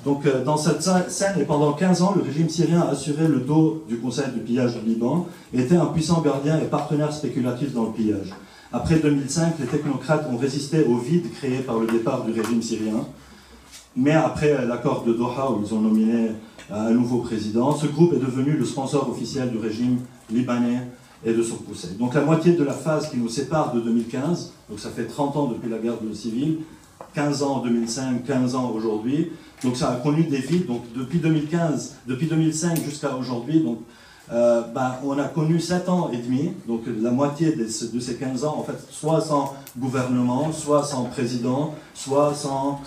[0.05, 3.85] Donc dans cette scène, et pendant 15 ans, le régime syrien a assuré le dos
[3.89, 7.85] du Conseil du pillage du Liban, et était un puissant gardien et partenaire spéculatif dans
[7.85, 8.33] le pillage.
[8.73, 13.07] Après 2005, les technocrates ont résisté au vide créé par le départ du régime syrien.
[13.97, 16.33] Mais après l'accord de Doha, où ils ont nominé
[16.71, 19.99] un nouveau président, ce groupe est devenu le sponsor officiel du régime
[20.29, 20.89] libanais
[21.25, 21.93] et de son conseil.
[21.99, 25.37] Donc la moitié de la phase qui nous sépare de 2015, donc ça fait 30
[25.37, 26.59] ans depuis la guerre civile,
[27.15, 29.33] 15 ans en 2005, 15 ans aujourd'hui,
[29.63, 30.67] donc ça a connu des vides.
[30.67, 33.81] Donc depuis 2015, depuis 2005 jusqu'à aujourd'hui, donc
[34.33, 38.45] euh, ben, on a connu 7 ans et demi, donc la moitié de, ces 15
[38.45, 42.81] ans, en fait, soit sans gouvernement, soit sans président, soit sans,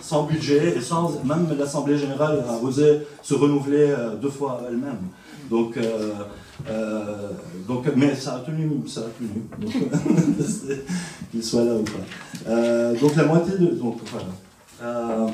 [0.00, 0.60] sans, budget.
[0.60, 5.00] Euh, et sans, même l'Assemblée générale a osé se renouveler euh, deux fois elle-même.
[5.50, 5.78] Donc,
[7.68, 9.44] donc, mais ça a tenu, ça a tenu,
[11.30, 12.92] qu'il soit là ou pas.
[13.00, 13.66] donc la moitié de...
[13.66, 15.30] Donc, voilà.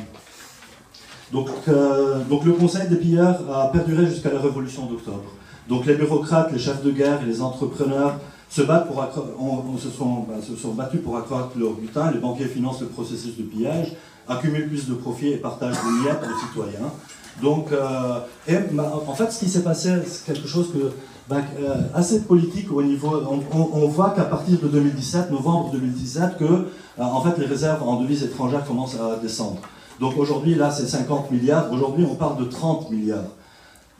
[1.32, 5.32] Donc, euh, donc le Conseil des pillards a perduré jusqu'à la Révolution d'octobre.
[5.68, 8.18] Donc les bureaucrates, les chefs de guerre et les entrepreneurs
[8.48, 8.98] se, battent pour
[9.38, 12.88] on, se, sont, bah, se, sont, battus pour accroître leur butin, les banquiers financent le
[12.88, 13.92] processus de pillage,
[14.28, 16.92] accumulent plus de profits et partagent des miettes aux citoyens.
[17.40, 18.18] Donc, euh,
[18.48, 20.90] et, bah, en fait, ce qui s'est passé, c'est quelque chose que,
[21.30, 23.22] bah, euh, assez politique au niveau.
[23.52, 26.66] On, voit qu'à partir de 2017, novembre 2017, que
[26.98, 29.60] en fait, les réserves en devises étrangères commencent à descendre.
[30.00, 31.70] Donc aujourd'hui, là, c'est 50 milliards.
[31.72, 33.30] Aujourd'hui, on parle de 30 milliards.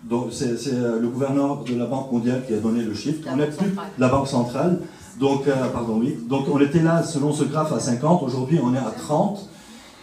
[0.03, 3.29] Donc c'est euh, le gouverneur de la Banque mondiale qui a donné le chiffre.
[3.31, 4.81] on n'est plus la Banque centrale.
[5.19, 6.19] Donc, euh, pardon, oui.
[6.29, 8.23] Donc on était là, selon ce graphe, à 50.
[8.23, 9.47] Aujourd'hui, on est à 30.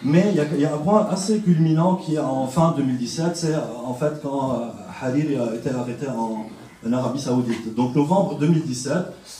[0.03, 3.35] Mais il y, a un point assez culminant qui est en fin 2017.
[3.35, 4.65] C'est en fait quand euh,
[5.01, 6.45] Hariri a été arrêté en,
[6.85, 7.73] en Arabie Saoudite.
[7.75, 8.93] Donc novembre 2017,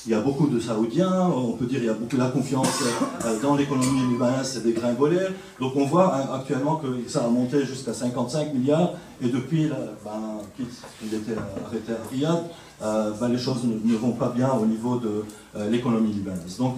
[0.05, 2.29] il y a beaucoup de Saoudiens, on peut dire il y a beaucoup de la
[2.29, 2.83] confiance
[3.25, 5.19] euh, dans l'économie libanaise, c'est dégringolé.
[5.59, 9.69] Donc on voit hein, actuellement que ça a monté jusqu'à 55 milliards et depuis
[10.03, 12.43] ben, qu'il était arrêté à Riyad,
[12.81, 15.23] euh, ben, les choses ne, vont pas bien au niveau de
[15.55, 16.57] euh, l'économie libanaise.
[16.57, 16.75] Donc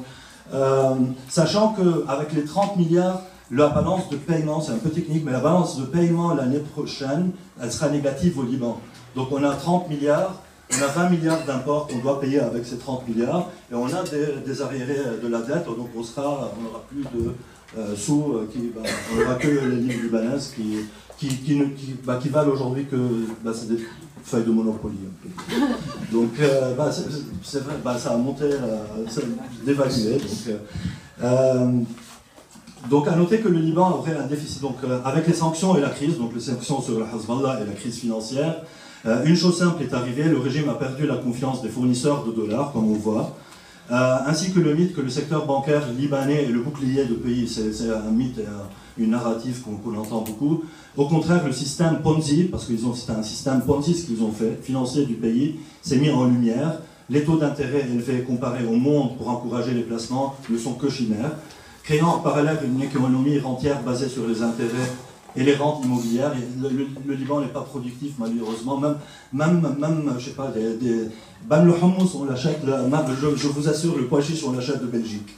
[1.28, 5.40] sachant qu'avec les 30 milliards, la balance de paiement, c'est un peu technique, mais la
[5.40, 7.32] balance de paiement l'année prochaine,
[7.62, 8.80] elle sera négative au Liban.
[9.16, 10.42] Donc on a 30 milliards
[10.72, 14.04] on a 20 milliards d'imports qu'on doit payer avec ces 30 milliards et on a
[14.04, 17.34] des, arriérés de la dette, donc on sera, on n'aura plus de
[17.78, 20.78] euh, sous, euh, qui, bah, on n'aura que les livres libanaises qui,
[21.18, 22.98] qui, qui, bah, qui valent aujourd'hui que
[23.44, 23.84] bah, c'est des
[24.24, 24.98] feuilles de Monopoly.
[26.12, 26.76] Donc euh,
[27.44, 28.50] ça a monté,
[29.08, 30.18] ça a dévalué.
[31.20, 31.90] Donc,
[32.90, 35.90] donc à noter que le Liban aurait un déficit, donc avec les sanctions et la
[35.90, 38.64] crise, donc les sanctions sur le Hezbollah et la crise financière,
[39.06, 42.32] euh, une chose simple est arrivée, le régime a perdu la confiance des fournisseurs de
[42.32, 43.36] dollars, comme on voit,
[43.92, 47.48] euh, ainsi que le mythe que le secteur bancaire libanais est le bouclier du pays.
[47.48, 48.40] C'est un mythe
[49.00, 50.64] une narrative qu'on entend beaucoup.
[50.98, 54.60] Au contraire, le système Ponzi, parce que c'est un système Ponzi ce qu'ils ont fait,
[54.62, 56.80] financier du pays, s'est mis en lumière.
[57.10, 61.32] Les taux d'intérêt élevés comparés au monde pour encourager les placements ne sont que chimères,
[61.84, 64.92] créant en parallèle une économie entière basée sur les intérêts
[65.36, 66.34] et les rentes immobilières.
[66.62, 68.80] Le, Liban n'est pas productif malheureusement.
[68.80, 68.96] Même,
[69.34, 71.10] même, même je sais pas, des,
[71.48, 75.38] Bam le hummus, on l'achète, je, vous assure, le pois chiche, l'achète de Belgique.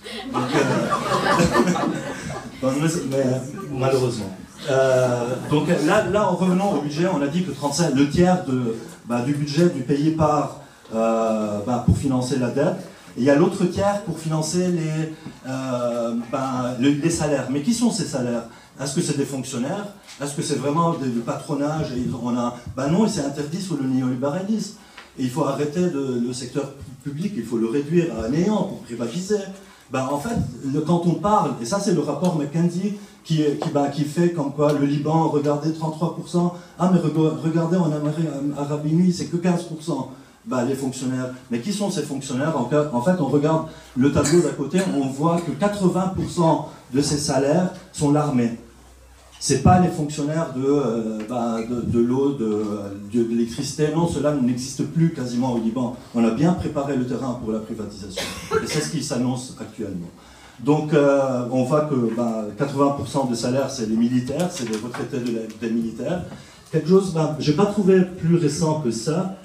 [2.63, 2.69] Euh,
[3.71, 4.35] malheureusement.
[4.69, 8.43] Euh, donc là, là, en revenant au budget, on a dit que 35, le tiers
[8.45, 8.75] de,
[9.05, 10.61] bah, du budget du pays part
[10.93, 12.77] euh, bah, pour financer la dette.
[13.17, 15.13] Et il y a l'autre tiers pour financer les,
[16.31, 17.47] bah, les salaires.
[17.51, 18.43] Mais qui sont ces salaires?
[18.79, 19.87] Est-ce que c'est des fonctionnaires?
[20.21, 22.55] Est-ce que c'est vraiment du patronage et on a...
[22.75, 24.75] Ben non, c'est interdit sous le néolibéralisme.
[25.19, 26.71] Et il faut arrêter le secteur
[27.03, 29.39] public, il faut le réduire à néant pour privatiser.
[29.91, 30.35] Ben, en fait,
[30.87, 32.93] quand on parle, et ça c'est le rapport McKenzie
[33.25, 37.91] qui, qui, ben, qui fait comme quoi le Liban, regardez 33%, ah mais regardez en
[38.57, 40.07] Arabie Unie, c'est que 15%.
[40.45, 41.29] Ben, les fonctionnaires.
[41.51, 45.39] Mais qui sont ces fonctionnaires en, fait, on regarde le tableau d'à côté, on voit
[45.39, 48.57] que 80% de ces salaires sont l'armée
[49.43, 52.63] c'est pas les fonctionnaires de, euh, bah, de, l'eau, de,
[53.11, 53.87] de, l'électricité.
[53.93, 55.97] Non, cela n'existe plus quasiment au Liban.
[56.13, 58.21] On a bien préparé le terrain pour la privatisation.
[58.63, 60.11] Et c'est ce qui s'annonce actuellement.
[60.59, 65.17] Donc, euh, on voit que 80% bah, des salaires, c'est les militaires, c'est les retraités
[65.59, 66.23] des militaires.
[66.71, 69.37] Quelque chose, bah, j'ai pas trouvé plus récent que ça.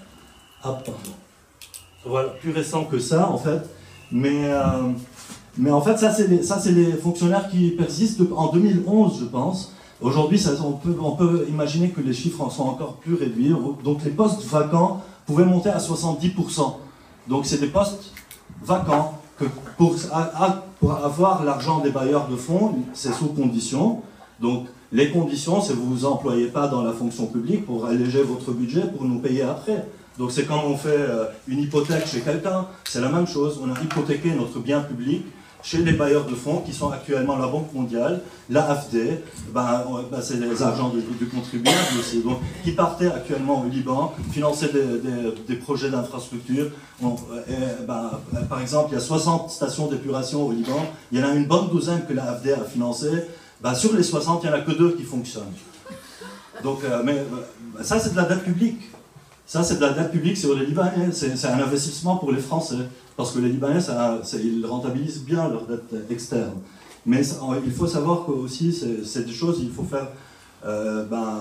[0.62, 0.78] Ah.
[2.04, 3.60] Voilà, plus récent que ça, en fait.
[4.12, 4.90] Mais, euh,
[5.58, 6.42] mais en fait, ça, c'est les,
[6.72, 9.72] les fonctionnaires qui persistent en 2011, je pense.
[10.00, 13.54] Aujourd'hui, on peut, on peut imaginer que les chiffres sont encore plus réduits.
[13.82, 16.74] Donc les postes vacants pouvaient monter à 70%.
[17.28, 18.12] Donc c'est des postes
[18.62, 19.46] vacants que
[19.76, 19.96] pour,
[21.02, 24.02] avoir l'argent des bailleurs de fonds, c'est sous condition.
[24.40, 28.52] Donc les conditions, c'est vous vous employez pas dans la fonction publique pour alléger votre
[28.52, 29.86] budget pour nous payer après.
[30.18, 33.60] Donc c'est comme on fait euh, une hypothèque chez quelqu'un, c'est la même chose.
[33.62, 35.24] On a hypothéqué notre bien public
[35.62, 39.20] chez les bailleurs de fonds qui sont actuellement la Banque mondiale, la AFD,
[39.52, 44.68] ben, ben, c'est les agents du, contribuable aussi, donc, qui partaient actuellement au Liban, financer
[45.48, 46.70] des, projets d'infrastructure.
[47.02, 48.10] Ben,
[48.48, 51.46] par exemple, il y a 60 stations d'épuration au Liban, il y en a une
[51.46, 53.24] bonne douzaine que la AFD a financées.
[53.60, 55.44] Ben, sur les 60, il n'y en a que deux qui fonctionnent.
[56.62, 58.80] Donc, euh, mais euh, ça, c'est de la dette publique.
[59.46, 61.12] Ça, c'est de la dette publique sur les Libanais.
[61.12, 62.88] C'est un investissement pour les Français.
[63.16, 63.80] Parce que les Libanais,
[64.34, 66.54] ils rentabilisent bien leur dette externe.
[67.06, 67.22] Mais
[67.64, 70.08] il faut savoir que aussi, c'est des choses, il faut faire
[70.66, 71.40] euh, ben,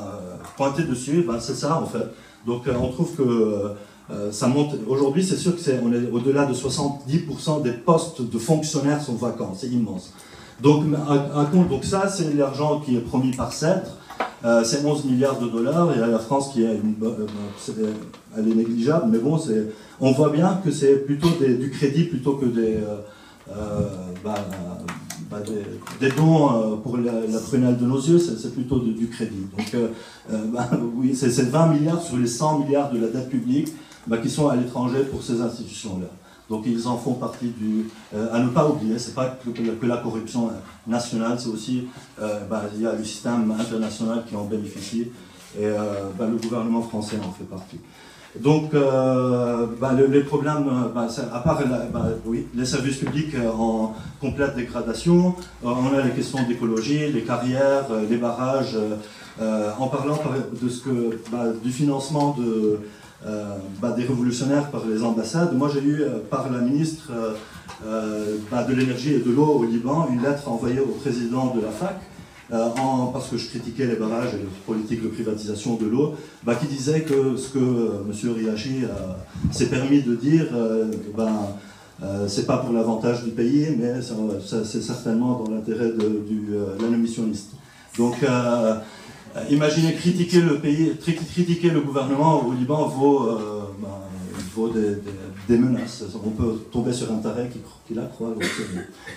[0.55, 1.25] pointer dessus.
[1.27, 2.05] Ben, c'est ça, en fait.
[2.45, 3.73] Donc, euh, on trouve que
[4.11, 4.75] euh, ça monte.
[4.87, 9.15] Aujourd'hui, c'est sûr que est, on est au-delà de 70% des postes de fonctionnaires sont
[9.15, 9.55] vacants.
[9.57, 10.13] C'est immense.
[10.61, 10.83] Donc,
[11.67, 13.89] donc ça, c'est l'argent qui est promis par CETRE.
[14.45, 17.91] Euh, c'est 11 milliards de dollars et la France qui est, une, euh,
[18.37, 19.39] elle est négligeable, mais bon,
[19.99, 22.77] on voit bien que c'est plutôt du crédit plutôt que des,
[23.49, 23.87] euh,
[24.23, 24.35] bah,
[25.31, 25.37] bah,
[25.99, 29.47] des, dons pour la, prunelle de nos yeux, c'est plutôt du crédit.
[29.57, 29.75] Donc
[30.53, 33.69] bah, oui, c'est 20 milliards sur les 100 milliards de la dette publique
[34.21, 36.07] qui sont à l'étranger pour ces institutions-là.
[36.49, 37.87] Donc ils en font partie du...
[38.13, 40.51] Euh, à ne pas oublier, c'est pas que, la corruption
[40.87, 41.87] nationale, c'est aussi...
[42.21, 45.11] Euh, bah, il y a le système international qui en bénéficie
[45.57, 47.79] et euh, bah, le gouvernement français en fait partie.
[48.39, 51.61] Donc bah, les problèmes, à part
[52.25, 58.17] oui, les services publics en complète dégradation, on a les questions d'écologie, les carrières, les
[58.17, 58.77] barrages,
[59.39, 60.19] en parlant
[60.61, 61.17] de ce que,
[61.63, 62.81] du financement de
[63.81, 65.55] bah, des révolutionnaires par les ambassades.
[65.57, 67.11] Moi, j'ai eu par la ministre
[68.51, 71.71] bah, de l'énergie et de l'eau au Liban une lettre envoyée au président de la
[71.71, 71.95] FAC
[72.53, 72.69] euh,
[73.11, 76.13] parce que je critiquais les barrages et les politiques de privatisation de l'eau,
[76.43, 78.33] bah, qui disait que ce que euh, M.
[78.33, 78.87] Riachi euh,
[79.51, 80.47] s'est permis de dire,
[82.27, 86.65] c'est pas pour l'avantage du pays, mais c'est certainement dans l'intérêt de, de.
[87.97, 88.17] Donc,
[89.49, 93.29] imaginez critiquer le pays, critiquer le gouvernement au Liban vaut,
[93.79, 93.89] ben,
[94.55, 96.03] vaut des, menaces.
[96.23, 97.49] On peut tomber sur un taré
[97.87, 98.33] qui, la croit.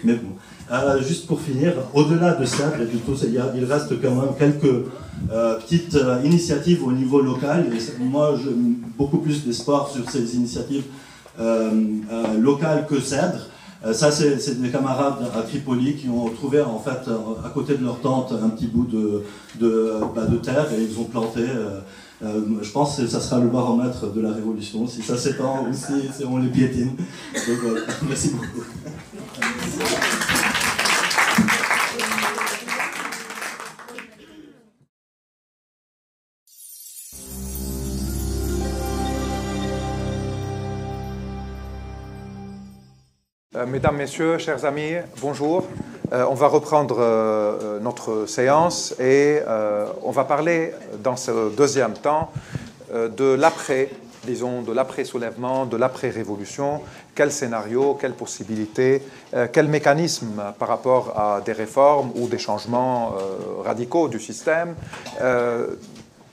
[0.05, 0.31] Mais bon.
[0.71, 4.85] Euh, juste pour finir, au-delà de ça, il reste quand même quelques
[5.31, 7.67] euh, petites euh, initiatives au niveau local.
[7.73, 8.51] Et moi, j'ai
[8.99, 10.85] beaucoup plus d'espoir sur ces initiatives
[12.39, 13.47] locales que CEDRE.
[13.93, 17.09] Ça, c'est des camarades à Tripoli qui ont trouvé en fait
[17.45, 19.23] à côté de leur tente un petit bout de,
[19.61, 21.45] de, bah, terre et ils ont planté
[22.21, 25.73] euh, je pense que ça sera le baromètre de la révolution, si ça s'étend ou
[25.73, 26.97] si, on les piétine.
[27.35, 28.65] Donc merci beaucoup.
[43.69, 45.67] Mesdames, Messieurs, chers amis, bonjour.
[46.13, 49.41] Euh, on va reprendre euh, notre séance et
[50.03, 52.31] on va parler dans ce deuxième temps
[52.93, 53.91] de l'après,
[54.25, 56.81] disons, de l'après-soulèvement, de l'après-révolution.
[57.15, 59.03] Quel scénario, quelles possibilités,
[59.53, 63.13] quel mécanisme par rapport à des réformes ou des changements
[63.65, 64.75] radicaux du système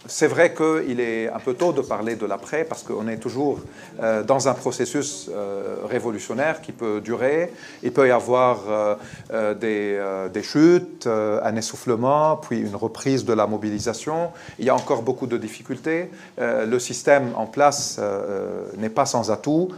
[0.08, 3.60] c'est vrai qu'il est un peu tôt de parler de l'après parce qu'on est toujours
[4.01, 7.51] euh, dans un processus euh, révolutionnaire qui peut durer.
[7.84, 8.60] Il peut y avoir
[9.32, 9.53] euh,
[10.30, 14.32] des, chutes, un essoufflement, puis une reprise de la mobilisation.
[14.60, 16.12] Il y a encore beaucoup de difficultés.
[16.38, 17.99] le système en place
[18.78, 19.70] n'est pas sans atout.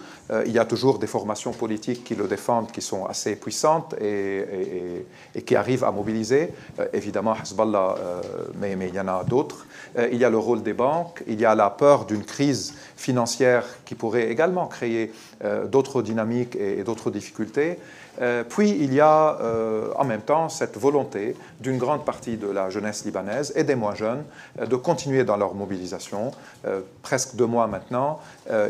[0.45, 5.05] Il y a toujours des formations politiques qui le défendent, qui sont assez puissantes et,
[5.45, 6.49] qui arrivent à mobiliser.
[6.91, 7.95] évidemment, Hezbollah,
[8.59, 9.65] mais, mais il y en a d'autres
[10.11, 13.63] il y a le rôle des banques, il y a la peur d'une crise financière
[13.85, 15.11] qui pourrait également créer
[15.43, 17.79] euh, d'autres dynamiques et, d'autres difficultés.
[18.19, 22.47] Euh, puis il y a euh, en même temps cette volonté d'une grande partie de
[22.47, 24.23] la jeunesse libanaise et des moins jeunes
[24.59, 26.31] de continuer dans leur mobilisation.
[27.03, 28.19] presque deux mois maintenant,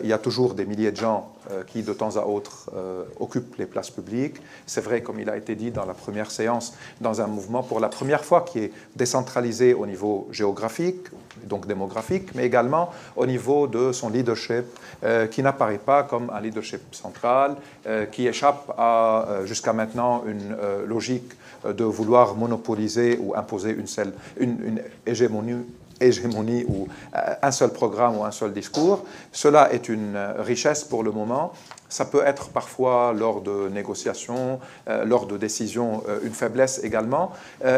[0.04, 1.34] il y a toujours des milliers de gens
[1.68, 2.72] qui de temps à autre
[3.20, 4.38] occupent les places publiques.
[4.66, 7.80] C'est vrai, comme il a été dit dans la première séance, dans un mouvement pour
[7.80, 11.08] la première fois qui est décentralisé au niveau géographique,
[11.44, 14.66] donc démographique, mais également au niveau de son leadership,
[15.04, 17.56] euh, qui n'apparaît pas comme un leadership central,
[17.86, 20.56] euh, qui échappe à euh, jusqu'à maintenant une
[20.88, 21.32] logique
[21.68, 25.66] de vouloir monopoliser ou imposer une, seule, une, hégémonie
[26.00, 29.06] hégémonie ou un seul programme ou un seul discours.
[29.32, 31.54] Cela est une richesse pour le moment.
[31.90, 34.60] Ça peut être parfois lors de négociations,
[35.06, 37.32] lors de décisions, une faiblesse également,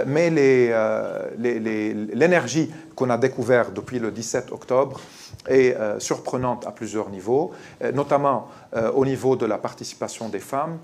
[0.07, 0.29] mais
[1.37, 4.99] l'énergie qu'on a découverte depuis le 17 octobre
[5.47, 10.39] est euh, surprenante à plusieurs niveaux, euh, notamment euh, au niveau de la participation des
[10.39, 10.79] femmes,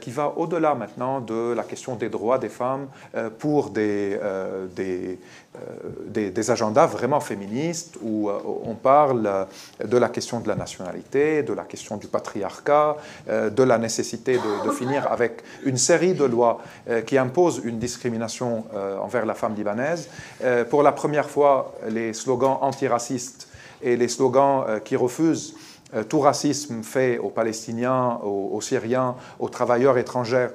[0.00, 2.88] qui va au-delà maintenant de la question des droits des femmes
[3.38, 4.18] pour des,
[4.74, 5.18] des,
[6.30, 9.46] des, agendas vraiment féministes où on parle
[9.84, 12.96] de la question de la nationalité, de la question du patriarcat,
[13.28, 16.60] de la nécessité de, finir avec une série de lois
[17.06, 18.64] qui imposent une discrimination
[19.00, 20.08] envers la femme libanaise.
[20.70, 23.47] Pour la première fois, les slogans antiracistes
[23.82, 25.54] et les slogans euh, qui refusent
[25.94, 30.48] euh, tout racisme fait aux Palestiniens, aux, Syriens, aux travailleurs étrangers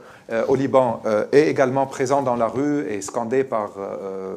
[0.48, 1.02] au Liban
[1.32, 3.72] est également présent dans la rue et scandé par,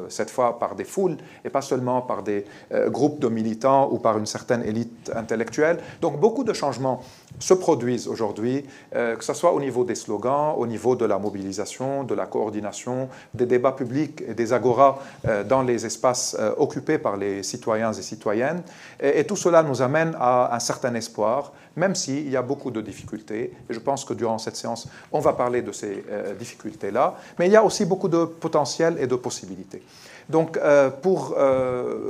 [0.09, 2.45] cette fois par des foules et pas seulement par des
[2.87, 5.79] groupes de militants ou par une certaine élite intellectuelle.
[6.01, 7.01] Donc beaucoup de changements
[7.39, 8.65] se produisent aujourd'hui,
[8.95, 12.25] euh, que ce soit au niveau des slogans, au niveau de la mobilisation, de la
[12.25, 17.43] coordination, des débats publics et des agoras euh, dans les espaces euh, occupés par les
[17.43, 18.63] citoyens et citoyennes.
[18.99, 22.81] Et, tout cela nous amène à un certain espoir, même s'il y a beaucoup de
[22.81, 23.53] difficultés.
[23.69, 26.03] Et je pense que durant cette séance, on va parler de ces
[26.37, 27.15] difficultés-là.
[27.39, 29.81] Mais il y a aussi beaucoup de potentiel et de possibilités.
[30.27, 30.59] Donc,
[31.01, 31.37] pour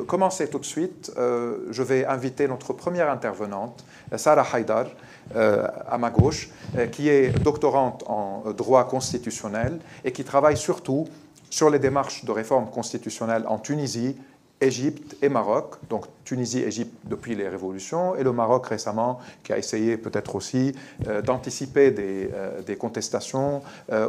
[0.08, 3.84] commencer tout de suite, je vais inviter notre première intervenante,
[4.16, 4.88] Sarah Haidar,
[5.36, 11.06] euh, à ma gauche, euh, qui est doctorante en droit constitutionnel et qui travaille surtout
[11.50, 14.16] sur les démarches de réforme constitutionnelle en Tunisie,
[14.60, 19.58] Égypte et Maroc, donc Tunisie, Égypte depuis les révolutions, et le Maroc récemment, qui a
[19.58, 20.74] essayé peut-être aussi
[21.08, 22.30] euh, d'anticiper des,
[22.66, 23.62] des, contestations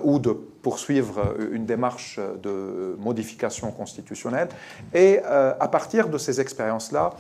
[0.03, 4.49] ou de poursuivre une démarche de modification constitutionnelle.
[4.94, 7.14] Et à partir de ces expériences-là,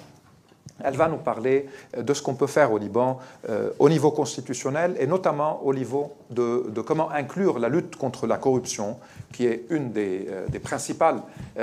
[0.82, 3.18] elle va nous parler euh, de ce qu'on peut faire au Liban
[3.48, 8.36] euh, au niveau constitutionnel et notamment au niveau de, comment inclure la lutte contre la
[8.36, 8.96] corruption,
[9.32, 11.20] qui est une des, euh, principales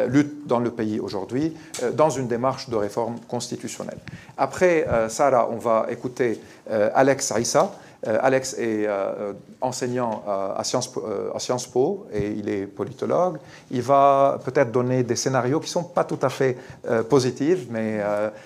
[0.07, 1.53] luttes dans le pays aujourd'hui,
[1.93, 3.97] dans une démarche de réforme constitutionnelle.
[4.37, 6.39] Après Sarah, on va écouter
[6.69, 7.71] Alex Aïssa.
[8.07, 13.37] Euh, Alex est euh, enseignant à Sciences, euh, à Sciences, Po et il est politologue.
[13.71, 16.57] Il va peut-être donner des scénarios qui ne sont pas tout à fait
[17.09, 18.01] positifs, mais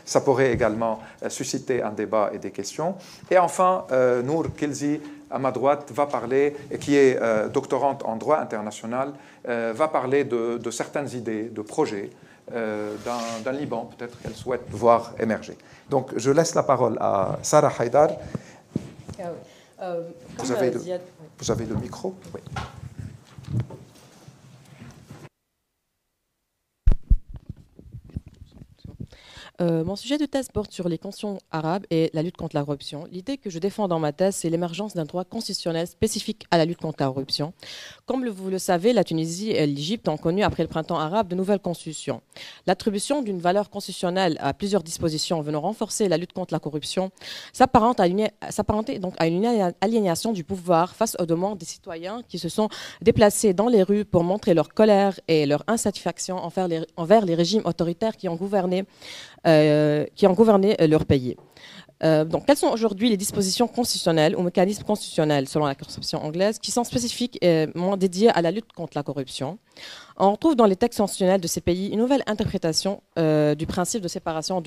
[0.05, 2.95] ça pourrait également susciter un débat et des questions.
[3.29, 3.85] Et enfin,
[4.23, 4.99] Nour Kilzi,
[5.29, 7.19] à ma droite, va parler, qui est
[7.51, 9.13] doctorante en droit international,
[9.45, 12.09] va parler de, certaines idées, de projets
[12.51, 15.57] d'un Liban, peut-être qu'elle souhaite voir émerger.
[15.89, 18.09] Donc, je laisse la parole à Sarah Haidar.
[19.19, 19.33] Ah euh,
[20.37, 20.81] vous, avez le,
[21.39, 22.15] vous avez le micro?
[22.33, 22.41] Oui.
[29.61, 32.63] Euh, mon sujet de thèse porte sur les consciences arabes et la lutte contre la
[32.63, 33.05] corruption.
[33.11, 36.65] L'idée que je défends dans ma thèse, c'est l'émergence d'un droit constitutionnel spécifique à la
[36.65, 37.53] lutte contre la corruption.
[38.05, 41.35] Comme vous le savez, la Tunisie et l'Égypte ont connu, après le printemps arabe, de
[41.35, 42.21] nouvelles constitutions.
[42.67, 47.11] L'attribution d'une valeur constitutionnelle à plusieurs dispositions venant renforcer la lutte contre la corruption
[47.51, 47.99] s'apparente
[48.99, 52.69] donc à une aliénation du pouvoir face aux demandes des citoyens qui se sont
[53.01, 56.67] déplacés dans les rues pour montrer leur colère et leur insatisfaction envers
[57.25, 58.85] les, régimes autoritaires qui ont gouverné
[60.15, 61.35] qui ont gouverné euh, leur pays.
[62.01, 66.57] Euh, donc, quelles sont aujourd'hui les dispositions constitutionnelles ou mécanismes constitutionnels, selon la conception anglaise,
[66.57, 69.59] qui sont spécifiquement dédiés à la lutte contre la corruption?
[70.15, 74.07] On retrouve dans les textes constitutionnels de ces pays une nouvelle interprétation du principe de
[74.07, 74.63] séparation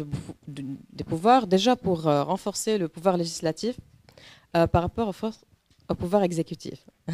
[0.47, 3.77] des pouvoirs, déjà pour renforcer le pouvoir législatif
[4.53, 5.15] par rapport
[5.89, 6.85] au, pouvoir exécutif.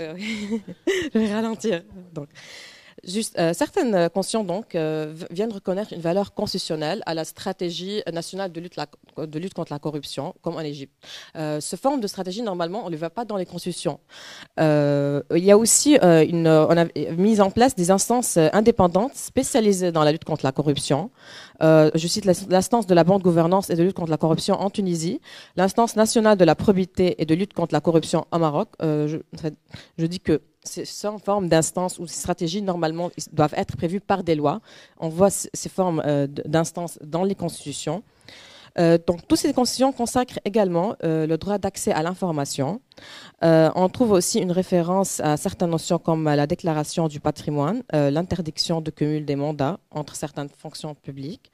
[0.00, 1.82] Je vais ralentir.
[3.38, 8.60] Euh, certaines consciences donc euh, viennent reconnaître une valeur constitutionnelle à la stratégie nationale de
[8.60, 10.92] lutte, contre la corruption, comme en Égypte.
[11.36, 14.00] Euh, ce forme de stratégie, normalement, on ne le voit pas dans les constitutions.
[14.58, 16.84] il y a aussi une, on a
[17.16, 21.10] mis en place des instances indépendantes spécialisées dans la lutte contre la corruption.
[21.60, 25.20] je cite l'instance de la bonne gouvernance et de lutte contre la corruption en Tunisie,
[25.56, 28.68] l'instance nationale de la probité et de lutte contre la corruption au Maroc.
[28.80, 30.84] je dis que ces
[31.24, 34.60] formes d'instances ou ces stratégies, normalement, doivent être prévues par des lois.
[34.98, 38.02] On voit ces formes euh, d'instances dans les constitutions.
[38.78, 42.80] Euh, donc, toutes ces constitutions consacrent également euh, le droit d'accès à l'information.
[43.42, 48.90] on trouve aussi une référence à certaines notions comme la déclaration du patrimoine, l'interdiction de
[48.90, 51.50] cumul des mandats entre certaines fonctions publiques,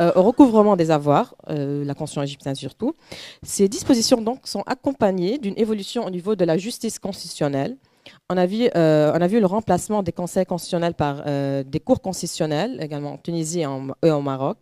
[0.00, 2.94] au recouvrement des avoirs, la Constitution égyptienne surtout.
[3.42, 7.76] Ces dispositions donc sont accompagnées d'une évolution au niveau de la justice constitutionnelle
[8.28, 11.80] on a, vu, euh, on a vu le remplacement des conseils constitutionnels par euh, des
[11.80, 14.58] cours constitutionnels, également en Tunisie et, en, au Maroc.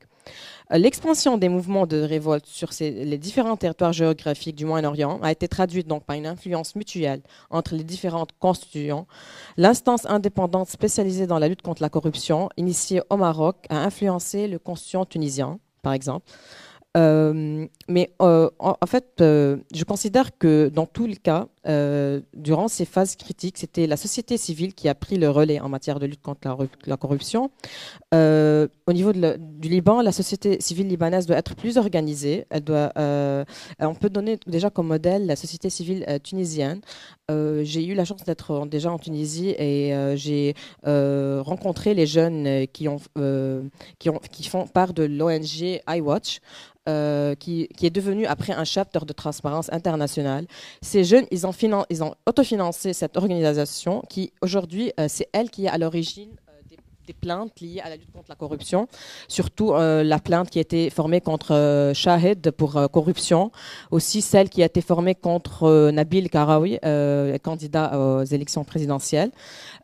[0.72, 5.48] Euh, l'expansion des mouvements de révolte sur les différents territoires géographiques du Moyen-Orient a été
[5.48, 7.20] traduite donc par une influence mutuelle
[7.50, 9.06] entre les différentes constitutions.
[9.56, 14.58] L'instance indépendante spécialisée dans la lutte contre la corruption, initiée au Maroc, a influencé le
[14.58, 16.26] constitution tunisien, par exemple.
[16.96, 23.86] Mais en, fait, je considère que dans tous les cas, durant ces phases critiques, c'était
[23.86, 26.40] la société civile qui a pris le relais en matière de lutte contre
[26.86, 27.50] la, corruption.
[28.12, 32.46] au niveau du Liban, la société civile libanaise doit être plus organisée.
[32.50, 36.80] Elle doit, on peut donner déjà comme modèle la société civile tunisienne.
[37.30, 40.54] j'ai eu la chance d'être déjà en Tunisie et j'ai
[40.84, 43.00] rencontré les jeunes qui, ont,
[43.98, 46.40] qui, ont, qui font part de l'ONG iWatch.
[46.86, 50.46] Euh, qui, est devenu après un chapter de transparence internationale.
[50.82, 51.52] Ces jeunes, ils ont,
[51.90, 56.76] ils ont autofinancé cette organisation qui, aujourd'hui, euh, c'est elle qui est à l'origine euh,
[57.06, 58.88] des plaintes liées à la lutte contre la corruption,
[59.28, 63.52] surtout la plainte qui a été formée contre Shahid pour corruption,
[63.90, 66.78] aussi celle qui a été formée contre Nabil Karawi,
[67.42, 69.32] candidat aux élections présidentielles.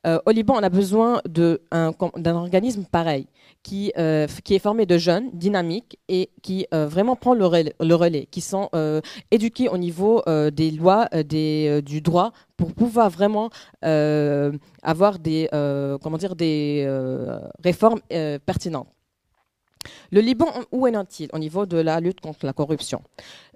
[0.06, 3.26] au Liban, on a besoin d'un organisme pareil
[3.62, 8.26] qui, euh, qui est formé de jeunes dynamiques et qui euh, vraiment prend le relais,
[8.30, 9.00] qui sont euh,
[9.30, 13.50] éduqués au niveau des lois, du droit pour pouvoir vraiment
[13.82, 15.48] avoir des,
[16.02, 16.88] comment dire, des
[17.62, 18.00] réformes
[18.46, 18.88] pertinentes.
[20.10, 23.02] Le Liban, où est-il au niveau de la lutte contre la corruption?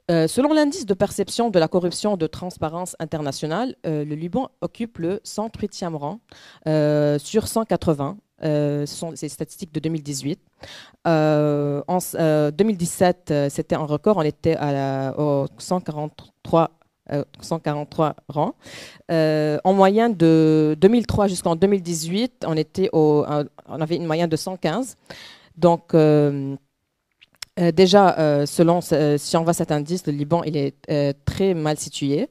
[0.09, 5.95] Selon l'indice de perception de la corruption de transparence internationale, le Liban occupe le 108e
[5.95, 6.21] rang
[7.19, 10.39] sur 180 euh, ce sont ces statistiques de 2018.
[11.07, 11.99] Euh, en
[12.51, 16.71] 2017, euh, c'était un record, on était à la, au 143
[17.43, 18.55] 143 rangs.
[19.11, 23.27] en moyenne de 2003 jusqu'en 2018, on, était au,
[23.69, 24.97] avait une moyenne de 115.
[25.59, 25.95] Donc,
[27.59, 32.31] déjà, selon, si on voit cet indice, le Liban, est très mal situé.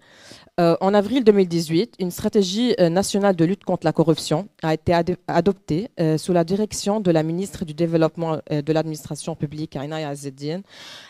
[0.59, 4.93] Euh, en avril 2018, une stratégie euh, nationale de lutte contre la corruption a été
[5.27, 10.61] adoptée euh, sous la direction de la ministre du Développement de l'administration publique, Inaya Azeddine.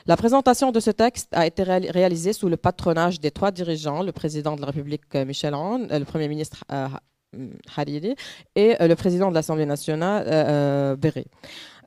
[0.06, 4.14] La présentation de ce texte a été réalisée sous le patronage des trois dirigeants, le
[4.14, 6.64] président de la République Michel Aoun, le premier ministre
[7.76, 8.16] Hariri
[8.56, 10.26] et le président de l'Assemblée nationale.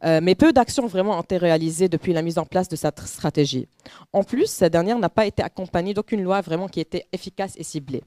[0.04, 3.00] Euh, mais peu d'actions vraiment ont été réalisées depuis la mise en place de cette
[3.00, 3.68] stratégie.
[4.12, 7.62] En plus, cette dernière n'a pas été accompagnée d'aucune loi vraiment qui était efficace et
[7.62, 8.02] ciblée.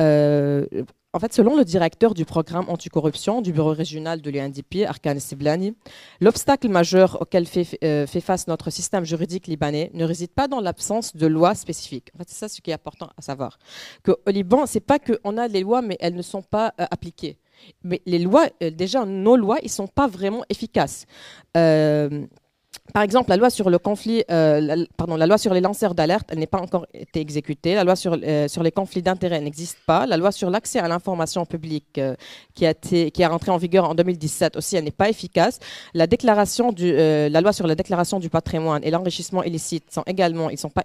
[0.00, 0.66] Euh,
[1.14, 5.76] en fait, selon le directeur du programme anticorruption du bureau régional de l'UNDP, Arkan Siblani,
[6.20, 10.60] l'obstacle majeur auquel fait, euh, fait, face notre système juridique libanais ne réside pas dans
[10.60, 12.10] l'absence de lois spécifiques.
[12.16, 13.58] En fait, c'est ça ce qui est important à savoir.
[14.04, 17.38] Qu'au Liban, c'est pas qu'on a les lois, mais elles ne sont pas appliquées.
[17.84, 21.06] Mais les lois, euh, déjà, nos lois, ils sont pas vraiment efficaces.
[22.92, 26.32] Par exemple, la loi sur le conflit, euh, pardon, la loi sur les lanceurs d'alerte,
[26.34, 27.74] n'est pas encore été exécutée.
[27.74, 30.06] La loi sur, euh, sur les conflits d'intérêts n'existe pas.
[30.06, 32.14] La loi sur l'accès à l'information publique, euh,
[32.54, 35.60] qui a été, qui en vigueur en 2017 aussi, n'est pas efficace.
[35.94, 40.50] La déclaration du, la loi sur la déclaration du patrimoine et l'enrichissement illicite sont également,
[40.50, 40.84] ils sont pas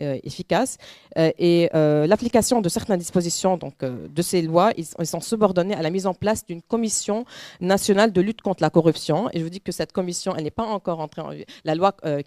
[0.00, 0.78] efficaces.
[1.16, 6.06] et l'application de certaines dispositions donc de ces lois, ils, sont subordonnés à la mise
[6.06, 7.24] en place d'une commission
[7.60, 9.28] nationale de lutte contre la corruption.
[9.32, 11.94] Et je vous dis que cette commission, elle n'est pas encore entrée en la loi
[12.04, 12.22] euh,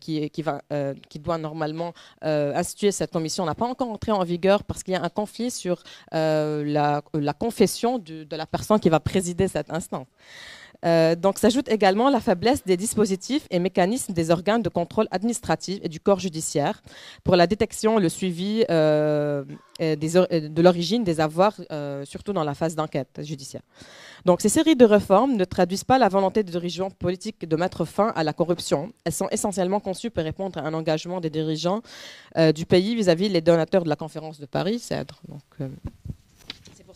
[0.72, 1.94] euh, qui doit normalement
[2.24, 5.10] euh, instituer cette commission n'a pas encore entré en vigueur parce qu'il y a un
[5.10, 10.08] conflit sur la, la, confession de la personne qui va présider cette instance.
[10.86, 15.80] Euh, donc s'ajoute également la faiblesse des dispositifs et mécanismes des organes de contrôle administratif
[15.84, 16.82] et du corps judiciaire
[17.24, 19.44] pour la détection, le suivi euh,
[19.80, 23.62] de l'origine des avoirs, euh, surtout dans la phase d'enquête judiciaire.
[24.26, 27.86] Donc ces séries de réformes ne traduisent pas la volonté des dirigeants politiques de mettre
[27.86, 28.94] fin à la corruption.
[29.04, 31.82] Elles sont essentiellement conçues pour répondre à un engagement des dirigeants
[32.56, 35.22] du pays vis-à-vis des donateurs de la conférence de Paris, CEDRE.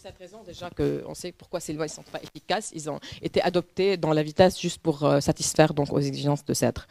[0.04, 2.72] Cette raison déjà qu'on sait pourquoi ces lois ne sont pas efficaces.
[2.76, 6.54] Ils ont été adoptés dans la vitesse juste pour euh, satisfaire donc aux exigences de
[6.54, 6.86] CEDRE.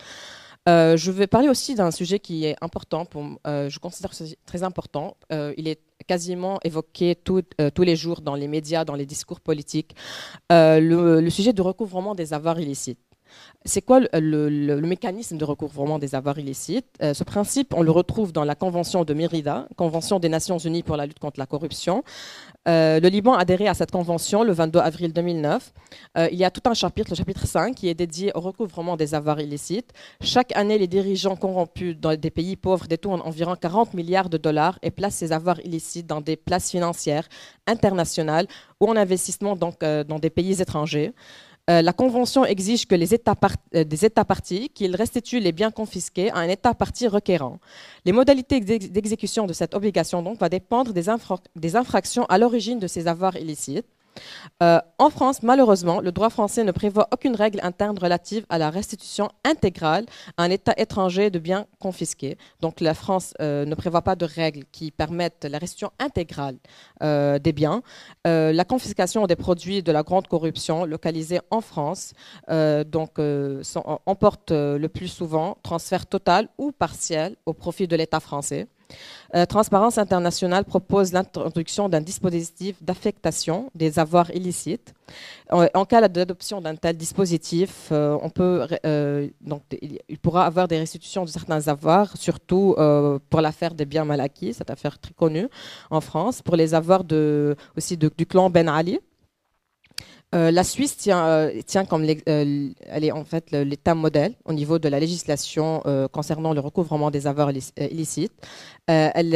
[0.66, 4.12] Euh, je vais parler aussi d'un sujet qui est important, pour, euh, je considère
[4.46, 5.16] très important.
[5.30, 9.94] il est quasiment évoqué tous les jours dans les médias, dans les discours politiques,
[10.50, 13.11] le, sujet du recouvrement des avoirs illicites.
[13.64, 16.86] C'est quoi le, mécanisme de recouvrement des avoirs illicites?
[17.00, 20.82] Euh, Ce principe, on le retrouve dans la Convention de Mérida, Convention des Nations Unies
[20.82, 22.02] pour la lutte contre la corruption.
[22.68, 25.72] Euh, le Liban a adhéré à cette convention le 22 avril 2009.
[26.18, 28.96] Euh, il y a tout un chapitre, le chapitre 5, qui est dédié au recouvrement
[28.96, 29.90] des avoirs illicites.
[30.20, 34.78] Chaque année, les dirigeants corrompus dans des pays pauvres détournent environ 40 milliards de dollars
[34.82, 37.28] et placent ces avoirs illicites dans des places financières
[37.68, 38.46] internationales
[38.80, 41.12] ou en investissement donc, dans des pays étrangers.
[41.70, 43.36] Euh, la Convention exige que les États
[43.76, 47.60] euh, des États partis qu'ils restituent les biens confisqués à un État parti requérant.
[48.04, 53.06] Les modalités d'exécution de cette obligation donc, vont dépendre des infractions à l'origine de ces
[53.06, 53.86] avoirs illicites.
[54.62, 58.70] Euh, en France, malheureusement, le droit français ne prévoit aucune règle interne relative à la
[58.70, 60.06] restitution intégrale
[60.36, 62.36] à un État étranger de biens confisqués.
[62.60, 66.56] Donc la France euh, ne prévoit pas de règles qui permettent la restitution intégrale
[67.02, 67.82] euh, des biens.
[68.24, 72.12] la confiscation des produits de la grande corruption localisés en France
[72.48, 73.18] donc,
[74.06, 78.68] emporte le plus souvent transfert total ou partiel au profit de l'État français.
[79.34, 84.94] Euh, Transparence internationale propose l'introduction d'un dispositif d'affectation des avoirs illicites.
[85.50, 88.18] En, cas d'adoption d'un tel dispositif, euh,
[88.84, 89.28] euh,
[90.08, 92.74] il pourra avoir des restitutions de certains avoirs, surtout
[93.28, 95.48] pour l'affaire des biens mal acquis, cette affaire très connue
[95.90, 97.04] en France, pour les avoirs
[97.76, 99.00] aussi du clan Ben Ali.
[100.34, 104.78] Euh, la Suisse tient, euh, comme euh, elle est en fait l'État modèle au niveau
[104.78, 105.82] de la législation
[106.12, 108.32] concernant le recouvrement des avoirs illicites.
[108.86, 109.34] Elle,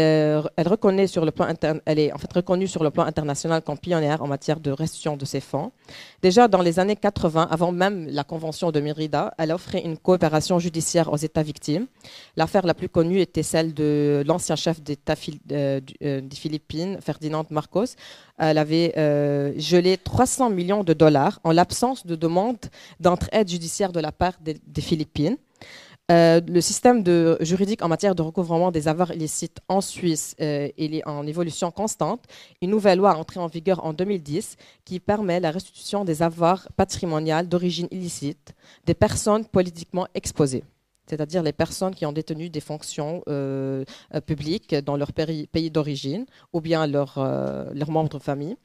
[0.66, 4.26] reconnaît sur le plan est en fait reconnue sur le plan international comme pionnière en
[4.26, 5.72] matière de restitution de ces fonds.
[6.22, 10.58] Déjà dans les années 80, avant même la convention de Mérida, elle offrait une coopération
[10.58, 11.86] judiciaire aux États victimes.
[12.36, 15.14] L'affaire la plus connue était celle de l'ancien chef d'État
[15.46, 17.94] des Philippines, Ferdinand Marcos.
[18.38, 18.92] Elle avait
[19.58, 22.58] gelé 300 millions de dollars en l'absence de demande
[23.00, 25.36] d'entraide judiciaire de la part des, Philippines.
[26.12, 27.02] Euh, le système
[27.40, 32.22] juridique en matière de recouvrement des avoirs illicites en Suisse euh, est en évolution constante.
[32.62, 36.68] Une nouvelle loi a entré en vigueur en 2010 qui permet la restitution des avoirs
[36.76, 38.54] patrimoniaux d'origine illicite
[38.84, 40.62] des personnes politiquement exposées.
[41.08, 43.84] C'est-à-dire les personnes qui ont détenu des fonctions euh,
[44.14, 47.18] euh, publiques dans leur pays d'origine ou bien leurs
[47.88, 48.56] membres de famille.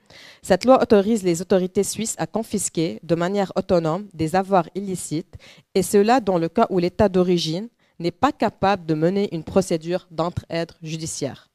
[0.42, 5.36] Cette loi autorise les autorités suisses à confisquer de manière autonome des avoirs illicites,
[5.76, 7.70] et cela dans le cas où l'État d'origine
[8.00, 11.51] n'est pas capable de mener une procédure d'entraide judiciaire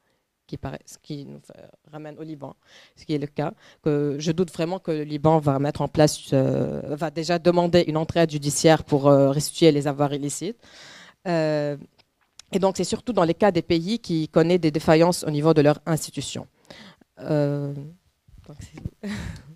[0.47, 1.41] qui, paraît, ce qui nous
[1.91, 2.55] ramène au Liban,
[2.95, 3.53] ce qui est le cas.
[3.83, 7.83] Que je doute vraiment que le Liban va mettre en place, euh, va déjà demander
[7.87, 10.57] une entraide judiciaire pour euh, restituer les avoirs illicites.
[11.27, 11.77] Euh,
[12.53, 15.53] et donc, c'est surtout dans les cas des pays qui connaissent des défaillances au niveau
[15.53, 16.47] de leurs institutions.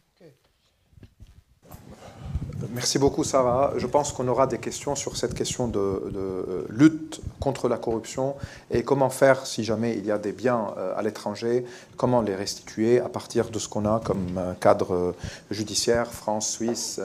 [2.69, 3.73] Merci beaucoup, Sarah.
[3.77, 8.35] Je pense qu'on aura des questions sur cette question de, euh, lutte contre la corruption
[8.69, 11.65] et comment faire si jamais il y a des biens euh, à l'étranger,
[11.97, 15.11] comment les restituer à partir de ce qu'on a comme cadre euh,
[15.49, 16.99] judiciaire, France, Suisse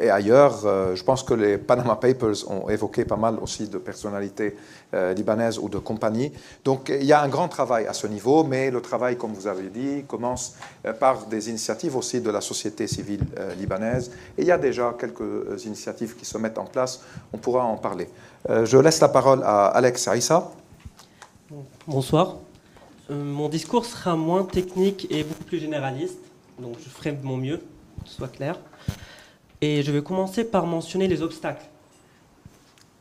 [0.00, 0.60] et ailleurs.
[0.94, 4.56] Je pense que les Panama Papers ont évoqué pas mal aussi de personnalités
[4.92, 6.32] libanaises ou de compagnies.
[6.64, 9.46] Donc il y a un grand travail à ce niveau, mais le travail, comme vous
[9.46, 10.54] avez dit, commence
[11.00, 13.24] par des initiatives aussi de la société civile
[13.58, 14.10] libanaise.
[14.46, 17.04] Il y a déjà quelques euh, initiatives qui se mettent en place.
[17.32, 18.08] On pourra en parler.
[18.48, 20.52] Euh, je laisse la parole à Alex Aïssa.
[21.86, 22.36] Bonsoir.
[23.10, 26.20] Euh, mon discours sera moins technique et beaucoup plus généraliste.
[26.60, 28.60] Donc je ferai de mon mieux, que ce soit clair.
[29.60, 31.66] Et je vais commencer par mentionner les obstacles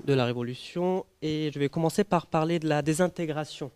[0.04, 1.06] de la révolution.
[1.22, 3.70] Et je vais commencer par parler de la désintégration,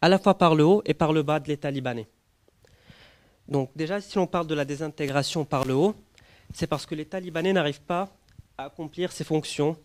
[0.00, 2.08] à la fois par le haut et par le bas de l'État libanais.
[3.48, 5.94] Donc déjà, si on parle de la désintégration par le haut,
[6.52, 8.08] c'est parce que l'État libanais n'arrive pas
[8.58, 9.76] à accomplir ses fonctions,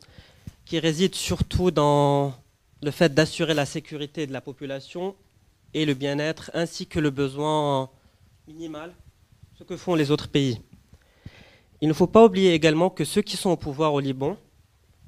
[0.65, 2.33] qui résident surtout dans
[2.81, 5.15] le fait d'assurer la sécurité de la population
[5.73, 7.89] et le bien-être, ainsi que le besoin
[8.47, 8.93] minimal,
[9.57, 10.61] ce que font les autres pays.
[11.81, 14.37] Il ne faut pas oublier également que ceux qui sont au pouvoir au Liban,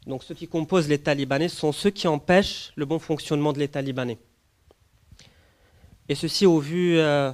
[0.06, 3.82] donc ceux qui composent l'État libanais, sont ceux qui empêchent le bon fonctionnement de l'État
[3.82, 4.18] libanais.
[6.10, 7.32] Et ceci au vu euh,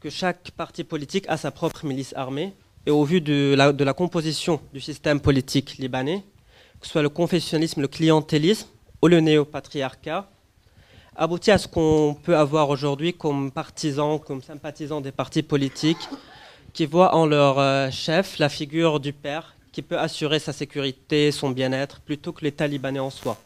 [0.00, 2.52] que chaque parti politique a sa propre milice armée,
[2.86, 6.22] et au vu de la, composition du système politique libanais,
[6.80, 8.68] que ce soit le confessionnalisme, le clientélisme
[9.02, 10.30] ou le néopatriarcat,
[11.16, 16.08] aboutit à ce qu'on peut avoir aujourd'hui comme partisans, comme sympathisants des partis politiques,
[16.72, 21.32] qui voient en leur euh, chef la figure du père qui peut assurer sa sécurité,
[21.32, 23.36] son bien-être, plutôt que l'État libanais en soi.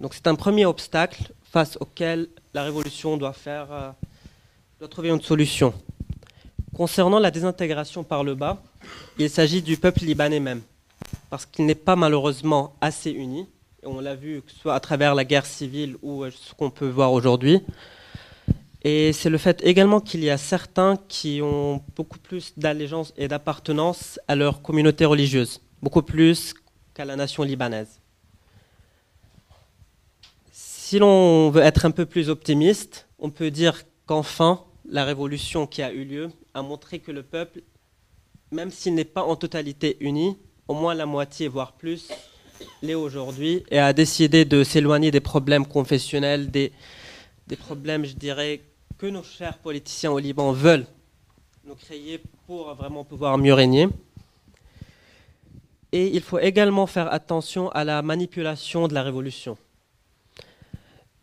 [0.00, 3.90] Donc c'est un premier obstacle face auquel la révolution doit faire, euh,
[4.78, 5.74] doit trouver une solution.
[6.76, 8.62] Concernant la désintégration par le bas,
[9.18, 10.60] il s'agit du peuple libanais même,
[11.30, 13.48] parce qu'il n'est pas malheureusement assez uni.
[13.82, 16.68] on l'a vu, que ce soit à travers la guerre civile ou euh, ce qu'on
[16.68, 17.62] peut voir aujourd'hui.
[18.82, 23.26] Et c'est le fait également qu'il y a certains qui ont beaucoup plus d'allégeance et
[23.26, 26.52] d'appartenance à leur communauté religieuse, beaucoup plus
[26.92, 28.02] qu'à la nation libanaise.
[30.52, 35.82] Si l'on veut être un peu plus optimiste, on peut dire qu'enfin, la révolution qui
[35.82, 37.62] a eu lieu a montré que le peuple,
[38.50, 40.36] même s'il n'est pas en totalité uni,
[40.68, 42.08] au moins la moitié, voire plus,
[42.82, 46.72] l'est aujourd'hui, et a décidé de s'éloigner des problèmes confessionnels, des,
[47.58, 48.62] problèmes, je dirais,
[48.98, 50.86] que nos chers politiciens au Liban veulent
[51.64, 53.88] nous créer pour vraiment pouvoir mieux régner.
[55.92, 59.56] Et il faut également faire attention à la manipulation de la révolution.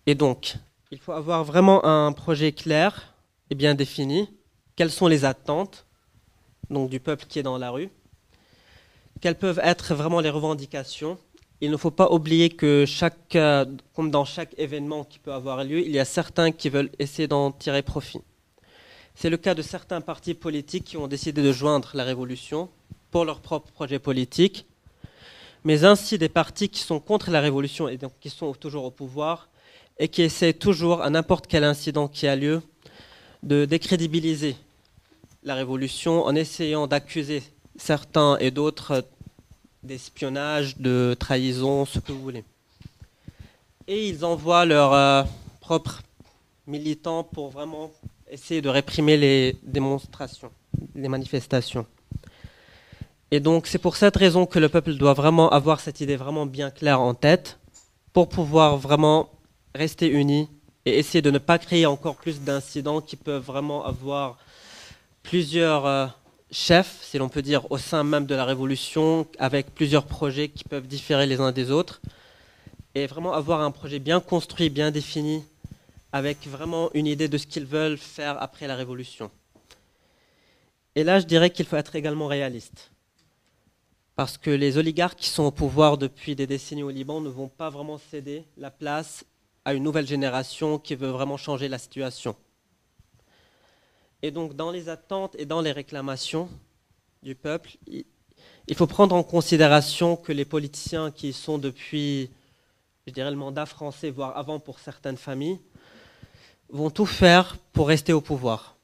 [0.06, 0.56] Et donc,
[0.92, 3.13] il faut avoir vraiment un projet clair,
[3.56, 4.30] bien défini,
[4.76, 5.86] quelles sont les attentes
[6.70, 7.90] donc, du peuple qui est dans la rue,
[9.22, 11.18] quelles peuvent être vraiment les revendications?
[11.62, 15.64] Il ne faut pas oublier que chaque, euh, comme dans chaque événement qui peut avoir
[15.64, 18.20] lieu, il y a certains qui veulent essayer d'en tirer profit.
[19.16, 22.70] C'est le cas de certains partis politiques qui ont décidé de joindre la révolution
[23.12, 24.66] pour leur propre projet politique,
[25.64, 28.92] mais ainsi des partis qui sont contre la révolution et donc qui sont toujours au
[28.92, 29.50] pouvoir
[30.00, 32.62] et qui essaient toujours, à n'importe quel incident qui a lieu,
[33.44, 34.56] de décrédibiliser
[35.44, 37.44] la révolution en essayant d'accuser
[37.76, 39.06] certains et d'autres
[39.84, 42.46] d'espionnage, de trahison, ce que vous voulez.
[43.88, 45.24] Et ils envoient leurs euh,
[45.60, 46.02] propres
[46.68, 47.92] militants pour vraiment
[48.32, 50.52] essayer de réprimer les démonstrations,
[50.96, 51.86] les manifestations.
[53.30, 56.46] Et donc c'est pour cette raison que le peuple doit vraiment avoir cette idée vraiment
[56.46, 57.60] bien claire en tête
[58.14, 59.30] pour pouvoir vraiment
[59.76, 60.48] rester uni
[60.86, 64.38] et essayer de ne pas créer encore plus d'incidents qui peuvent vraiment avoir
[65.24, 66.08] plusieurs euh,
[66.52, 70.64] chefs, si l'on peut dire, au sein même de la révolution, avec plusieurs projets qui
[70.64, 72.02] peuvent différer les uns des autres,
[72.96, 75.44] et vraiment avoir un projet bien construit, bien défini,
[76.12, 79.32] avec vraiment une idée de ce qu'ils veulent faire après la révolution.
[80.96, 82.92] Et là, je dirais qu'il faut être également réaliste.
[84.16, 87.48] parce que les oligarques qui sont au pouvoir depuis des décennies au Liban ne vont
[87.48, 89.26] pas vraiment céder la place
[89.66, 92.36] à une nouvelle génération qui veut vraiment changer la situation.
[94.22, 96.50] Et donc dans les attentes et dans les réclamations
[97.22, 102.30] du peuple, il faut prendre en considération que les politiciens qui sont depuis,
[103.06, 105.60] je dirais, le mandat français, voire avant pour certaines familles,
[106.70, 108.76] vont tout faire pour rester au pouvoir.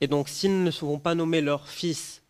[0.00, 2.22] Et donc s'ils ne vont pas nommer leurs fils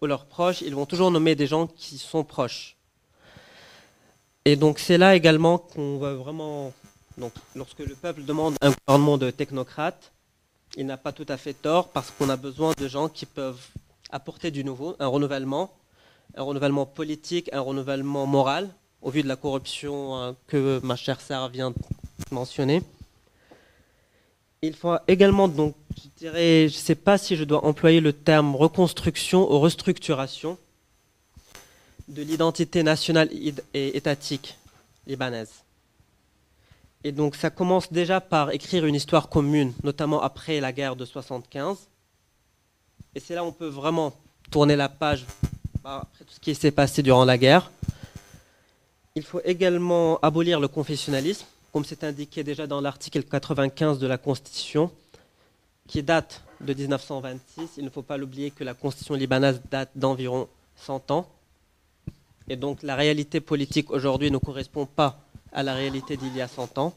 [0.00, 2.76] ou leurs proches, ils vont toujours nommer des gens qui sont proches.
[4.46, 6.72] Et donc c'est là également qu'on va vraiment,
[7.20, 10.10] donc, lorsque le peuple demande un gouvernement de technocrates,
[10.76, 13.60] il n'a pas tout à fait tort parce qu'on a besoin de gens qui peuvent
[14.10, 15.70] apporter du nouveau, un renouvellement,
[16.34, 18.70] un renouvellement politique, un renouvellement moral,
[19.02, 21.76] au vu de la corruption hein, que ma chère Sarah vient de
[22.30, 22.82] mentionner.
[24.62, 25.74] Il faut également, donc,
[26.20, 30.58] je ne sais pas si je dois employer le terme reconstruction ou restructuration
[32.08, 34.56] de l'identité nationale et étatique
[35.06, 35.62] libanaise.
[37.02, 41.04] Et donc ça commence déjà par écrire une histoire commune, notamment après la guerre de
[41.04, 41.88] 75.
[43.14, 44.12] Et c'est là où on peut vraiment
[44.50, 45.24] tourner la page
[45.82, 47.70] après tout ce qui s'est passé durant la guerre.
[49.14, 54.18] Il faut également abolir le confessionnalisme, comme c'est indiqué déjà dans l'article 95 de la
[54.18, 54.90] Constitution,
[55.88, 57.70] qui date de 1926.
[57.78, 61.26] Il ne faut pas l'oublier que la Constitution libanaise date d'environ 100 ans.
[62.48, 65.18] Et donc la réalité politique aujourd'hui ne correspond pas
[65.52, 66.94] à la réalité d'il y a 100 ans.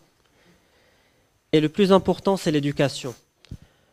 [1.51, 3.13] Et le plus important, c'est l'éducation.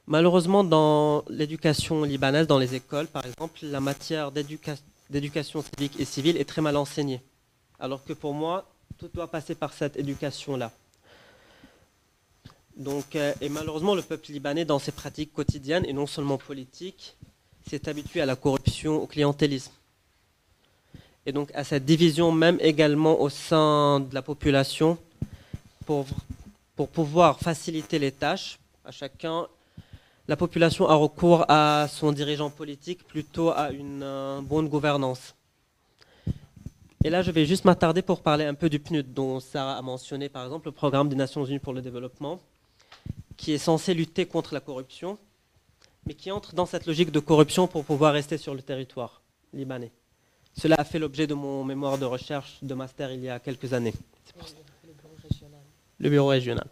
[0.07, 6.37] Malheureusement, dans l'éducation libanaise, dans les écoles, par exemple, la matière d'éducation civique et civile
[6.37, 7.20] est très mal enseignée.
[7.78, 8.66] Alors que pour moi,
[8.99, 10.73] tout doit passer par cette éducation-là.
[12.77, 17.16] Donc, euh, et malheureusement, le peuple libanais, dans ses pratiques quotidiennes et non seulement politiques,
[17.69, 19.73] s'est habitué à la corruption, au clientélisme.
[21.27, 24.99] Et donc à cette division même également au sein de la population
[25.87, 26.07] pour,
[26.93, 29.47] pouvoir faciliter les tâches à chacun
[30.31, 35.35] la population a recours à son dirigeant politique plutôt à une euh, bonne gouvernance.
[37.03, 39.83] Et là, je vais juste m'attarder pour parler un peu du PNUD, dont Sarah a
[39.83, 42.39] mentionné, par exemple, le programme des Nations Unies pour le développement,
[43.37, 45.19] qui est censé lutter contre la corruption,
[46.07, 49.23] mais qui entre dans cette logique de corruption pour pouvoir rester sur le territoire
[49.53, 49.91] libanais.
[50.57, 53.73] Cela a fait l'objet de mon mémoire de recherche de master il y a quelques
[53.73, 53.95] années.
[55.99, 56.67] Le bureau régional.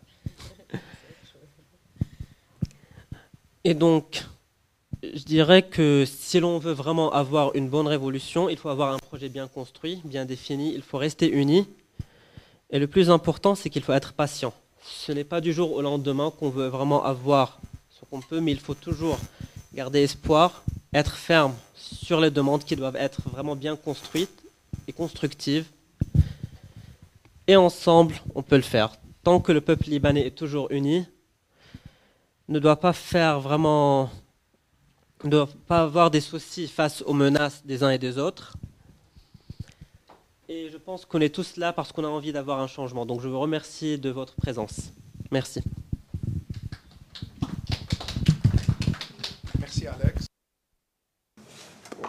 [3.65, 4.25] Et donc,
[5.03, 8.99] je dirais que si l'on veut vraiment avoir une bonne révolution, il faut avoir un
[8.99, 11.67] projet bien construit, bien défini, il faut rester uni.
[12.71, 14.53] Et le plus important, c'est qu'il faut être patient.
[14.83, 17.61] Ce n'est pas du jour au lendemain qu'on veut vraiment avoir
[17.91, 19.19] ce qu'on peut, mais il faut toujours
[19.75, 24.43] garder espoir, être ferme sur les demandes qui doivent être vraiment bien construites
[24.87, 25.67] et constructives.
[27.47, 28.97] Et ensemble, on peut le faire.
[29.23, 31.07] Tant que le peuple libanais est toujours uni,
[32.49, 34.11] ne doit pas faire vraiment,
[35.25, 38.57] ne doit pas avoir des soucis face aux menaces des uns et des autres.
[40.51, 43.05] Et je pense qu'on est tous là parce qu'on a envie d'avoir un changement.
[43.05, 44.93] Donc je vous remercie de votre présence.
[45.31, 45.61] Merci.
[49.59, 50.18] Merci Alex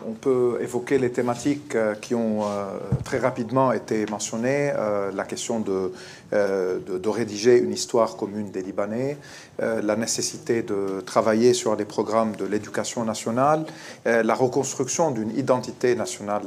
[0.07, 5.23] on peut évoquer les thématiques euh, qui ont euh, très rapidement été mentionnées, euh, la
[5.23, 5.91] question de,
[6.31, 9.17] de, rédiger une histoire commune des Libanais,
[9.59, 13.65] la nécessité de travailler sur les programmes de l'éducation nationale,
[14.05, 16.43] la reconstruction d'une identité nationale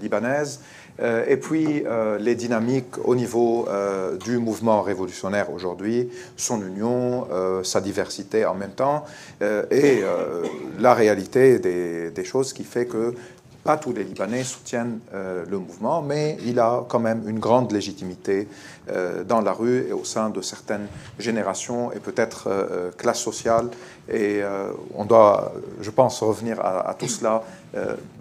[0.00, 0.60] libanaise,
[0.98, 7.26] et puis euh, les dynamiques au niveau euh, du mouvement révolutionnaire aujourd'hui, son union,
[7.62, 9.04] sa diversité en même temps,
[9.70, 10.02] et
[10.78, 13.14] la réalité des, choses qui fait que
[13.64, 18.48] pas tous les Libanais soutiennent le mouvement, mais il a quand même une grande légitimité
[19.26, 20.86] dans la rue et au sein de certaines
[21.18, 22.48] générations et peut-être
[22.96, 23.68] classes sociales.
[24.12, 24.42] Et
[24.94, 27.42] on doit, je pense, revenir à tout cela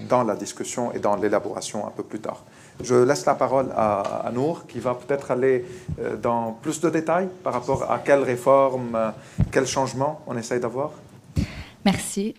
[0.10, 2.44] dans la discussion et dans l'élaboration un peu plus tard.
[2.84, 5.66] Je laisse la parole à, Nour, qui va peut-être aller
[6.00, 9.10] euh, dans plus de détails par rapport à quelles réformes, euh,
[9.52, 10.92] quels changements on essaye d'avoir.
[11.86, 12.36] Merci.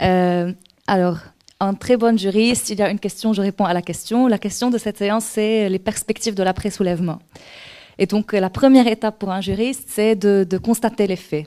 [0.00, 0.52] Euh,
[0.86, 1.18] alors,
[1.60, 4.26] en très bonne juriste, il y a une question, je réponds à la question.
[4.28, 7.18] La question de cette séance, c'est les perspectives de l'après-soulèvement.
[7.98, 11.46] Et donc, la première étape pour un juriste, c'est de constater les faits.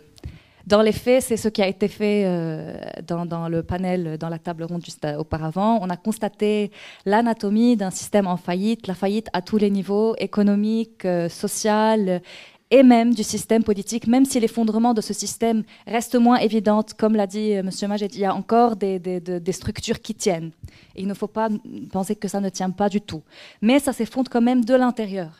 [0.69, 4.37] Dans les faits, c'est ce qui a été fait euh, dans, le panel, dans la
[4.37, 5.79] table ronde juste euh, auparavant.
[5.81, 6.69] On a constaté
[7.07, 12.21] l'anatomie d'un système en faillite, la faillite à tous les niveaux, économique, euh, social
[12.69, 16.85] et même du système politique, même si les fondements de ce système restent moins évidents,
[16.99, 17.71] comme l'a dit euh, M.
[17.87, 20.51] Majet, il y a encore des, structures qui tiennent.
[20.95, 21.49] Il ne faut pas
[21.91, 23.23] penser que ça ne tient pas du tout.
[23.63, 25.31] Mais ça s'effondre quand même de l'intérieur.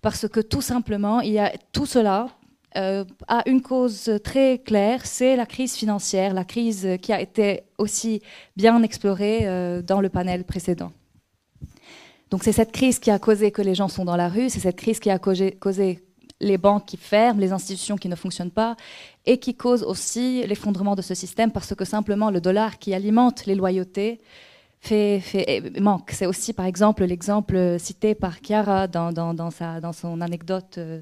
[0.00, 2.28] Parce que tout simplement, il y a tout cela
[2.76, 7.62] euh, a une cause très claire, c'est la crise financière, la crise qui a été
[7.78, 8.20] aussi
[8.56, 10.92] bien explorée euh, dans le panel précédent.
[12.30, 14.60] Donc c'est cette crise qui a causé que les gens sont dans la rue, c'est
[14.60, 15.56] cette crise qui a causé,
[16.40, 18.76] les banques qui ferment, les institutions qui ne fonctionnent pas,
[19.24, 23.46] et qui cause aussi l'effondrement de ce système parce que simplement le dollar qui alimente
[23.46, 24.20] les loyautés
[25.80, 26.10] manque.
[26.10, 31.00] C'est aussi par exemple l'exemple cité par Chiara dans son anecdote euh,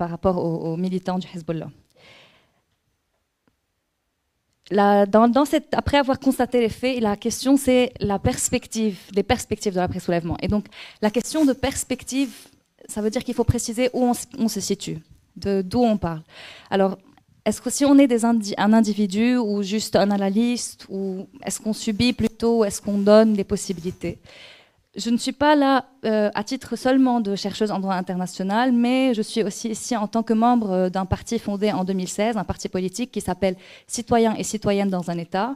[0.00, 1.70] par rapport aux, militants du Hezbollah.
[4.70, 10.38] dans, après avoir constaté les faits, la question c'est la perspective, des perspectives de l'après-soulèvement.
[10.40, 10.64] Et donc
[11.02, 12.32] la question de perspective,
[12.88, 14.98] ça veut dire qu'il faut préciser où on, se situe,
[15.36, 16.22] d'où on parle.
[16.70, 16.96] Alors,
[17.44, 22.14] est-ce que si on est un individu ou juste un analyste, ou est-ce qu'on subit
[22.14, 24.18] plutôt, est-ce qu'on donne des possibilités?
[24.96, 29.14] Je ne suis pas là euh, à titre seulement de chercheuse en droit international, mais
[29.14, 32.44] je suis aussi ici en tant que membre euh, d'un parti fondé en 2016, un
[32.44, 33.56] parti politique qui s'appelle
[33.86, 35.54] Citoyens et citoyennes dans un État.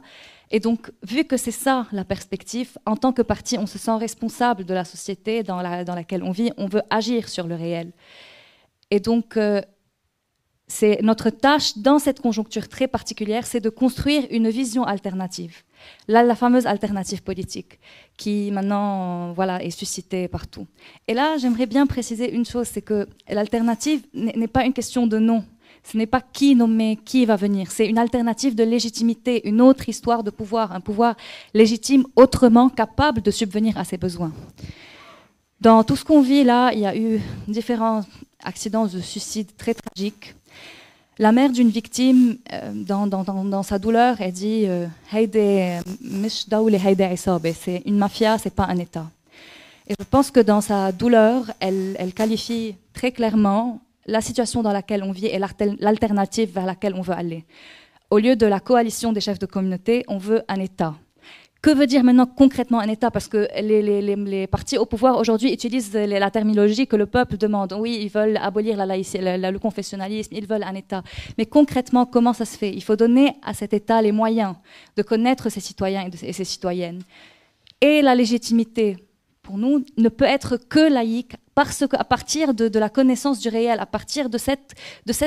[0.51, 3.95] Et donc, vu que c'est ça la perspective, en tant que parti, on se sent
[3.95, 7.91] responsable de la société dans, laquelle on vit, on veut agir sur le réel.
[8.89, 9.61] Et donc, euh,
[10.67, 15.63] c'est notre tâche dans cette conjoncture très particulière, c'est de construire une vision alternative.
[16.07, 17.79] Là, la fameuse alternative politique
[18.17, 20.67] qui maintenant voilà, est suscitée partout.
[21.07, 25.17] Et là, j'aimerais bien préciser une chose, c'est que l'alternative n'est pas une question de
[25.17, 25.43] nom.
[25.83, 27.69] Ce n'est pas qui nommer, qui va venir.
[27.69, 31.15] C'est une alternative de légitimité, une autre histoire de pouvoir, un pouvoir
[31.53, 34.33] légitime autrement capable de subvenir à ses besoins.
[35.61, 38.03] Dans tout ce qu'on vit là, il y a eu différents
[38.43, 40.35] accidents de suicide très tragiques.
[41.17, 44.87] La mère d'une victime, euh, dans, sa douleur, elle dit euh,
[47.53, 49.05] c'est une mafia, c'est pas un État.
[49.87, 54.73] Et je pense que dans sa douleur, elle, elle qualifie très clairement la situation dans
[54.73, 55.39] laquelle on vit et
[55.79, 57.45] l'alternative vers laquelle on veut aller.
[58.09, 60.95] Au lieu de la coalition des chefs de communauté, on veut un État.
[61.65, 63.09] Que veut dire maintenant concrètement un État?
[63.09, 67.75] Parce que les, partis au pouvoir aujourd'hui utilisent la terminologie que le peuple demande.
[67.75, 71.01] Oui, ils veulent abolir la laïcité, le confessionnalisme, ils veulent un État.
[71.39, 72.71] Mais concrètement, comment ça se fait?
[72.71, 74.53] Il faut donner à cet État les moyens
[74.95, 77.01] de connaître ses citoyens et ses citoyennes.
[77.81, 78.97] Et la légitimité,
[79.41, 83.79] pour nous, ne peut être que laïque parce qu'à partir de, la connaissance du réel,
[83.79, 84.75] à partir de cette,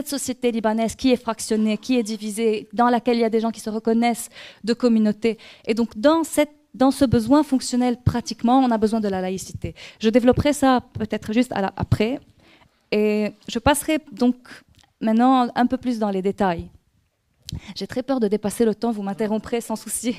[0.06, 3.50] société libanaise qui est fractionnée, qui est divisée, dans laquelle il y a des gens
[3.50, 4.28] qui se reconnaissent
[4.62, 5.38] de communauté.
[5.66, 9.74] Et donc, dans, ce besoin fonctionnel, pratiquement, on a besoin de la laïcité.
[10.00, 12.20] Je développerai ça peut-être juste après.
[12.92, 14.36] Et je passerai donc
[15.00, 16.70] maintenant un peu plus dans les détails.
[17.74, 20.14] J'ai très peur de dépasser le temps, vous m'interromprez sans souci.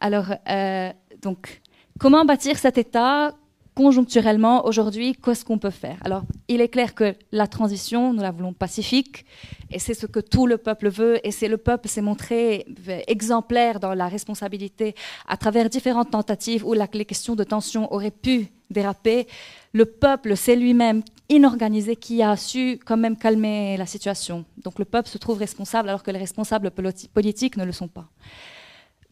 [0.00, 1.60] Alors, euh, donc,
[1.98, 3.34] comment bâtir cet État
[3.74, 5.96] conjoncturellement, aujourd'hui, qu'est-ce qu'on peut faire?
[6.04, 9.24] Alors, il est clair que la transition, nous la voulons pacifique,
[9.70, 12.66] et c'est ce que tout le peuple veut, et c'est le peuple s'est montré
[13.08, 14.94] exemplaire dans la responsabilité
[15.26, 19.26] à travers différentes tentatives où les questions de tension auraient pu déraper.
[19.72, 24.44] Le peuple, c'est lui-même inorganisé qui a su quand même calmer la situation.
[24.62, 28.06] Donc le peuple se trouve responsable alors que les responsables politiques ne le sont pas.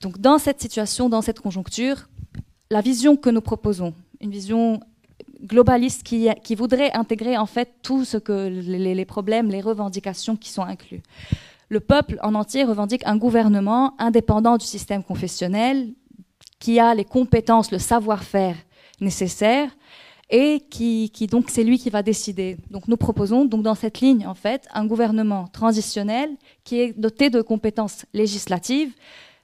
[0.00, 2.08] Donc dans cette situation, dans cette conjoncture,
[2.70, 4.80] la vision que nous proposons, une vision
[5.44, 10.62] globaliste qui, voudrait intégrer en fait tout ce que les, problèmes, les revendications qui sont
[10.62, 11.02] inclus.
[11.68, 15.92] Le peuple en entier revendique un gouvernement indépendant du système confessionnel
[16.58, 18.56] qui a les compétences, le savoir-faire
[19.00, 19.70] nécessaires
[20.30, 22.56] et qui, qui donc c'est lui qui va décider.
[22.70, 26.30] Donc nous proposons donc dans cette ligne en fait un gouvernement transitionnel
[26.62, 28.92] qui est doté de compétences législatives,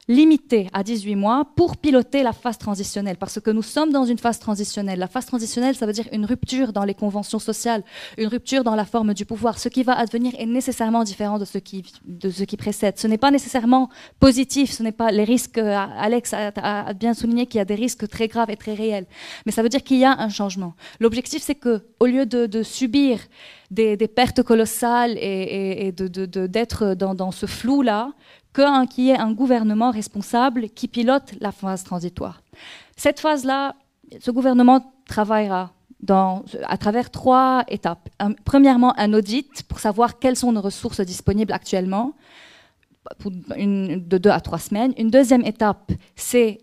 [0.09, 4.19] limité à 18 mois pour piloter la phase transitionnelle, parce que nous sommes dans une
[4.19, 4.99] phase transitionnelle.
[4.99, 7.85] La phase transitionnelle, ça veut dire une rupture dans les conventions sociales,
[8.17, 9.59] une rupture dans la forme du pouvoir.
[9.59, 12.99] Ce qui va advenir est nécessairement différent de ce qui, de ce qui précède.
[12.99, 17.47] Ce n'est pas nécessairement positif, ce n'est pas les risques, euh, Alex a, bien souligné
[17.47, 19.07] qu'il y a des risques très graves et très réels,
[19.45, 20.75] mais ça veut dire qu'il y a un changement.
[21.01, 23.21] L'objectif, c'est que au lieu de, subir
[23.71, 28.13] des, pertes colossales et, d'être dans, dans ce flou-là,
[28.87, 32.43] qu'il y ait un gouvernement responsable qui pilote la phase transitoire.
[32.97, 33.75] Cette phase-là,
[34.21, 35.73] ce gouvernement travaillera
[36.67, 38.09] à travers trois étapes.
[38.45, 42.15] premièrement, un audit pour savoir quelles sont nos ressources disponibles actuellement,
[43.25, 44.93] de deux à trois semaines.
[44.97, 46.59] Une deuxième étape, c'est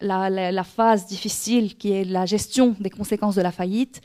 [0.00, 4.00] la, phase difficile qui est la gestion des conséquences de la faillite,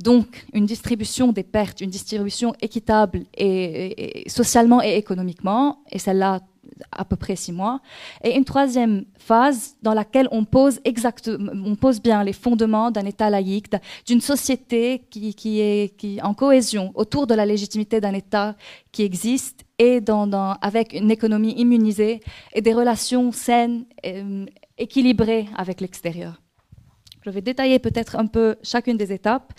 [0.00, 6.40] Donc, une distribution des pertes, une distribution équitable et, socialement et économiquement, et celle-là
[6.90, 7.80] à peu près six mois,
[8.24, 10.80] et une troisième phase dans laquelle on pose,
[11.64, 13.68] on pose bien les fondements d'un État laïque,
[14.06, 18.56] d'une société qui, qui, est qui, en cohésion autour de la légitimité d'un État
[18.90, 22.20] qui existe et dans, avec une économie immunisée
[22.52, 24.46] et des relations saines, euh,
[24.78, 26.41] équilibrées avec l'extérieur.
[27.22, 29.52] Je vais détailler peut-être un peu chacune des étapes.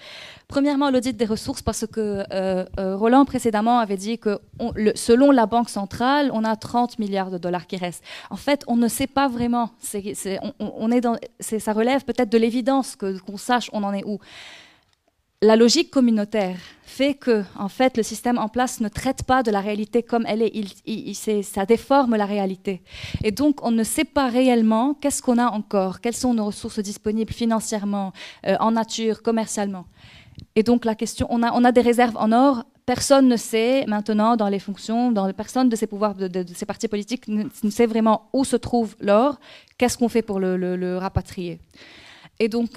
[0.48, 4.40] Premièrement, l'audit des ressources, parce que euh, euh, Roland précédemment avait dit que
[4.96, 8.04] selon la Banque centrale, on a 30 milliards de dollars qui restent.
[8.30, 9.72] En fait, on ne sait pas vraiment.
[10.60, 14.20] on, est dans, ça relève peut-être de l'évidence qu'on sache on en est où
[15.44, 19.52] la logique communautaire fait que, en fait, le système en place ne traite pas de
[19.52, 21.44] la réalité comme elle est.
[21.44, 22.82] Ça déforme la réalité.
[23.24, 26.80] Et donc, on ne sait pas réellement qu'est-ce qu'on a encore, quelles sont nos ressources
[26.80, 28.14] disponibles financièrement,
[28.46, 29.86] euh, en nature, commercialement.
[30.56, 32.64] Et donc, la question, on a, des réserves en or.
[32.86, 36.66] Personne ne sait maintenant dans les fonctions, dans les personnes de ces pouvoirs, de, ces
[36.66, 39.40] partis politiques, ne, sait vraiment où se trouve l'or,
[39.78, 41.60] qu'est-ce qu'on fait pour le rapatrier?
[42.40, 42.70] Et donc,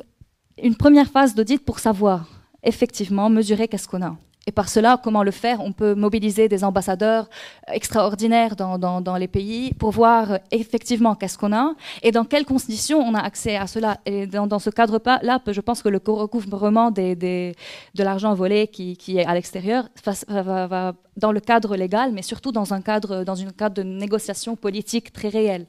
[0.62, 2.26] une première phase d'audit pour savoir
[2.62, 4.16] effectivement mesurer qu'est-ce qu'on a.
[4.48, 5.60] Et par cela, comment le faire?
[5.60, 7.28] On peut mobiliser des ambassadeurs
[7.66, 13.00] extraordinaires dans, les pays pour voir euh, effectivement qu'est-ce qu'on a et dans quelles conditions
[13.00, 13.98] on a accès à cela.
[14.06, 19.26] Et dans, ce cadre-là, je pense que le recouvrement des, de l'argent volé qui, est
[19.26, 19.88] à l'extérieur
[20.28, 23.82] va, va, dans le cadre légal, mais surtout dans un cadre, dans une cadre de
[23.82, 25.66] négociation politique très réelle.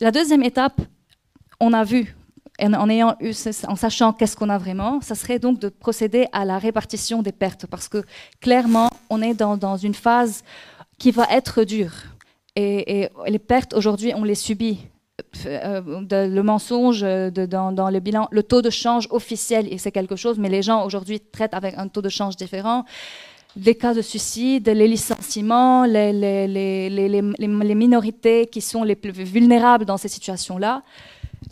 [0.00, 0.80] La deuxième étape,
[1.60, 2.16] on a vu
[2.58, 7.32] en, sachant qu'est-ce qu'on a vraiment, ça serait donc de procéder à la répartition des
[7.32, 8.02] pertes, parce que
[8.40, 10.42] clairement, on est dans, une phase
[10.98, 11.92] qui va être dure.
[12.56, 14.78] Et, les pertes, aujourd'hui, on les subit.
[15.46, 20.48] Euh, le mensonge dans, le bilan, le taux de change officiel, c'est quelque chose, mais
[20.48, 22.84] les gens aujourd'hui traitent avec un taux de change différent.
[23.56, 26.12] Les cas de suicide, les licenciements, les,
[26.46, 30.82] les minorités qui sont les plus vulnérables dans ces situations-là.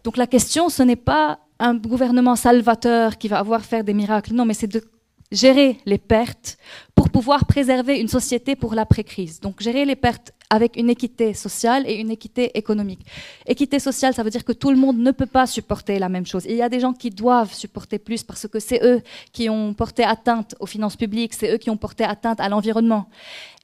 [0.03, 4.35] Donc la question, ce n'est pas un gouvernement salvateur qui va avoir faire des miracles,
[4.35, 4.83] non, mais c'est de
[5.31, 6.59] gérer les pertes
[6.95, 9.41] pour pouvoir préserver une société pour l'après-crise.
[9.41, 13.01] Donc gérer les pertes avec une équité sociale et une équité économique.
[13.47, 16.27] Équité sociale, ça veut dire que tout le monde ne peut pas supporter la même
[16.27, 16.45] chose.
[16.49, 19.03] Il y a des gens qui doivent supporter plus parce que c'est eux
[19.33, 23.09] qui ont porté atteinte aux finances publiques, c'est eux qui ont porté atteinte à l'environnement.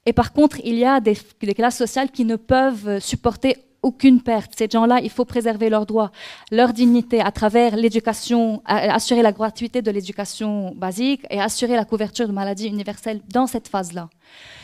[0.05, 4.21] Et par contre, il y a des, des classes sociales qui ne peuvent supporter aucune
[4.21, 4.53] perte.
[4.57, 6.11] Ces gens-là, il faut préserver leurs droits,
[6.51, 12.27] leur dignité à travers l'éducation, assurer la gratuité de l'éducation basique et assurer la couverture
[12.27, 14.09] de maladies universelles dans cette phase-là.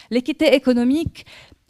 [0.09, 1.25] L'équité économique,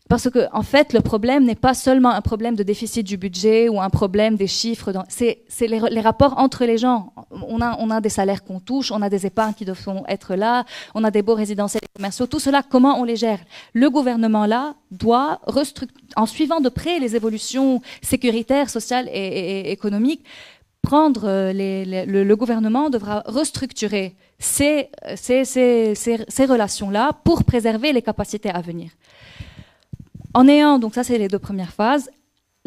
[0.10, 3.68] parce que, en fait, le problème n'est pas seulement un problème de déficit du budget
[3.68, 4.94] ou un problème des chiffres.
[5.10, 7.14] C'est les, rapports entre les gens.
[7.32, 10.66] On a, des salaires qu'on touche, on a des épargnes qui doivent être là,
[10.96, 12.26] on a des beaux résidentiels commerciaux.
[12.28, 13.40] Tout cela, comment on les gère?
[13.74, 15.42] Le gouvernement, là, doit,
[16.16, 20.24] en suivant de près les évolutions sécuritaires, sociales et, économiques,
[20.82, 28.92] prendre euh, le, gouvernement devra restructurer ces, ces relations-là pour préserver les capacités à venir.
[30.34, 32.10] En ayant, donc ça c'est les deux premières phases,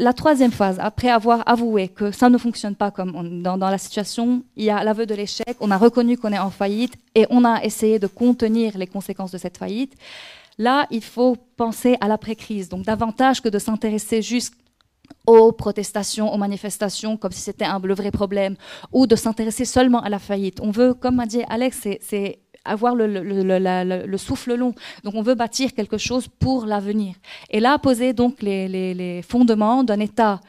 [0.01, 4.43] la troisième phase, après avoir avoué que ça ne fonctionne pas comme dans, la situation,
[4.57, 7.45] il y a l'aveu de l'échec, on a reconnu qu'on est en faillite et on
[7.45, 9.95] a essayé de contenir les conséquences de cette faillite.
[10.57, 14.55] Là, il faut penser à l'après-crise, donc davantage que de s'intéresser juste
[15.27, 18.57] aux protestations, aux manifestations, comme si c'était un le vrai problème,
[18.93, 20.61] ou de s'intéresser seulement à la faillite.
[20.62, 24.74] On veut, comme a dit Alex, c'est avoir le, souffle long.
[25.05, 27.15] Donc on veut bâtir quelque chose pour l'avenir.
[27.51, 30.41] Et là, poser donc les, fondements d'un État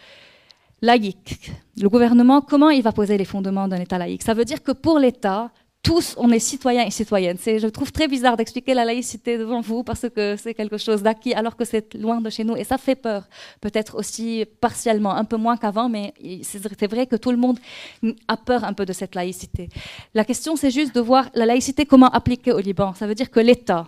[0.82, 1.52] laïque.
[1.80, 4.24] Le gouvernement, comment il va poser les fondements d'un État laïque?
[4.24, 5.52] Ça veut dire que pour l'État,
[5.84, 7.38] tous, on est citoyens et citoyennes.
[7.44, 11.34] Je trouve très bizarre d'expliquer la laïcité devant vous parce que c'est quelque chose d'acquis
[11.34, 13.28] alors que c'est loin de chez nous et ça fait peur.
[13.62, 16.14] Peut-être aussi partiellement, un peu moins qu'avant, mais
[16.44, 17.60] c'est vrai que tout le monde
[18.28, 19.70] a peur un peu de cette laïcité.
[20.14, 22.94] La question, c'est juste de voir la laïcité comment appliquer au Liban.
[22.94, 23.88] Ça veut dire que l'État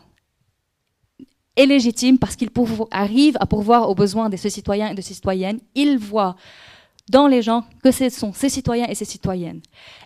[1.56, 2.49] est légitime parce qu'il
[2.90, 5.60] arrive à pourvoir aux besoins de ses citoyens et de ses citoyennes.
[5.76, 6.36] Il voit
[7.09, 9.61] dans les gens que ce sont ces citoyens et ces citoyennes.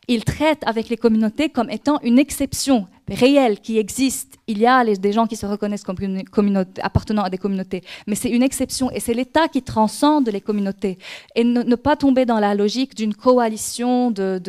[0.07, 4.37] Il traite avec les communautés comme étant une exception réelle qui existe.
[4.47, 8.29] Il y a des gens qui se reconnaissent comme appartenant à des communautés, mais c'est
[8.29, 10.97] une exception et c'est l'État qui transcende les communautés
[11.35, 14.39] et ne, pas tomber dans la logique d'une coalition de,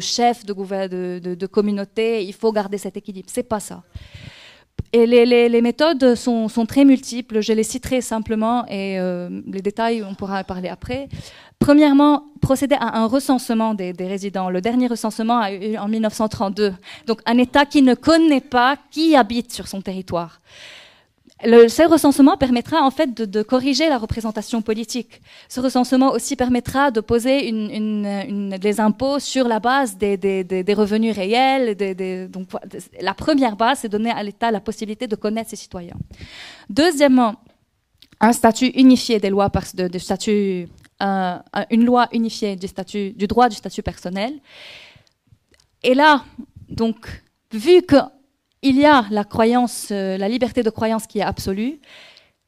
[0.00, 2.24] chefs de, de, de communautés.
[2.24, 3.28] Il faut garder cet équilibre.
[3.32, 3.82] C'est pas ça.
[4.92, 10.14] Et les, méthodes sont, très multiples, je les citerai simplement et euh, les détails, on
[10.14, 11.08] pourra en parler après.
[11.58, 14.48] Premièrement, procéder à un recensement des, résidents.
[14.48, 16.72] Le dernier recensement a eu en 1932.
[17.06, 20.40] Donc un État qui ne connaît pas qui habite sur son territoire.
[21.44, 25.20] Le, ce recensement permettra en fait de, corriger la représentation politique.
[25.48, 31.76] Ce recensement aussi permettra de poser des impôts sur la base des, revenus réels.
[32.28, 32.48] donc,
[33.00, 35.96] la première base, c'est donner à l'État la possibilité de connaître ses citoyens.
[36.68, 37.36] Deuxièmement,
[38.20, 40.68] un statut unifié des lois de, statut,
[41.00, 44.34] une loi unifiée du, statut, du droit du statut personnel.
[45.84, 46.24] Et là,
[46.68, 47.96] donc, vu que
[48.62, 51.80] il y a la croyance, euh, la liberté de croyance qui est absolue.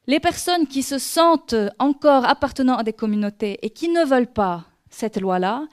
[0.07, 4.65] Les personnes qui se sentent encore appartenant à des communautés et qui ne veulent pas
[4.89, 5.63] cette loi-là,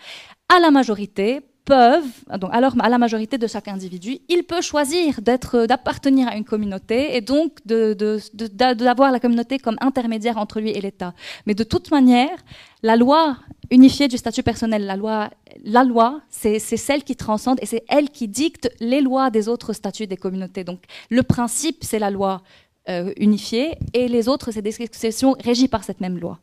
[0.49, 5.21] à la majorité, peuvent, donc alors à la majorité de chaque individu, il peut choisir
[5.21, 11.13] d'appartenir à une communauté et donc d'avoir la communauté comme intermédiaire entre lui et l'État.
[11.47, 12.37] Mais de toute manière,
[12.83, 13.37] la loi
[13.71, 15.31] unifiée du statut personnel, la loi,
[15.65, 19.73] la loi, c'est celle qui transcende et c'est elle qui dicte les lois des autres
[19.73, 20.65] statuts des communautés.
[20.65, 20.81] Donc
[21.11, 22.43] le principe, c'est la loi
[22.89, 26.39] euh, unifiée et les autres, c'est des exceptions régies par cette même loi.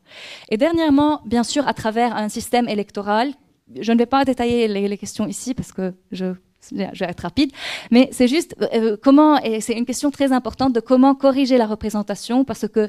[0.48, 3.32] Et dernièrement, bien sûr, à travers un système électoral
[3.74, 6.34] je ne vais pas détailler les, questions ici parce que je,
[6.74, 7.50] vais être rapide,
[7.90, 11.58] mais c'est juste euh, euh, comment, et c'est une question très importante de comment corriger
[11.58, 12.88] la représentation parce que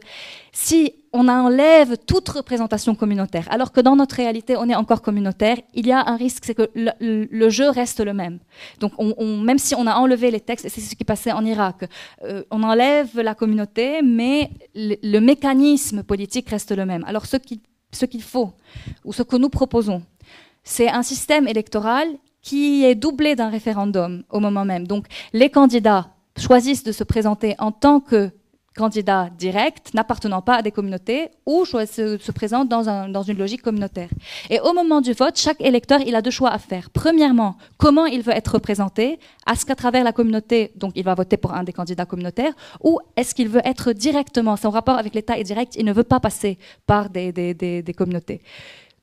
[0.51, 5.57] si on enlève toute représentation communautaire, alors que dans notre réalité on est encore communautaire,
[5.73, 8.39] il y a un risque, c'est que le, jeu reste le même.
[8.79, 11.45] Donc on, même si on a enlevé les textes, et c'est ce qui passait en
[11.45, 11.85] Irak,
[12.23, 17.03] euh, on enlève la communauté, mais le, mécanisme politique reste le même.
[17.07, 18.53] Alors ce qu'il faut,
[19.05, 20.03] ou ce que nous proposons,
[20.63, 22.07] c'est un système électoral
[22.47, 24.87] qui est doublé d'un référendum au moment même.
[24.87, 26.07] Donc les candidats
[26.37, 28.31] choisissent de se présenter en tant que
[28.73, 34.07] candidats directs n'appartenant pas à des communautés ou se, se présentent dans, une logique communautaire.
[34.49, 36.89] Et au moment du vote, chaque électeur, il a deux choix à faire.
[36.91, 39.19] Premièrement, comment il veut être représenté
[39.51, 42.99] Est-ce qu'à travers la communauté, donc il va voter pour un des candidats communautaires, ou
[43.17, 46.21] est-ce qu'il veut être directement, son rapport avec l'État est direct, il ne veut pas
[46.21, 48.41] passer par des, des communautés.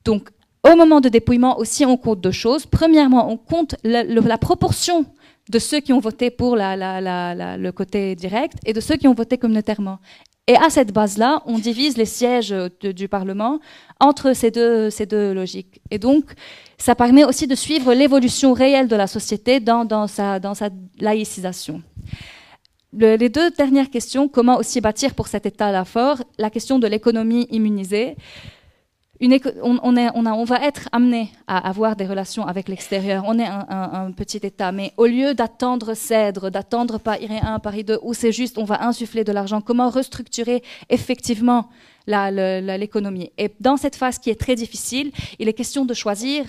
[0.04, 0.30] Donc,
[0.64, 2.66] au moment de dépouillement aussi, on compte deux choses.
[2.66, 5.04] Premièrement, on compte la, proportion
[5.50, 9.38] de ceux qui ont voté pour le côté direct et de ceux qui ont voté
[9.38, 9.98] communautairement.
[10.46, 13.60] Et à cette base-là, on divise les sièges du Parlement
[13.98, 15.80] entre ces deux, logiques.
[15.90, 16.24] Et donc,
[16.76, 20.38] ça permet aussi de suivre l'évolution réelle de la société dans sa
[20.98, 21.82] laïcisation.
[22.92, 26.22] les deux dernières questions, comment aussi bâtir pour cet État-là fort?
[26.38, 28.16] La question de l'économie immunisée
[29.20, 33.24] on, va être amené à avoir des relations avec l'extérieur.
[33.26, 38.00] On est un, petit État, mais au lieu d'attendre Cèdre, d'attendre Paris 1, Paris 2,
[38.02, 41.68] où c'est juste on va insuffler de l'argent, comment restructurer effectivement
[42.06, 43.30] l'économie?
[43.38, 46.44] Et dans cette phase qui est très difficile, il est question de choisir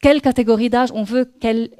[0.00, 1.70] quelle catégorie d'âge on veut qu'elle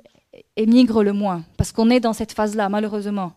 [0.57, 3.33] émigre le moins, parce qu'on est dans cette phase-là, malheureusement.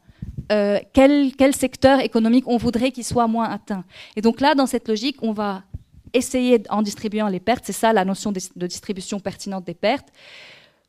[0.51, 3.83] Euh, quel, quel secteur économique on voudrait qu'il soit moins atteint?
[4.15, 5.63] Et donc là, dans cette logique, on va
[6.13, 10.07] essayer, en distribuant les pertes, c'est ça la notion de, distribution pertinente des pertes,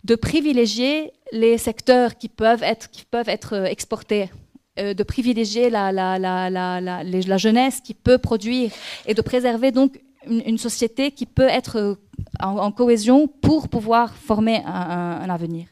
[0.04, 4.30] de privilégier les secteurs qui peuvent être, qui peuvent être euh, exportés
[4.78, 8.70] euh, de privilégier la, jeunesse qui peut produire
[9.06, 11.94] et de préserver donc une, société qui peut être euh,
[12.40, 15.66] en, cohésion pour pouvoir former un, avenir.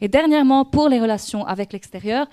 [0.00, 2.26] Et dernièrement, pour les relations avec l'extérieur,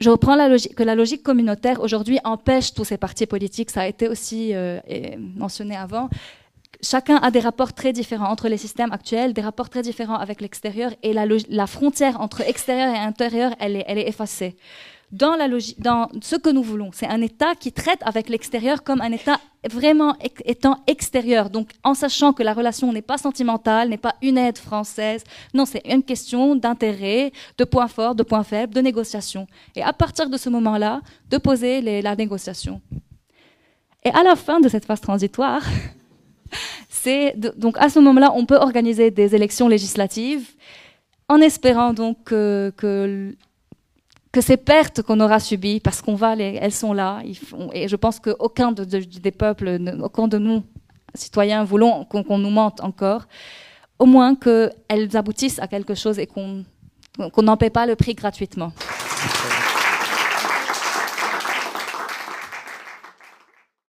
[0.00, 3.82] je reprends la logique, que la logique communautaire aujourd'hui empêche tous ces partis politiques, ça
[3.82, 4.78] a été aussi euh,
[5.36, 6.10] mentionné avant.
[6.82, 10.42] Chacun a des rapports très différents entre les systèmes actuels, des rapports très différents avec
[10.42, 14.56] l'extérieur, et la, la, frontière entre extérieur et intérieur, elle est, elle est effacée
[15.12, 16.90] dans, ce que nous voulons.
[16.92, 19.38] C'est un État qui traite avec l'extérieur comme un État
[19.70, 21.50] vraiment étant extérieur.
[21.50, 25.22] Donc, en sachant que la relation n'est pas sentimentale, n'est pas une aide française.
[25.54, 29.46] Non, c'est une question d'intérêt, de points forts, de points faibles, de négociation.
[29.74, 31.00] Et à partir de ce moment-là,
[31.30, 32.80] de poser la négociation.
[34.04, 35.62] Et à la fin de cette phase transitoire,
[36.88, 40.54] c'est donc à ce moment-là, on peut organiser des élections législatives
[41.28, 43.36] en espérant donc que
[44.40, 47.22] ces pertes qu'on aura subies, parce qu'on va, elles sont là,
[47.72, 50.62] et je pense qu'aucun des peuples, aucun de nous,
[51.14, 53.26] citoyens, voulons qu'on nous mente encore,
[53.98, 56.64] au moins qu'elles aboutissent à quelque chose et qu'on
[57.42, 58.72] n'en paie pas le prix gratuitement.